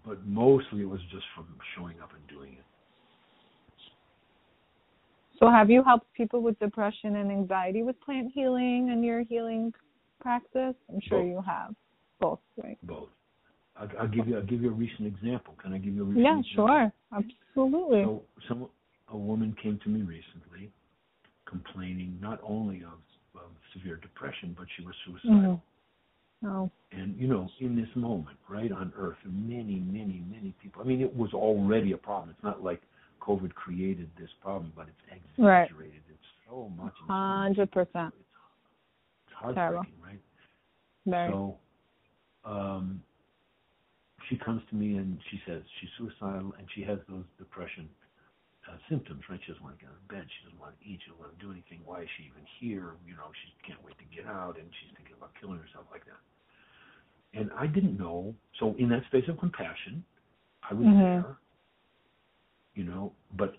But 0.05 0.27
mostly 0.27 0.83
it 0.83 0.91
was 0.91 1.01
just 1.11 1.25
from 1.35 1.47
showing 1.77 2.01
up 2.01 2.11
and 2.13 2.27
doing 2.29 2.55
it. 2.55 2.65
So, 5.39 5.51
have 5.51 5.71
you 5.71 5.83
helped 5.83 6.13
people 6.15 6.41
with 6.41 6.59
depression 6.61 7.17
and 7.17 7.31
anxiety 7.31 7.83
with 7.83 8.01
plant 8.01 8.31
healing 8.33 8.91
and 8.93 9.05
your 9.05 9.23
healing 9.23 9.73
practice? 10.21 10.75
I'm 10.89 11.01
sure 11.09 11.19
Both. 11.19 11.29
you 11.29 11.43
have. 11.45 11.75
Both, 12.21 12.41
right? 12.63 12.79
Both. 12.85 13.09
I'll, 13.77 13.89
I'll, 14.01 14.09
give 14.09 14.29
you. 14.29 14.37
I'll 14.37 14.45
give 14.45 14.63
you 14.63 14.69
a 14.69 14.75
recent 14.75 15.09
example. 15.09 15.55
Can 15.61 15.73
I 15.73 15.79
give 15.79 15.95
you 15.95 16.03
a 16.03 16.05
recent? 16.05 16.25
Yeah, 16.25 16.39
example? 16.39 16.67
sure. 16.69 16.93
Absolutely. 17.57 18.03
So, 18.05 18.23
some 18.47 18.69
a 19.13 19.17
woman 19.17 19.57
came 19.63 19.79
to 19.85 19.89
me 19.89 20.03
recently 20.03 20.71
complaining 21.47 22.19
not 22.21 22.41
only 22.43 22.79
of, 22.79 22.99
of 23.35 23.51
severe 23.75 23.97
depression, 23.97 24.55
but 24.59 24.67
she 24.77 24.85
was 24.85 24.95
suicidal. 25.07 25.63
Mm-hmm. 26.45 26.49
Oh. 26.49 26.71
And 26.91 27.17
you 27.17 27.29
know, 27.29 27.49
in 27.61 27.77
this 27.77 27.89
moment, 27.95 28.37
right 28.49 28.73
on 28.73 28.93
Earth, 28.99 29.19
many, 29.25 29.77
many, 29.77 30.25
many 30.29 30.55
people. 30.61 30.83
I 30.83 30.85
mean, 30.85 31.01
it 31.01 31.15
was 31.15 31.33
already 31.35 31.93
a 31.93 31.97
problem. 31.97 32.31
It's 32.31 32.43
not 32.43 32.65
like 32.65 32.83
COVID 33.21 33.55
created 33.55 34.11
this 34.19 34.31
problem, 34.41 34.73
but 34.75 34.87
it's 34.89 35.23
exaggerated. 35.39 35.77
Right. 35.79 35.93
It's 36.11 36.49
so 36.49 36.71
much. 36.77 36.95
Hundred 37.07 37.71
percent. 37.71 38.13
It's 39.27 39.37
heartbreaking, 39.37 39.93
right? 40.05 40.21
Very. 41.07 41.31
So, 41.31 41.59
um, 42.45 43.01
she 44.29 44.37
comes 44.37 44.63
to 44.71 44.75
me 44.75 44.97
and 44.97 45.19
she 45.31 45.41
says 45.47 45.63
she's 45.81 45.91
suicidal 45.99 46.55
and 46.59 46.67
she 46.75 46.83
has 46.83 46.99
those 47.09 47.25
depression 47.39 47.89
uh, 48.73 48.77
symptoms, 48.89 49.21
right? 49.29 49.39
She 49.45 49.53
doesn't 49.53 49.63
want 49.63 49.77
to 49.79 49.85
get 49.85 49.93
out 49.93 50.01
of 50.01 50.09
bed. 50.09 50.25
She 50.25 50.49
doesn't 50.49 50.61
want 50.61 50.73
to 50.81 50.83
eat. 50.89 50.99
She 51.05 51.11
doesn't 51.13 51.21
want 51.21 51.37
to 51.37 51.45
do 51.45 51.53
anything. 51.53 51.81
Why 51.85 52.03
is 52.03 52.09
she 52.17 52.25
even 52.25 52.45
here? 52.59 52.97
You 53.05 53.15
know, 53.15 53.29
she 53.45 53.53
can't 53.69 53.83
wait 53.85 53.99
to 54.01 54.09
get 54.09 54.25
out, 54.25 54.57
and 54.57 54.65
she's 54.81 54.91
thinking 54.97 55.15
about 55.19 55.37
killing 55.37 55.61
herself 55.61 55.85
like 55.93 56.09
that. 56.09 56.21
And 57.37 57.51
I 57.53 57.67
didn't 57.67 57.99
know. 57.99 58.35
So 58.59 58.75
in 58.79 58.89
that 58.89 59.05
space 59.07 59.29
of 59.29 59.39
compassion, 59.39 60.05
I 60.65 60.75
was 60.75 60.87
mm-hmm. 60.87 61.01
there. 61.01 61.37
You 62.75 62.85
know, 62.85 63.13
but 63.37 63.57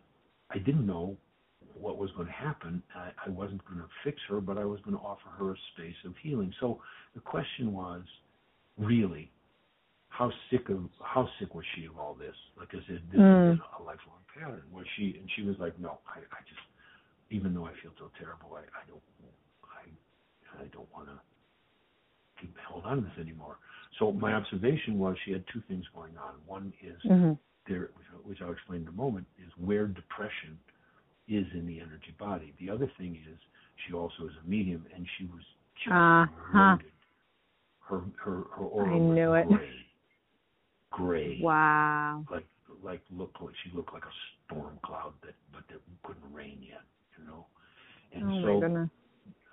I 0.50 0.58
didn't 0.58 0.88
know 0.88 1.18
what 1.78 1.98
was 1.98 2.10
going 2.18 2.28
to 2.28 2.34
happen. 2.34 2.82
I, 2.96 3.12
I 3.26 3.30
wasn't 3.30 3.64
going 3.66 3.80
to 3.80 3.88
fix 4.04 4.18
her, 4.30 4.42
but 4.42 4.58
I 4.58 4.66
was 4.66 4.80
going 4.82 4.98
to 4.98 5.04
offer 5.04 5.30
her 5.38 5.52
a 5.52 5.58
space 5.74 5.96
of 6.06 6.14
healing. 6.22 6.54
So 6.60 6.82
the 7.14 7.22
question 7.22 7.74
was, 7.74 8.02
really, 8.78 9.32
how 10.14 10.32
sick 10.52 10.70
of 10.70 10.78
how 11.02 11.28
sick 11.40 11.56
was 11.56 11.66
she 11.74 11.86
of 11.86 11.98
all 11.98 12.14
this? 12.14 12.36
Like 12.56 12.70
I 12.72 12.86
said, 12.86 13.02
this 13.12 13.20
mm. 13.20 13.54
is 13.54 13.60
a 13.80 13.82
lifelong 13.82 14.22
pattern. 14.32 14.62
Was 14.72 14.86
she? 14.96 15.18
And 15.20 15.28
she 15.36 15.42
was 15.42 15.56
like, 15.60 15.78
no, 15.80 15.98
I, 16.06 16.20
I 16.20 16.40
just, 16.48 16.62
even 17.32 17.54
though 17.54 17.66
I 17.66 17.74
feel 17.82 17.92
so 17.98 18.12
terrible, 18.22 18.54
I, 18.54 18.62
I 18.62 18.84
don't, 18.88 19.02
I, 19.66 20.62
I 20.62 20.66
don't 20.68 20.88
want 20.94 21.08
to 21.08 21.18
keep 22.40 22.56
hold 22.70 22.86
on 22.86 22.98
to 22.98 23.02
this 23.02 23.18
anymore. 23.20 23.58
So 23.98 24.12
my 24.12 24.34
observation 24.34 25.00
was 25.00 25.18
she 25.26 25.32
had 25.32 25.44
two 25.52 25.64
things 25.68 25.84
going 25.96 26.16
on. 26.18 26.36
One 26.46 26.72
is 26.84 27.02
mm-hmm. 27.10 27.34
there, 27.68 27.90
which 28.24 28.38
I'll 28.44 28.52
explain 28.52 28.82
in 28.82 28.90
a 28.90 28.92
moment, 28.92 29.26
is 29.40 29.52
where 29.58 29.88
depression 29.88 30.60
is 31.28 31.46
in 31.56 31.66
the 31.66 31.80
energy 31.80 32.14
body. 32.20 32.54
The 32.60 32.70
other 32.70 32.92
thing 33.00 33.18
is 33.32 33.40
she 33.88 33.94
also 33.94 34.26
is 34.26 34.34
a 34.46 34.48
medium, 34.48 34.86
and 34.96 35.08
she 35.18 35.26
was 35.26 35.42
just 35.84 35.96
uh-huh. 35.96 36.78
Her 37.90 38.02
her 38.24 38.44
her 38.56 38.64
aura 38.64 38.96
I 38.96 39.00
knew 39.00 39.34
it. 39.34 39.48
gray 39.48 39.83
gray. 40.94 41.40
Wow. 41.42 42.24
Like 42.32 42.46
like 42.84 43.02
looked 43.12 43.42
like 43.42 43.54
she 43.64 43.76
looked 43.76 43.94
like 43.94 44.04
a 44.04 44.16
storm 44.46 44.80
cloud 44.86 45.14
that 45.24 45.36
but 45.52 45.64
that 45.70 45.82
couldn't 46.04 46.34
rain 46.34 46.60
yet, 46.62 46.82
you 47.18 47.26
know. 47.26 47.46
And 48.14 48.24
oh 48.24 48.42
so 48.42 48.54
my 48.54 48.68
goodness. 48.68 48.90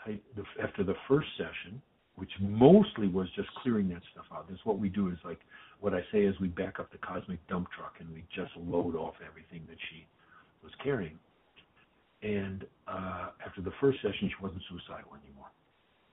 I, 0.06 0.18
the, 0.36 0.44
after 0.62 0.84
the 0.84 0.94
first 1.08 1.28
session, 1.36 1.80
which 2.16 2.30
mostly 2.40 3.08
was 3.08 3.28
just 3.36 3.48
clearing 3.62 3.88
that 3.88 4.02
stuff 4.12 4.24
out. 4.32 4.48
This 4.48 4.58
what 4.64 4.78
we 4.78 4.88
do 4.88 5.08
is 5.08 5.18
like 5.24 5.40
what 5.80 5.94
I 5.94 6.00
say 6.12 6.24
is 6.24 6.38
we 6.40 6.48
back 6.48 6.78
up 6.78 6.92
the 6.92 6.98
cosmic 6.98 7.44
dump 7.48 7.68
truck 7.76 7.94
and 8.00 8.08
we 8.12 8.24
just 8.34 8.52
load 8.56 8.94
off 8.94 9.14
everything 9.26 9.66
that 9.68 9.78
she 9.90 10.06
was 10.62 10.72
carrying. 10.82 11.18
And 12.22 12.66
uh, 12.86 13.30
after 13.44 13.62
the 13.62 13.72
first 13.80 13.98
session, 14.02 14.28
she 14.28 14.42
wasn't 14.42 14.60
suicidal 14.68 15.16
anymore. 15.16 15.48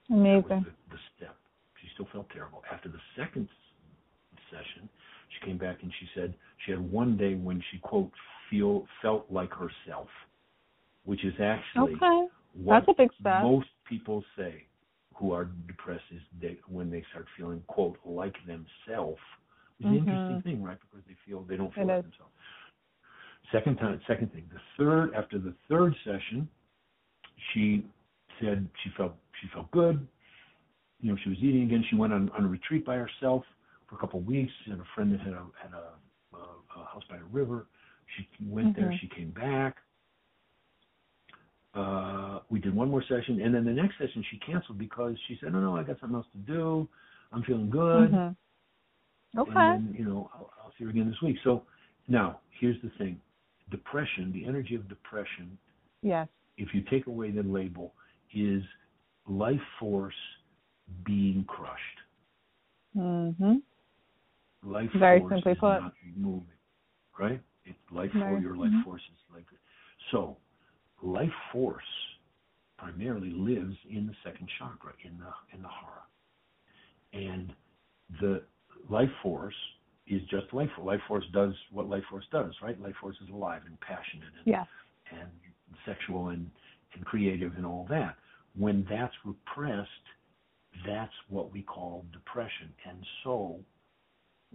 Amazing. 0.10 0.64
The, 0.64 0.96
the 0.96 1.02
step. 1.16 1.36
She 1.82 1.90
still 1.94 2.08
felt 2.14 2.30
terrible. 2.32 2.64
After 2.72 2.88
the 2.88 3.04
second 3.18 3.50
session, 4.50 4.88
she 5.30 5.46
came 5.46 5.58
back 5.58 5.78
and 5.82 5.92
she 6.00 6.08
said 6.16 6.34
she 6.66 6.72
had 6.72 6.92
one 6.92 7.18
day 7.18 7.36
when 7.36 7.62
she 7.72 7.78
quote 7.80 8.12
feel 8.50 8.86
felt 9.02 9.26
like 9.30 9.52
herself, 9.52 10.08
which 11.06 11.24
is 11.26 11.34
actually 11.42 11.94
okay. 11.94 12.28
what 12.54 12.86
That's 12.86 12.90
a 12.90 12.94
big 13.02 13.10
step. 13.20 13.42
most 13.42 13.68
people 13.88 14.24
say 14.38 14.66
who 15.16 15.34
are 15.34 15.46
depressed 15.68 16.04
is 16.14 16.22
they 16.42 16.58
when 16.68 16.90
they 16.90 17.04
start 17.12 17.26
feeling 17.38 17.62
quote 17.68 17.98
like 18.06 18.36
themselves. 18.46 19.20
It's 19.80 19.90
an 19.90 19.96
Mm-hmm. 19.96 20.10
interesting 20.10 20.42
thing, 20.42 20.64
right? 20.64 20.78
Because 20.80 21.06
they 21.08 21.16
feel 21.26 21.44
they 21.44 21.58
don't 21.58 21.74
feel 21.74 21.84
It 21.84 21.88
like 21.90 22.00
is. 22.00 22.12
themselves. 22.12 22.34
Second 23.52 23.78
time, 23.78 24.02
second 24.08 24.32
thing. 24.34 24.50
The 24.52 24.60
third 24.78 25.14
after 25.14 25.38
the 25.40 25.54
third 25.70 25.96
session, 26.04 26.48
she 27.54 27.86
said 28.42 28.68
she 28.84 28.90
felt 28.98 29.14
she 29.42 29.48
felt 29.54 29.70
good. 29.72 30.08
You 31.00 31.12
know, 31.12 31.18
she 31.24 31.30
was 31.30 31.38
eating 31.40 31.64
again. 31.64 31.84
She 31.90 31.96
went 31.96 32.12
on, 32.12 32.30
on 32.38 32.46
a 32.46 32.48
retreat 32.48 32.86
by 32.86 32.96
herself 32.96 33.44
for 33.88 33.96
a 33.96 33.98
couple 34.00 34.20
of 34.20 34.26
weeks. 34.26 34.52
and 34.66 34.80
a 34.82 34.86
friend 34.96 35.12
that 35.14 35.20
had 35.22 35.34
a 35.34 35.46
had 35.62 35.74
a, 35.74 35.94
a, 36.36 36.80
a 36.82 36.86
house 36.86 37.04
by 37.10 37.18
the 37.18 37.24
river. 37.26 37.68
She 38.16 38.28
went 38.46 38.76
there. 38.76 38.90
Mhm. 38.90 39.00
She 39.00 39.08
came 39.08 39.32
back. 39.32 39.78
Uh, 41.74 42.40
we 42.50 42.60
did 42.60 42.74
one 42.74 42.90
more 42.90 43.04
session, 43.04 43.42
and 43.42 43.54
then 43.54 43.64
the 43.66 43.72
next 43.72 43.98
session 43.98 44.24
she 44.32 44.38
canceled 44.40 44.78
because 44.78 45.16
she 45.28 45.38
said, 45.40 45.52
"No, 45.54 45.60
no, 45.60 45.76
I 45.78 45.84
got 45.84 46.00
something 46.00 46.16
else 46.16 46.26
to 46.32 46.40
do. 46.40 46.88
I'm 47.32 47.44
feeling 47.44 47.70
good." 47.70 48.12
Mhm. 48.12 48.36
Okay. 49.38 49.52
And 49.52 49.88
then, 49.88 49.96
you 49.98 50.06
know, 50.06 50.32
I'll, 50.34 50.52
I'll 50.64 50.74
see 50.78 50.86
her 50.86 50.90
again 50.90 51.10
this 51.10 51.22
week. 51.22 51.38
So 51.44 51.66
now, 52.08 52.40
here's 52.60 52.82
the 52.82 52.90
thing: 52.98 53.22
depression, 53.70 54.32
the 54.32 54.46
energy 54.46 54.74
of 54.76 54.88
depression, 54.88 55.58
yes. 56.02 56.28
if 56.58 56.74
you 56.74 56.82
take 56.82 57.06
away 57.08 57.30
the 57.32 57.44
label, 57.44 57.94
is 58.34 58.64
life 59.28 59.62
force 59.80 60.16
being 61.06 61.44
crushed. 61.46 62.00
Mhm. 62.96 63.62
Life 64.68 64.90
Very 65.00 65.20
force 65.20 65.34
simply 65.34 65.52
is 65.54 65.58
put. 65.60 65.80
not 65.82 65.94
moving, 66.16 66.48
right? 67.20 67.42
It's 67.66 67.78
life 67.92 68.12
Very- 68.14 68.32
force. 68.34 68.44
Your 68.44 68.56
life 68.58 68.72
mhm. 68.72 68.84
force 68.84 69.02
is 69.02 69.20
like 69.34 69.46
so. 70.12 70.38
Life 71.02 71.34
force 71.52 71.84
primarily 72.78 73.32
lives 73.32 73.76
in 73.90 74.08
the 74.08 74.16
second 74.24 74.48
chakra, 74.58 74.94
in 75.04 75.18
the 75.18 75.34
in 75.56 75.62
the 75.62 75.68
hara, 75.70 76.04
and 77.14 77.54
the 78.22 78.44
life 78.90 79.12
force 79.22 79.56
is 80.08 80.22
just 80.30 80.54
life 80.54 80.70
force. 80.76 80.86
Life 80.86 81.02
force 81.08 81.26
does 81.34 81.54
what 81.72 81.88
life 81.90 82.04
force 82.10 82.26
does, 82.32 82.54
right? 82.62 82.80
Life 82.82 82.96
force 83.02 83.18
is 83.22 83.30
alive 83.30 83.62
and 83.66 83.80
passionate 83.82 84.34
and 84.38 84.46
Yes. 84.48 84.68
and 85.12 85.30
sexual 85.86 86.30
and, 86.30 86.50
and 86.94 87.06
creative 87.06 87.56
and 87.56 87.66
all 87.66 87.86
that. 87.90 88.16
When 88.56 88.84
that's 88.90 89.14
repressed, 89.26 89.90
that's 90.86 91.14
what 91.30 91.52
we 91.52 91.62
call 91.64 92.06
depression. 92.12 92.74
And 92.86 93.06
so, 93.24 93.60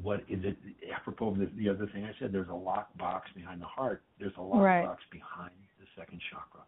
what 0.01 0.21
is 0.29 0.41
it? 0.45 0.57
Apropos 0.95 1.29
of 1.29 1.39
the, 1.39 1.51
the 1.57 1.69
other 1.69 1.87
thing 1.87 2.05
I 2.05 2.13
said, 2.19 2.33
there's 2.33 2.49
a 2.49 2.55
lock 2.55 2.97
box 2.99 3.29
behind 3.35 3.61
the 3.61 3.67
heart. 3.67 4.03
There's 4.19 4.37
a 4.39 4.43
lock 4.43 4.63
Right. 4.63 4.85
box 4.85 5.03
behind 5.11 5.53
the 5.79 5.87
second 5.97 6.21
chakra, 6.31 6.63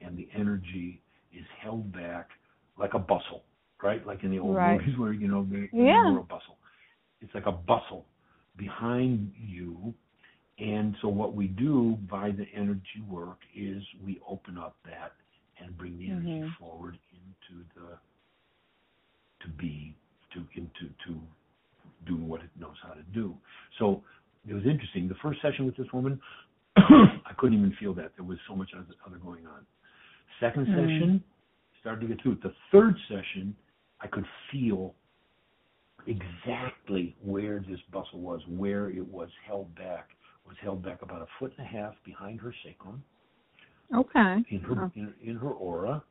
and 0.00 0.16
the 0.16 0.28
energy 0.34 1.00
is 1.32 1.44
held 1.60 1.92
back 1.92 2.30
like 2.78 2.94
a 2.94 2.98
bustle, 2.98 3.44
right? 3.82 4.04
Like 4.06 4.24
in 4.24 4.30
the 4.30 4.38
old 4.38 4.56
Right. 4.56 4.78
movies 4.80 4.96
where 4.98 5.12
you 5.12 5.28
know 5.28 5.44
they 5.44 5.68
Yeah. 5.72 6.12
were 6.12 6.20
a 6.20 6.24
bustle. 6.24 6.58
It's 7.20 7.34
like 7.34 7.46
a 7.46 7.52
bustle 7.52 8.06
behind 8.56 9.32
you 9.36 9.94
and 10.58 10.94
so 11.00 11.08
what 11.08 11.34
we 11.34 11.48
do 11.48 11.98
by 12.10 12.30
the 12.30 12.46
energy 12.54 13.00
work 13.08 13.38
is 13.54 13.82
we 14.04 14.20
open 14.28 14.58
up 14.58 14.76
that 14.84 15.12
and 15.58 15.76
bring 15.76 15.98
the 15.98 16.10
energy 16.10 16.42
Mhm. 16.42 16.56
forward 16.56 16.98
into 17.10 17.64
the 17.74 17.98
to 19.40 19.48
be 19.48 19.94
to 20.30 20.46
into 20.54 20.88
to 21.06 21.20
do 22.06 22.16
what 22.16 22.40
it 22.42 22.50
knows 22.58 22.76
how 22.82 22.94
to 22.94 23.02
do. 23.14 23.34
So 23.78 24.02
it 24.48 24.54
was 24.54 24.64
interesting. 24.66 25.08
The 25.08 25.14
first 25.22 25.40
session 25.42 25.66
with 25.66 25.76
this 25.76 25.86
woman, 25.92 26.20
I 26.76 27.32
couldn't 27.38 27.58
even 27.58 27.74
feel 27.78 27.94
that. 27.94 28.12
There 28.16 28.24
was 28.24 28.38
so 28.48 28.56
much 28.56 28.70
other, 28.74 28.86
other 29.06 29.18
going 29.18 29.46
on. 29.46 29.66
Second 30.40 30.66
Mm. 30.66 30.74
session, 30.74 31.24
started 31.80 32.00
to 32.02 32.06
get 32.14 32.22
through 32.22 32.32
it. 32.32 32.42
The 32.42 32.54
third 32.70 32.96
session, 33.08 33.54
I 34.00 34.06
could 34.06 34.26
feel 34.50 34.94
exactly 36.06 37.16
where 37.22 37.60
this 37.68 37.80
bustle 37.92 38.20
was, 38.20 38.40
where 38.48 38.90
it 38.90 39.06
was 39.06 39.28
held 39.46 39.74
back. 39.74 40.10
It 40.44 40.48
was 40.48 40.56
held 40.62 40.82
back 40.82 41.02
about 41.02 41.22
a 41.22 41.26
foot 41.38 41.52
and 41.58 41.66
a 41.66 41.70
half 41.70 41.94
behind 42.04 42.40
her 42.40 42.52
sacrum, 42.64 43.02
Okay. 43.94 44.44
in 44.48 44.60
her 44.60 44.84
Oh. 44.84 44.90
in, 44.94 45.14
in 45.22 45.36
her 45.36 45.50
aura, 45.50 46.02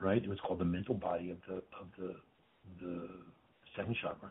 right? 0.00 0.22
It 0.22 0.28
was 0.28 0.40
called 0.40 0.60
the 0.60 0.64
mental 0.64 0.94
body 0.94 1.30
of 1.30 1.38
the 1.46 1.56
of 1.78 1.88
the 1.98 2.16
the 2.80 3.08
second 3.76 3.94
chakra, 3.96 4.30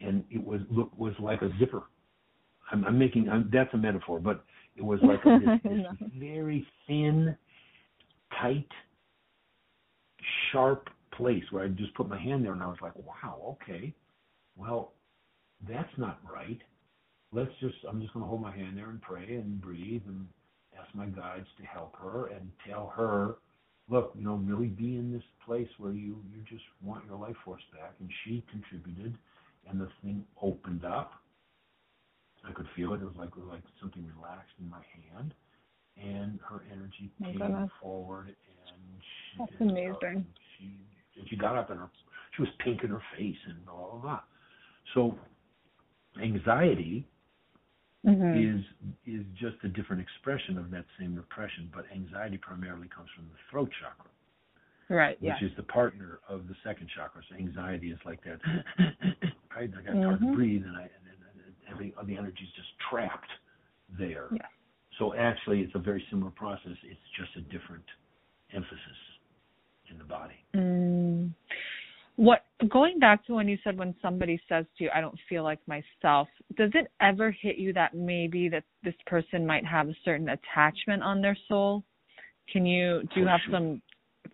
and 0.00 0.24
it 0.30 0.44
was 0.44 0.60
look 0.70 0.96
was 0.98 1.14
like 1.18 1.42
a 1.42 1.50
zipper. 1.58 1.82
I'm, 2.70 2.84
I'm 2.84 2.98
making 2.98 3.28
I'm, 3.28 3.48
that's 3.52 3.72
a 3.74 3.78
metaphor, 3.78 4.20
but 4.20 4.44
it 4.76 4.84
was 4.84 5.00
like 5.02 5.24
a, 5.24 5.38
this, 5.40 5.60
this 5.64 5.86
No. 6.00 6.08
very 6.18 6.66
thin, 6.86 7.36
tight, 8.40 8.68
sharp 10.52 10.88
place 11.12 11.44
where 11.50 11.64
I 11.64 11.68
just 11.68 11.94
put 11.94 12.08
my 12.08 12.18
hand 12.18 12.44
there, 12.44 12.52
and 12.52 12.62
I 12.62 12.66
was 12.66 12.78
like, 12.80 12.94
wow, 12.96 13.56
okay, 13.62 13.94
well, 14.56 14.92
that's 15.68 15.90
not 15.96 16.20
right. 16.30 16.60
Let's 17.32 17.50
just 17.60 17.76
I'm 17.88 18.00
just 18.00 18.12
going 18.14 18.24
to 18.24 18.28
hold 18.28 18.40
my 18.40 18.54
hand 18.54 18.76
there 18.76 18.90
and 18.90 19.00
pray 19.02 19.34
and 19.36 19.60
breathe 19.60 20.02
and 20.06 20.26
ask 20.78 20.94
my 20.94 21.06
guides 21.06 21.46
to 21.58 21.66
help 21.66 21.96
her 21.96 22.28
and 22.28 22.50
tell 22.66 22.92
her, 22.96 23.36
look, 23.90 24.12
you 24.16 24.24
know, 24.24 24.34
really 24.34 24.68
be 24.68 24.96
in 24.96 25.12
this 25.12 25.22
place 25.44 25.68
where 25.78 25.92
you 25.92 26.22
you 26.32 26.42
just 26.48 26.64
want 26.82 27.04
your 27.06 27.18
life 27.18 27.36
force 27.44 27.62
back. 27.72 27.94
And 28.00 28.08
she 28.24 28.44
contributed, 28.50 29.18
and 29.68 29.80
the 29.80 29.88
thing 30.02 30.24
opened 30.42 30.84
up. 30.84 31.12
I 32.48 32.52
could 32.52 32.66
feel 32.76 32.94
it. 32.94 33.02
It 33.02 33.04
was 33.04 33.16
like 33.16 33.28
it 33.30 33.36
was 33.38 33.48
like 33.48 33.62
something 33.80 34.06
relaxed 34.16 34.54
in 34.60 34.68
my 34.70 34.82
hand, 35.10 35.34
and 35.96 36.38
her 36.48 36.62
energy 36.72 37.10
My 37.18 37.32
came 37.32 37.38
goodness. 37.38 37.70
forward, 37.80 38.28
and 38.28 39.02
she 39.02 39.38
That's 39.40 39.60
and, 39.60 39.70
amazing. 39.70 40.24
uh, 40.26 40.32
she 40.58 40.70
and 41.18 41.28
she 41.28 41.36
got 41.36 41.56
up 41.56 41.70
and 41.70 41.80
her 41.80 41.90
she 42.36 42.42
was 42.42 42.50
pink 42.64 42.84
in 42.84 42.90
her 42.90 43.02
face 43.16 43.36
and 43.48 43.64
blah 43.66 43.74
blah 43.90 44.00
blah. 44.00 44.20
So 44.94 45.18
anxiety 46.22 47.06
Mhm. 48.06 48.58
is 48.58 48.64
is 49.06 49.24
just 49.34 49.56
a 49.64 49.68
different 49.68 50.00
expression 50.00 50.56
of 50.58 50.70
that 50.70 50.84
same 50.98 51.14
repression, 51.16 51.70
but 51.74 51.84
anxiety 51.92 52.38
primarily 52.38 52.88
comes 52.88 53.10
from 53.16 53.24
the 53.28 53.36
throat 53.50 53.70
chakra, 53.80 54.10
Right. 54.88 55.20
which 55.20 55.40
Yeah. 55.40 55.48
is 55.48 55.54
the 55.56 55.62
partner 55.64 56.20
of 56.28 56.46
the 56.48 56.54
second 56.62 56.88
chakra. 56.94 57.22
So 57.28 57.34
anxiety 57.36 57.90
is 57.90 57.98
like 58.04 58.22
that, 58.24 58.40
right? 59.58 59.70
Like 59.74 59.84
it's 59.86 60.04
hard 60.04 60.20
to 60.20 60.34
breathe, 60.34 60.62
and 60.64 60.76
I 60.76 60.82
and, 60.82 60.90
and, 61.10 61.54
every 61.70 61.94
the 62.06 62.16
energy 62.16 62.42
is 62.42 62.50
just 62.56 62.68
trapped 62.90 63.30
there. 63.98 64.28
Yeah. 64.32 64.42
So 64.98 65.14
actually, 65.14 65.60
it's 65.60 65.74
a 65.74 65.78
very 65.78 66.04
similar 66.10 66.30
process. 66.30 66.72
It's 66.84 67.00
just 67.16 67.30
a 67.36 67.40
different 67.52 67.84
emphasis 68.52 69.00
in 69.90 69.98
the 69.98 70.04
body. 70.04 70.34
Mm. 70.54 71.32
What 72.16 72.40
going 72.68 72.98
back 72.98 73.24
to 73.26 73.34
when 73.34 73.46
you 73.48 73.58
said 73.62 73.78
when 73.78 73.94
somebody 74.02 74.40
says 74.48 74.64
to 74.78 74.84
you, 74.84 74.90
"I 74.94 75.00
don't 75.00 75.18
feel 75.28 75.44
like 75.44 75.60
myself," 75.66 76.28
does 76.56 76.70
it 76.74 76.90
ever 77.00 77.30
hit 77.30 77.56
you 77.56 77.72
that 77.74 77.94
maybe 77.94 78.48
that 78.48 78.64
this 78.82 78.94
person 79.06 79.46
might 79.46 79.64
have 79.64 79.88
a 79.88 79.94
certain 80.04 80.28
attachment 80.30 81.02
on 81.02 81.20
their 81.20 81.36
soul? 81.48 81.84
Can 82.52 82.66
you 82.66 83.02
do 83.14 83.20
you 83.20 83.26
have 83.26 83.40
some 83.50 83.80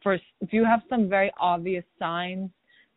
first? 0.02 0.24
Do 0.40 0.56
you 0.56 0.64
have 0.64 0.80
some 0.88 1.08
very 1.08 1.30
obvious 1.38 1.84
signs 1.98 2.50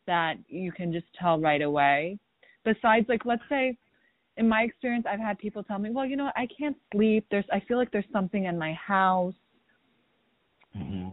that 0.07 0.35
you 0.47 0.71
can 0.71 0.91
just 0.91 1.05
tell 1.19 1.39
right 1.39 1.61
away? 1.61 2.17
Besides, 2.65 3.05
like 3.07 3.25
let's 3.25 3.43
say, 3.49 3.77
in 4.37 4.47
my 4.47 4.61
experience, 4.63 5.05
I've 5.09 5.19
had 5.19 5.37
people 5.37 5.63
tell 5.63 5.79
me, 5.79 5.89
"Well, 5.89 6.05
you 6.05 6.15
know, 6.15 6.31
I 6.35 6.47
can't 6.57 6.77
sleep. 6.91 7.25
There's 7.29 7.45
I 7.51 7.59
feel 7.61 7.77
like 7.77 7.91
there's 7.91 8.11
something 8.11 8.45
in 8.45 8.57
my 8.57 8.73
house." 8.73 9.35
Mm-hmm. 10.75 11.09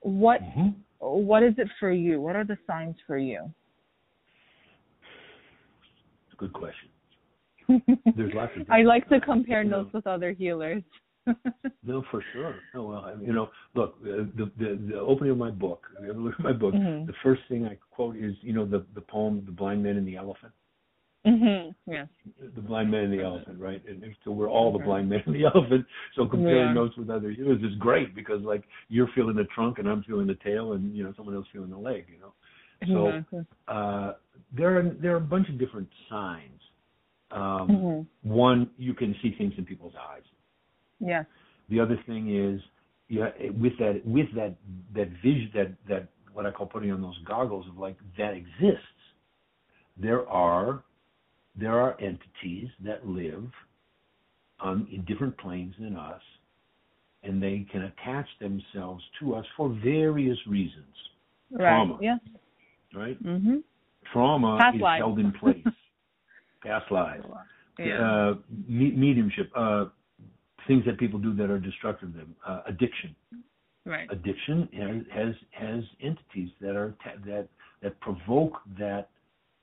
What 0.00 0.40
Mm-hmm. 0.42 0.68
what 0.98 1.42
is 1.42 1.54
it 1.58 1.68
for 1.78 1.90
you? 1.90 2.20
What 2.20 2.36
are 2.36 2.44
the 2.44 2.58
signs 2.66 2.96
for 3.06 3.18
you? 3.18 3.52
Good 6.36 6.52
question. 6.54 6.88
There's 8.16 8.32
lots 8.34 8.52
of. 8.58 8.66
I 8.70 8.82
like 8.82 9.06
to 9.10 9.20
compare 9.20 9.62
notes 9.62 9.92
with 9.92 10.06
other 10.06 10.32
healers. 10.32 10.82
No, 11.82 12.02
for 12.10 12.22
sure. 12.34 12.56
No, 12.74 12.84
well, 12.84 12.98
I 13.06 13.14
mean, 13.14 13.26
you 13.28 13.32
know, 13.32 13.48
look, 13.74 13.96
uh, 14.02 14.24
the, 14.36 14.50
the 14.58 14.78
the 14.92 14.98
opening 15.00 15.30
of 15.32 15.38
my 15.38 15.50
book. 15.50 15.86
If 15.96 16.04
you 16.04 16.10
ever 16.10 16.20
look 16.20 16.34
at 16.34 16.40
my 16.44 16.52
book, 16.52 16.74
Mhm. 16.74 17.06
the 17.06 17.14
first 17.22 17.40
thing 17.48 17.64
I 17.66 17.78
quote 17.90 18.16
is, 18.16 18.34
you 18.42 18.52
know, 18.52 18.66
the 18.66 18.84
the 18.94 19.00
poem, 19.00 19.42
"The 19.46 19.52
Blind 19.52 19.82
Man 19.82 19.96
and 19.96 20.06
the 20.06 20.16
Elephant." 20.16 20.52
mhm. 21.26 21.74
Yes. 21.86 22.08
The 22.54 22.60
blind 22.60 22.90
man 22.90 23.04
and 23.04 23.12
the 23.12 23.22
elephant, 23.22 23.58
right? 23.58 23.82
And 23.88 24.04
so 24.24 24.30
we're 24.30 24.50
all 24.50 24.72
the 24.72 24.78
Mhm. 24.78 24.84
blind 24.84 25.08
man 25.08 25.22
and 25.24 25.34
the 25.34 25.44
elephant. 25.54 25.86
So 26.16 26.26
comparing 26.26 26.68
Yeah. 26.68 26.74
notes 26.74 26.96
with 26.98 27.08
other 27.08 27.30
healers 27.30 27.62
is 27.62 27.74
great 27.76 28.14
because, 28.14 28.42
like, 28.42 28.64
you're 28.88 29.08
feeling 29.14 29.36
the 29.36 29.44
trunk 29.46 29.78
and 29.78 29.88
I'm 29.88 30.02
feeling 30.02 30.26
the 30.26 30.34
tail, 30.36 30.74
and 30.74 30.94
you 30.94 31.02
know, 31.02 31.12
someone 31.16 31.34
else 31.34 31.46
feeling 31.52 31.70
the 31.70 31.78
leg. 31.78 32.04
You 32.12 32.18
know, 32.20 32.34
so 32.94 33.08
Exactly. 33.08 33.44
uh, 33.68 34.12
there 34.52 34.76
are 34.78 34.82
there 35.02 35.14
are 35.14 35.22
a 35.26 35.28
bunch 35.34 35.48
of 35.48 35.56
different 35.58 35.88
signs. 36.10 36.60
Um, 37.30 37.68
Mhm. 37.70 38.06
One, 38.22 38.70
you 38.76 38.92
can 38.92 39.14
see 39.22 39.30
things 39.38 39.54
in 39.56 39.64
people's 39.64 39.94
eyes. 39.96 40.24
Yes. 41.00 41.26
The 41.68 41.80
other 41.80 41.98
thing 42.06 42.34
is 42.34 42.60
yeah, 43.08 43.30
with 43.60 43.76
that 43.78 44.02
with 44.04 44.26
that 44.36 44.54
that 44.94 45.08
vision 45.22 45.50
that 45.54 45.72
that 45.88 46.08
what 46.32 46.46
I 46.46 46.50
call 46.52 46.66
putting 46.66 46.92
on 46.92 47.02
those 47.02 47.18
goggles 47.26 47.66
of 47.68 47.76
like 47.76 47.96
that 48.16 48.34
exists. 48.34 48.84
There 49.96 50.28
are 50.28 50.84
there 51.56 51.78
are 51.80 51.96
entities 52.00 52.68
that 52.84 53.06
live 53.06 53.44
on 54.60 54.86
in 54.92 55.04
different 55.04 55.36
planes 55.38 55.74
than 55.78 55.96
us, 55.96 56.22
and 57.24 57.42
they 57.42 57.66
can 57.70 57.82
attach 57.82 58.26
themselves 58.40 59.02
to 59.18 59.34
us 59.34 59.44
for 59.56 59.76
various 59.82 60.38
reasons. 60.46 60.94
Right. 61.50 61.68
Trauma. 61.68 61.98
Yeah. 62.00 62.18
Right? 62.94 63.22
Mhm. 63.22 63.62
Trauma 64.12 64.58
Past 64.58 64.76
is 64.76 64.82
lives. 64.82 65.00
held 65.00 65.18
in 65.18 65.32
place. 65.32 65.64
Past 66.62 66.90
lives. 66.90 67.26
Yeah. 67.78 67.98
Uh, 68.00 68.34
me- 68.68 68.92
mediumship. 68.92 69.50
Uh, 69.56 69.86
things 70.66 70.84
that 70.86 70.98
people 70.98 71.18
do 71.18 71.34
that 71.34 71.50
are 71.50 71.58
destructive 71.58 72.12
to 72.12 72.18
them. 72.18 72.34
Uh, 72.46 72.62
addiction. 72.66 73.14
right. 73.86 74.08
Addiction 74.10 74.68
has 75.12 75.34
has, 75.50 75.84
entities 76.00 76.50
that 76.60 76.76
are 76.76 76.94
ta- 77.02 77.20
that 77.24 77.48
that 77.82 77.98
provoke 78.00 78.60
that 78.78 79.08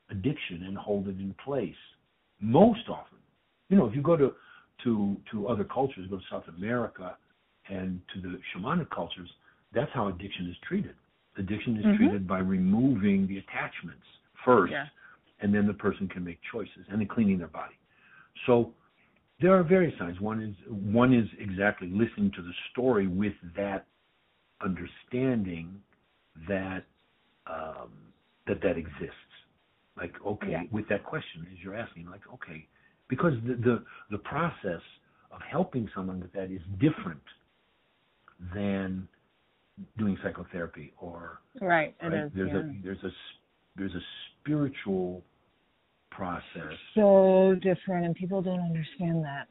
addiction 0.10 0.64
and 0.64 0.78
hold 0.78 1.08
it 1.08 1.18
in 1.20 1.36
place. 1.44 1.76
Most 2.40 2.88
often, 2.90 3.20
you 3.70 3.78
know, 3.78 3.86
if 3.86 3.96
you 3.96 4.02
go 4.02 4.16
to 4.18 4.34
to 4.84 5.18
to 5.32 5.48
other 5.48 5.64
cultures, 5.64 6.08
go 6.10 6.18
to 6.18 6.24
South 6.30 6.48
America 6.58 7.18
and 7.70 8.00
to 8.14 8.22
the 8.22 8.40
shamanic 8.56 8.90
cultures, 8.90 9.30
that's 9.74 9.92
how 9.94 10.08
addiction 10.08 10.48
is 10.50 10.56
treated. 10.68 10.96
Addiction 11.38 11.78
is 11.78 11.86
Mhm. 11.86 11.98
treated 11.98 12.28
by 12.28 12.40
removing 12.40 13.28
the 13.28 13.38
attachments 13.40 14.06
first, 14.46 14.72
Yeah. 14.72 14.88
and 15.42 15.54
then 15.54 15.68
the 15.68 15.74
person 15.74 16.08
can 16.08 16.24
make 16.24 16.42
choices, 16.44 16.86
and 16.90 17.00
then 17.02 17.08
cleaning 17.08 17.38
their 17.38 17.50
body. 17.50 17.76
So 18.46 18.74
there 19.42 19.54
are 19.58 19.64
various 19.64 19.98
signs. 20.00 20.20
One 20.20 20.42
is 20.42 20.56
one 20.70 21.14
is 21.14 21.28
exactly 21.40 21.90
listening 21.90 22.32
to 22.36 22.42
the 22.42 22.54
story 22.72 23.08
with 23.08 23.34
that 23.56 23.86
understanding 24.62 25.80
that 26.48 26.84
um, 27.46 27.92
that 28.48 28.62
that 28.62 28.78
exists. 28.78 29.16
Like 29.98 30.14
okay, 30.26 30.52
Yeah. 30.52 30.64
with 30.72 30.88
that 30.90 31.04
question 31.04 31.46
as 31.52 31.58
you're 31.64 31.76
asking, 31.76 32.08
like 32.10 32.22
okay, 32.34 32.68
because 33.10 33.34
the, 33.46 33.56
the 33.56 33.84
the 34.12 34.18
process 34.20 34.82
of 35.32 35.42
helping 35.50 35.90
someone 35.96 36.20
with 36.20 36.32
that 36.34 36.52
is 36.52 36.62
different 36.80 37.22
than 38.54 39.08
doing 39.98 40.18
psychotherapy 40.24 40.94
or 41.00 41.40
Right. 41.62 41.96
Right? 42.02 42.14
is. 42.26 42.32
there's 42.36 42.50
yeah. 42.52 42.60
a 42.60 42.84
there's 42.84 43.04
a 43.04 43.12
there's 43.76 43.94
a 43.94 44.02
spiritual 44.42 45.24
process 46.18 46.74
so 46.96 47.56
different, 47.62 48.06
and 48.06 48.16
people 48.16 48.42
don't 48.42 48.60
understand 48.60 49.24
that. 49.24 49.48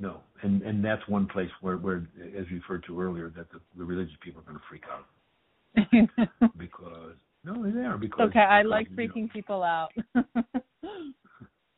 No, 0.00 0.20
and 0.42 0.62
and 0.62 0.82
that's 0.82 1.06
one 1.06 1.26
place 1.26 1.50
where, 1.60 1.76
where 1.76 2.08
as 2.38 2.46
referred 2.50 2.84
to 2.86 3.00
earlier, 3.00 3.30
that 3.36 3.50
the, 3.52 3.60
the 3.76 3.84
religious 3.84 4.14
people 4.22 4.40
are 4.40 4.44
going 4.44 4.56
to 4.56 4.64
freak 4.68 4.84
out 4.90 5.06
because 6.58 7.12
no, 7.44 7.70
they 7.70 7.80
are 7.80 7.98
because 7.98 8.28
okay, 8.28 8.40
I 8.40 8.62
like 8.62 8.88
you 8.90 8.96
know, 8.96 9.02
freaking 9.14 9.30
people 9.30 9.62
out. 9.62 9.90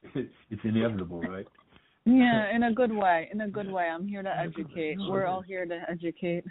it's 0.14 0.62
inevitable, 0.62 1.20
right? 1.22 1.46
yeah, 2.04 2.54
in 2.54 2.64
a 2.64 2.72
good 2.72 2.92
way. 2.92 3.28
In 3.32 3.40
a 3.40 3.48
good 3.48 3.70
way. 3.70 3.84
I'm 3.84 4.06
here 4.06 4.22
to 4.22 4.30
In 4.30 4.46
a 4.46 4.50
good 4.50 4.66
way. 4.68 4.72
educate. 4.72 4.98
No, 4.98 5.10
We're 5.10 5.26
all 5.26 5.40
here 5.40 5.66
to 5.66 5.80
educate. 5.90 6.44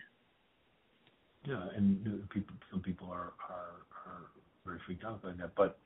Yeah, 1.45 1.63
and 1.75 2.27
people, 2.29 2.55
some 2.71 2.81
people 2.81 3.09
are 3.09 3.33
are, 3.49 3.85
are 4.05 4.23
very 4.65 4.79
freaked 4.85 5.05
out 5.05 5.21
by 5.21 5.31
that. 5.39 5.55
But 5.55 5.77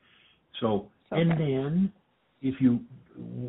so, 0.60 0.90
Okay. 1.12 1.22
and 1.22 1.30
then 1.32 1.92
if 2.42 2.60
you 2.60 2.84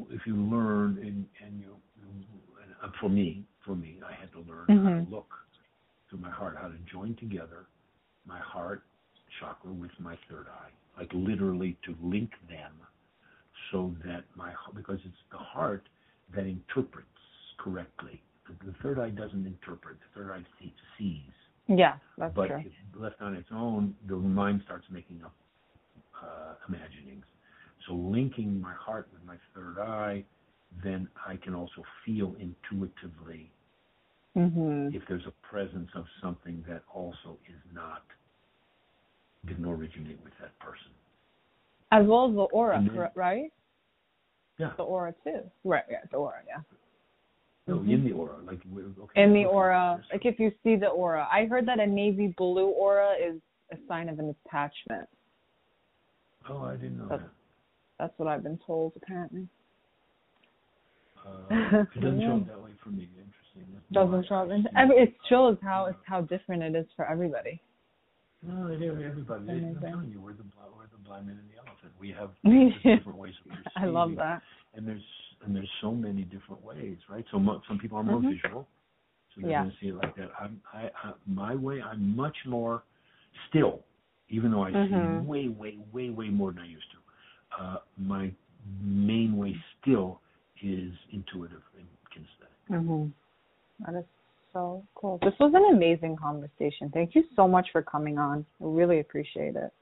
if 0.09 0.25
you 0.25 0.35
learn 0.35 0.97
and 0.99 1.27
and 1.45 1.59
you 1.59 1.75
and 2.01 2.25
uh, 2.83 2.89
for 2.99 3.09
me 3.09 3.43
for 3.65 3.75
me, 3.75 3.99
I 4.05 4.13
had 4.13 4.31
to 4.33 4.39
learn 4.39 4.65
how 4.67 4.73
Mhm. 4.73 5.05
to 5.05 5.11
look 5.11 5.31
through 6.09 6.19
my 6.19 6.29
heart, 6.29 6.57
how 6.59 6.69
to 6.69 6.77
join 6.91 7.15
together 7.15 7.67
my 8.25 8.39
heart 8.39 8.83
chakra 9.39 9.71
with 9.71 9.91
my 9.99 10.17
third 10.27 10.47
eye, 10.47 10.71
like 10.97 11.11
literally 11.13 11.77
to 11.83 11.95
link 12.01 12.31
them, 12.47 12.73
so 13.71 13.95
that 14.03 14.23
my 14.35 14.53
because 14.73 14.99
it's 15.05 15.23
the 15.31 15.37
heart 15.37 15.87
that 16.33 16.45
interprets 16.45 17.07
correctly. 17.57 18.21
The, 18.47 18.65
the 18.71 18.73
third 18.81 18.97
eye 18.99 19.11
doesn't 19.11 19.45
interpret. 19.45 19.97
The 19.99 20.19
third 20.21 20.31
eye 20.31 20.45
sees. 20.97 21.21
Yeah, 21.67 21.97
that's 22.17 22.33
But 22.35 22.47
true. 22.47 22.63
if 22.65 22.73
left 22.99 23.21
on 23.21 23.35
its 23.35 23.49
own, 23.51 23.95
the 24.07 24.15
mind 24.15 24.61
starts 24.65 24.89
making 24.89 25.23
up 25.23 25.33
uh, 26.21 26.55
imaginings. 26.67 27.25
So 27.87 27.93
linking 27.93 28.59
my 28.61 28.73
heart 28.73 29.07
with 29.13 29.23
my 29.25 29.37
third 29.53 29.79
eye, 29.79 30.23
then 30.83 31.07
I 31.25 31.35
can 31.37 31.55
also 31.55 31.83
feel 32.05 32.35
intuitively 32.39 33.51
Mhm. 34.35 34.93
if 34.93 35.05
there's 35.07 35.25
a 35.25 35.31
presence 35.41 35.89
of 35.95 36.05
something 36.21 36.63
that 36.67 36.83
also 36.93 37.37
is 37.47 37.61
not 37.73 38.03
didn't 39.45 39.65
originate 39.65 40.21
with 40.23 40.37
that 40.39 40.57
person. 40.59 40.91
As 41.91 42.05
well 42.05 42.27
as 42.27 42.35
the 42.35 42.43
aura, 42.43 42.81
then- 42.81 43.11
right? 43.15 43.51
Yeah. 44.57 44.73
The 44.75 44.83
aura 44.83 45.13
too. 45.23 45.49
Right. 45.63 45.85
Yeah, 45.89 46.03
the 46.11 46.17
aura. 46.17 46.43
Yeah. 46.45 46.61
No, 47.67 47.79
Mhm. 47.79 47.89
in 47.89 48.03
the 48.03 48.11
aura, 48.11 48.37
like 48.39 48.59
okay. 48.65 49.23
In 49.23 49.33
the 49.33 49.45
aura, 49.45 50.03
like 50.11 50.25
if 50.25 50.39
you 50.39 50.51
see 50.63 50.75
the 50.75 50.89
aura, 50.89 51.27
I 51.31 51.45
heard 51.45 51.65
that 51.67 51.79
a 51.79 51.87
navy 51.87 52.27
blue 52.37 52.67
aura 52.69 53.13
is 53.13 53.41
a 53.71 53.77
sign 53.87 54.09
of 54.09 54.19
an 54.19 54.29
attachment. 54.29 55.07
Oh, 56.49 56.63
I 56.63 56.75
didn't 56.75 56.97
know 56.97 57.07
That's- 57.07 57.21
that. 57.29 57.31
That's 57.99 58.13
what 58.17 58.27
I've 58.29 58.43
been 58.43 58.59
told, 58.65 58.93
apparently. 58.95 59.47
Uh, 61.25 61.83
it 61.93 61.93
doesn't 62.01 62.21
show 62.21 62.37
up 62.37 62.47
that 62.47 62.61
way 62.63 62.71
for 62.83 62.89
me. 62.89 63.09
Interesting. 63.17 63.73
That's 63.73 63.85
Doesn't 63.91 64.25
show 64.27 64.35
up. 64.35 64.49
In- 64.49 64.65
every- 64.77 64.97
It 64.97 65.13
shows 65.29 65.57
how 65.61 65.85
it's 65.87 65.97
how 66.05 66.21
different 66.21 66.63
it 66.63 66.75
is 66.75 66.85
for 66.95 67.05
everybody. 67.09 67.61
No, 68.41 68.67
it 68.67 68.81
is 68.81 68.93
everybody. 69.05 69.49
I'm 69.49 69.77
telling 69.81 70.09
you, 70.11 70.21
we're 70.21 70.31
the 70.31 70.43
we're 70.77 70.87
the 70.91 70.97
blind 71.05 71.27
man 71.27 71.39
and 71.39 71.49
the 71.49 71.57
elephant. 71.57 71.91
We 71.99 72.11
have 72.11 72.29
different 72.97 73.17
ways 73.17 73.33
of 73.43 73.49
perceiving. 73.51 73.71
I 73.75 73.85
love 73.85 74.15
that. 74.15 74.41
And 74.75 74.87
there's 74.87 75.03
and 75.45 75.53
there's 75.53 75.69
so 75.81 75.91
many 75.91 76.21
different 76.23 76.63
ways, 76.63 76.95
right? 77.09 77.25
So 77.31 77.39
mo- 77.39 77.61
some 77.67 77.79
people 77.79 77.97
are 77.97 78.03
more 78.03 78.21
Mhm. 78.21 78.31
visual, 78.41 78.65
so 79.35 79.41
they're 79.41 79.51
Yeah. 79.51 79.63
going 79.63 79.71
to 79.71 79.77
see 79.81 79.87
it 79.89 79.95
like 79.95 80.15
that. 80.15 80.29
I'm 80.39 80.61
I, 80.73 80.89
I 81.03 81.13
my 81.27 81.53
way. 81.53 81.81
I'm 81.81 82.15
much 82.15 82.37
more 82.47 82.83
still, 83.49 83.83
even 84.29 84.51
though 84.51 84.63
I 84.63 84.71
Mhm. 84.71 85.23
see 85.23 85.27
way 85.27 85.47
way 85.47 85.77
way 85.91 86.09
way 86.09 86.29
more 86.29 86.51
than 86.51 86.63
I 86.63 86.67
used 86.67 86.89
to. 86.91 86.97
Uh, 87.61 87.77
my 87.97 88.31
main 88.81 89.37
way 89.37 89.55
still 89.81 90.21
is 90.61 90.93
intuitive 91.11 91.63
and 91.77 91.87
kinesthetic. 92.11 92.69
Mhm. 92.69 93.11
That 93.85 93.95
is 93.95 94.05
so 94.51 94.85
cool. 94.95 95.17
This 95.19 95.37
was 95.39 95.53
an 95.53 95.65
amazing 95.75 96.15
conversation. 96.15 96.89
Thank 96.89 97.15
you 97.15 97.23
so 97.35 97.47
much 97.47 97.71
for 97.71 97.81
coming 97.81 98.17
on. 98.17 98.45
I 98.61 98.65
really 98.65 98.99
appreciate 98.99 99.55
it. 99.55 99.73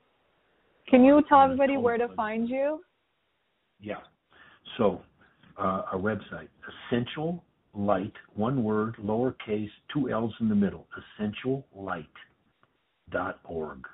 Can 0.87 1.03
you 1.03 1.21
tell 1.23 1.39
Uh, 1.39 1.45
everybody 1.45 1.73
total 1.73 1.83
where 1.83 1.97
to 1.97 2.07
pleasure. 2.07 2.15
find 2.15 2.49
you? 2.49 2.83
Yeah. 3.79 4.01
So, 4.77 5.01
uh, 5.57 5.83
our 5.91 5.97
website, 5.97 6.49
Essential 6.87 7.43
Light, 7.73 8.13
one 8.35 8.63
word, 8.63 8.95
lowercase, 8.97 9.71
two 9.89 10.09
L's 10.09 10.33
in 10.39 10.49
the 10.49 10.55
middle, 10.55 10.87
essentiallight.org. 11.19 13.87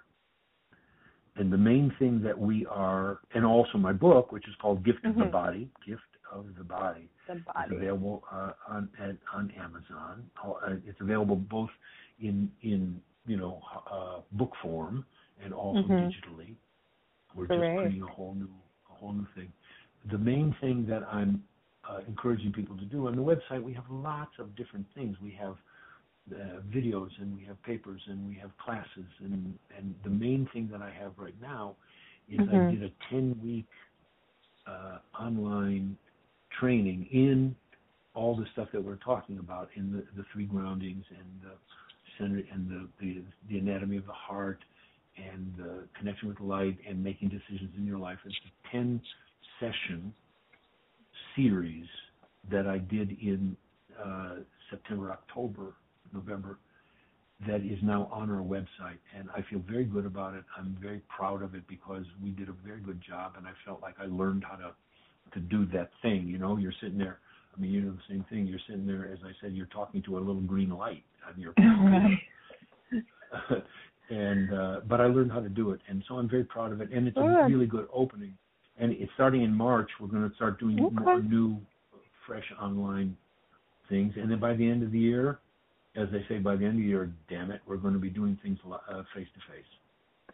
And 1.36 1.52
the 1.52 1.58
main 1.58 1.92
thing 1.98 2.22
that 2.22 2.38
we 2.38 2.66
are, 2.68 3.20
and 3.34 3.44
also 3.46 3.78
my 3.78 3.92
book, 3.92 4.32
which 4.32 4.48
is 4.48 4.54
called 4.62 4.84
Gift 4.86 5.04
of 5.06 5.16
the 5.16 5.24
Mhm. 5.24 5.32
Body, 5.32 5.70
Gift 5.86 6.02
of 6.32 6.46
the 6.56 6.64
Body, 6.64 7.10
The 7.28 7.34
it's 7.34 7.46
body. 7.46 7.76
available 7.76 8.24
uh, 8.32 8.54
on 8.68 8.90
at, 9.00 9.18
on 9.34 9.50
Amazon. 9.52 10.30
Uh, 10.44 10.76
It's 10.86 11.02
available 11.02 11.36
both 11.36 11.72
in 12.20 12.52
in 12.62 13.02
you 13.26 13.38
know 13.38 13.62
uh, 13.90 14.22
book 14.34 14.56
form 14.62 15.06
and 15.44 15.54
also 15.54 15.82
Mhm. 15.88 16.08
digitally. 16.12 16.56
We're 17.36 17.48
Great. 17.48 17.62
just 17.62 17.78
creating 17.80 18.04
a 18.04 18.08
whole 18.08 18.36
new 18.36 18.54
a 18.92 18.94
whole 18.94 19.14
new 19.14 19.28
thing. 19.34 19.52
The 20.12 20.18
main 20.20 20.54
thing 20.62 20.86
that 20.88 21.04
I'm 21.12 21.44
uh, 21.90 22.00
encouraging 22.08 22.54
people 22.54 22.78
to 22.78 22.86
do 22.86 23.08
on 23.08 23.16
the 23.16 23.24
website, 23.24 23.62
we 23.64 23.74
have 23.74 23.90
lots 23.90 24.38
of 24.40 24.56
different 24.56 24.86
things. 24.94 25.20
We 25.20 25.32
have 25.32 25.58
uh, 26.32 26.62
videos 26.74 27.10
and 27.20 27.36
we 27.38 27.44
have 27.44 27.62
papers 27.64 28.02
and 28.08 28.28
we 28.30 28.36
have 28.36 28.52
classes 28.58 29.10
and 29.20 29.58
and 29.78 29.94
the 30.04 30.10
main 30.10 30.48
thing 30.54 30.70
that 30.72 30.82
I 30.82 30.90
have 30.92 31.12
right 31.18 31.36
now 31.42 31.76
is 32.30 32.40
I 32.48 32.54
Mhm. 32.54 32.70
did 32.70 32.84
a 32.84 32.92
10 33.10 33.42
week 33.44 33.68
uh, 34.66 35.00
online 35.20 35.98
training 36.60 37.06
in 37.12 37.56
all 38.14 38.36
the 38.36 38.46
stuff 38.54 38.70
that 38.72 38.82
we're 38.82 38.96
talking 38.98 39.40
about 39.40 39.70
in 39.76 39.92
the, 39.92 40.06
the 40.16 40.24
three 40.32 40.46
groundings 40.46 41.04
and 41.10 41.42
the 41.42 41.56
center 42.18 42.42
and 42.54 42.70
the, 42.70 42.88
the 43.02 43.22
the 43.50 43.58
anatomy 43.58 43.98
of 43.98 44.06
the 44.06 44.14
heart 44.14 44.64
and 45.18 45.54
the 45.58 45.88
connection 45.98 46.28
with 46.30 46.40
light 46.40 46.78
and 46.88 47.04
making 47.04 47.30
decisions 47.30 47.72
in 47.78 47.86
your 47.86 47.98
life. 48.00 48.18
It's 48.26 48.36
a 48.36 48.72
10 48.72 49.02
session 49.60 50.14
series 51.36 51.86
that 52.52 52.68
I 52.68 52.78
did 52.78 53.12
in 53.22 53.56
uh, 54.04 54.38
September, 54.70 55.12
October, 55.12 55.74
November 56.14 56.60
that 57.48 57.62
is 57.62 57.80
now 57.82 58.10
on 58.12 58.30
our 58.30 58.42
website 58.42 59.00
and 59.18 59.30
I 59.36 59.44
feel 59.50 59.62
very 59.68 59.84
good 59.84 60.06
about 60.06 60.34
it. 60.34 60.44
I'm 60.58 60.78
very 60.82 61.02
proud 61.10 61.42
of 61.42 61.56
it 61.56 61.68
because 61.68 62.06
we 62.24 62.30
did 62.30 62.48
a 62.48 62.54
very 62.66 62.80
good 62.80 63.02
job 63.06 63.34
and 63.38 63.48
I 63.48 63.52
felt 63.66 63.82
like 63.82 63.96
I 64.00 64.06
learned 64.06 64.44
how 64.44 64.56
to 64.56 64.72
to 65.34 65.40
do 65.40 65.66
that 65.74 65.90
thing, 66.04 66.28
you 66.28 66.38
know, 66.38 66.58
you're 66.58 66.74
sitting 66.80 66.98
there 66.98 67.20
I 67.56 67.62
mean, 67.62 67.72
you 67.72 67.82
know 67.82 67.92
the 67.92 68.14
same 68.14 68.26
thing. 68.30 68.48
You're 68.48 68.60
sitting 68.68 68.88
there, 68.88 69.10
as 69.12 69.20
I 69.24 69.32
said, 69.42 69.54
you're 69.54 69.68
talking 69.68 70.02
to 70.04 70.18
a 70.18 70.20
little 70.20 70.42
green 70.42 70.70
light. 70.70 71.04
on 71.28 71.40
your 71.40 71.54
right. 71.60 72.18
and 74.10 74.54
uh, 74.54 74.80
but 74.88 75.02
I 75.02 75.06
learned 75.06 75.32
how 75.32 75.40
to 75.40 75.50
do 75.50 75.72
it, 75.72 75.80
and 75.88 76.04
so 76.08 76.16
I'm 76.16 76.30
very 76.30 76.44
proud 76.44 76.72
of 76.72 76.82
it. 76.82 76.92
And 76.92 77.08
it's 77.08 77.18
a 77.18 77.46
really 77.48 77.68
good 77.68 77.88
opening. 77.94 78.34
And 78.78 78.92
it's 78.94 79.12
starting 79.14 79.44
in 79.44 79.54
March. 79.54 79.90
We're 80.00 80.08
going 80.08 80.28
to 80.28 80.36
start 80.36 80.60
doing 80.60 80.84
okay. 80.84 80.96
more 80.96 81.22
new, 81.22 81.58
fresh 82.26 82.46
online 82.60 83.16
things, 83.88 84.14
and 84.18 84.32
then 84.32 84.40
by 84.40 84.56
the 84.56 84.68
end 84.68 84.82
of 84.82 84.92
the 84.92 85.00
year, 85.00 85.40
as 85.96 86.08
they 86.12 86.26
say, 86.28 86.40
by 86.40 86.56
the 86.56 86.66
end 86.66 86.76
of 86.76 86.78
the 86.78 86.88
year, 86.88 87.12
damn 87.30 87.52
it, 87.52 87.62
we're 87.66 87.78
going 87.78 87.94
to 87.94 88.00
be 88.00 88.10
doing 88.10 88.38
things 88.42 88.58
uh, 88.66 89.04
face 89.16 89.28
to 89.34 89.52
face. 89.52 89.66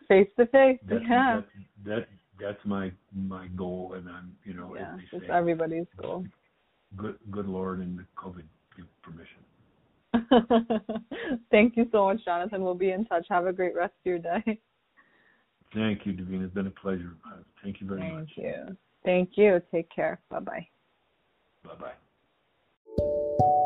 Face 0.08 0.30
to 0.38 0.46
face, 0.48 0.80
yeah. 0.90 1.42
That, 1.42 1.46
that 1.86 2.08
that's 2.40 2.66
my 2.66 2.92
my 3.14 3.48
goal, 3.48 3.94
and 3.96 4.10
I'm 4.10 4.36
you 4.44 4.54
know 4.54 4.76
yeah, 4.76 4.94
as 4.94 5.00
they 5.12 5.18
it's 5.18 5.28
say, 5.28 5.32
everybody's 5.32 5.86
goal. 6.02 6.26
Good 6.96 7.18
good 7.30 7.48
Lord, 7.48 7.80
and 7.80 8.00
the 8.00 8.06
COVID 8.18 8.44
give 8.76 8.88
permission. 9.04 9.44
Thank 11.52 11.78
you 11.78 11.88
so 11.92 12.06
much, 12.06 12.24
Jonathan. 12.26 12.64
We'll 12.64 12.74
be 12.74 12.92
in 12.92 13.06
touch. 13.06 13.26
Have 13.30 13.46
a 13.46 13.54
great 13.54 13.76
rest 13.76 13.94
of 13.94 14.06
your 14.06 14.20
day. 14.20 14.60
Thank 15.74 16.06
you, 16.06 16.14
Davina. 16.14 16.46
It's 16.46 16.54
been 16.54 16.68
a 16.68 16.72
pleasure. 16.72 17.16
Uh, 17.28 17.38
thank 17.64 17.80
you 17.80 17.88
very 17.88 18.02
Thank 18.02 18.14
much. 18.14 18.30
Thank 18.36 18.48
you. 18.48 18.78
Thank 19.06 19.30
you. 19.36 19.62
Take 19.72 19.90
care. 19.94 20.20
Bye 20.30 20.40
bye. 20.40 20.68
Bye 21.64 21.76
bye. 21.80 23.66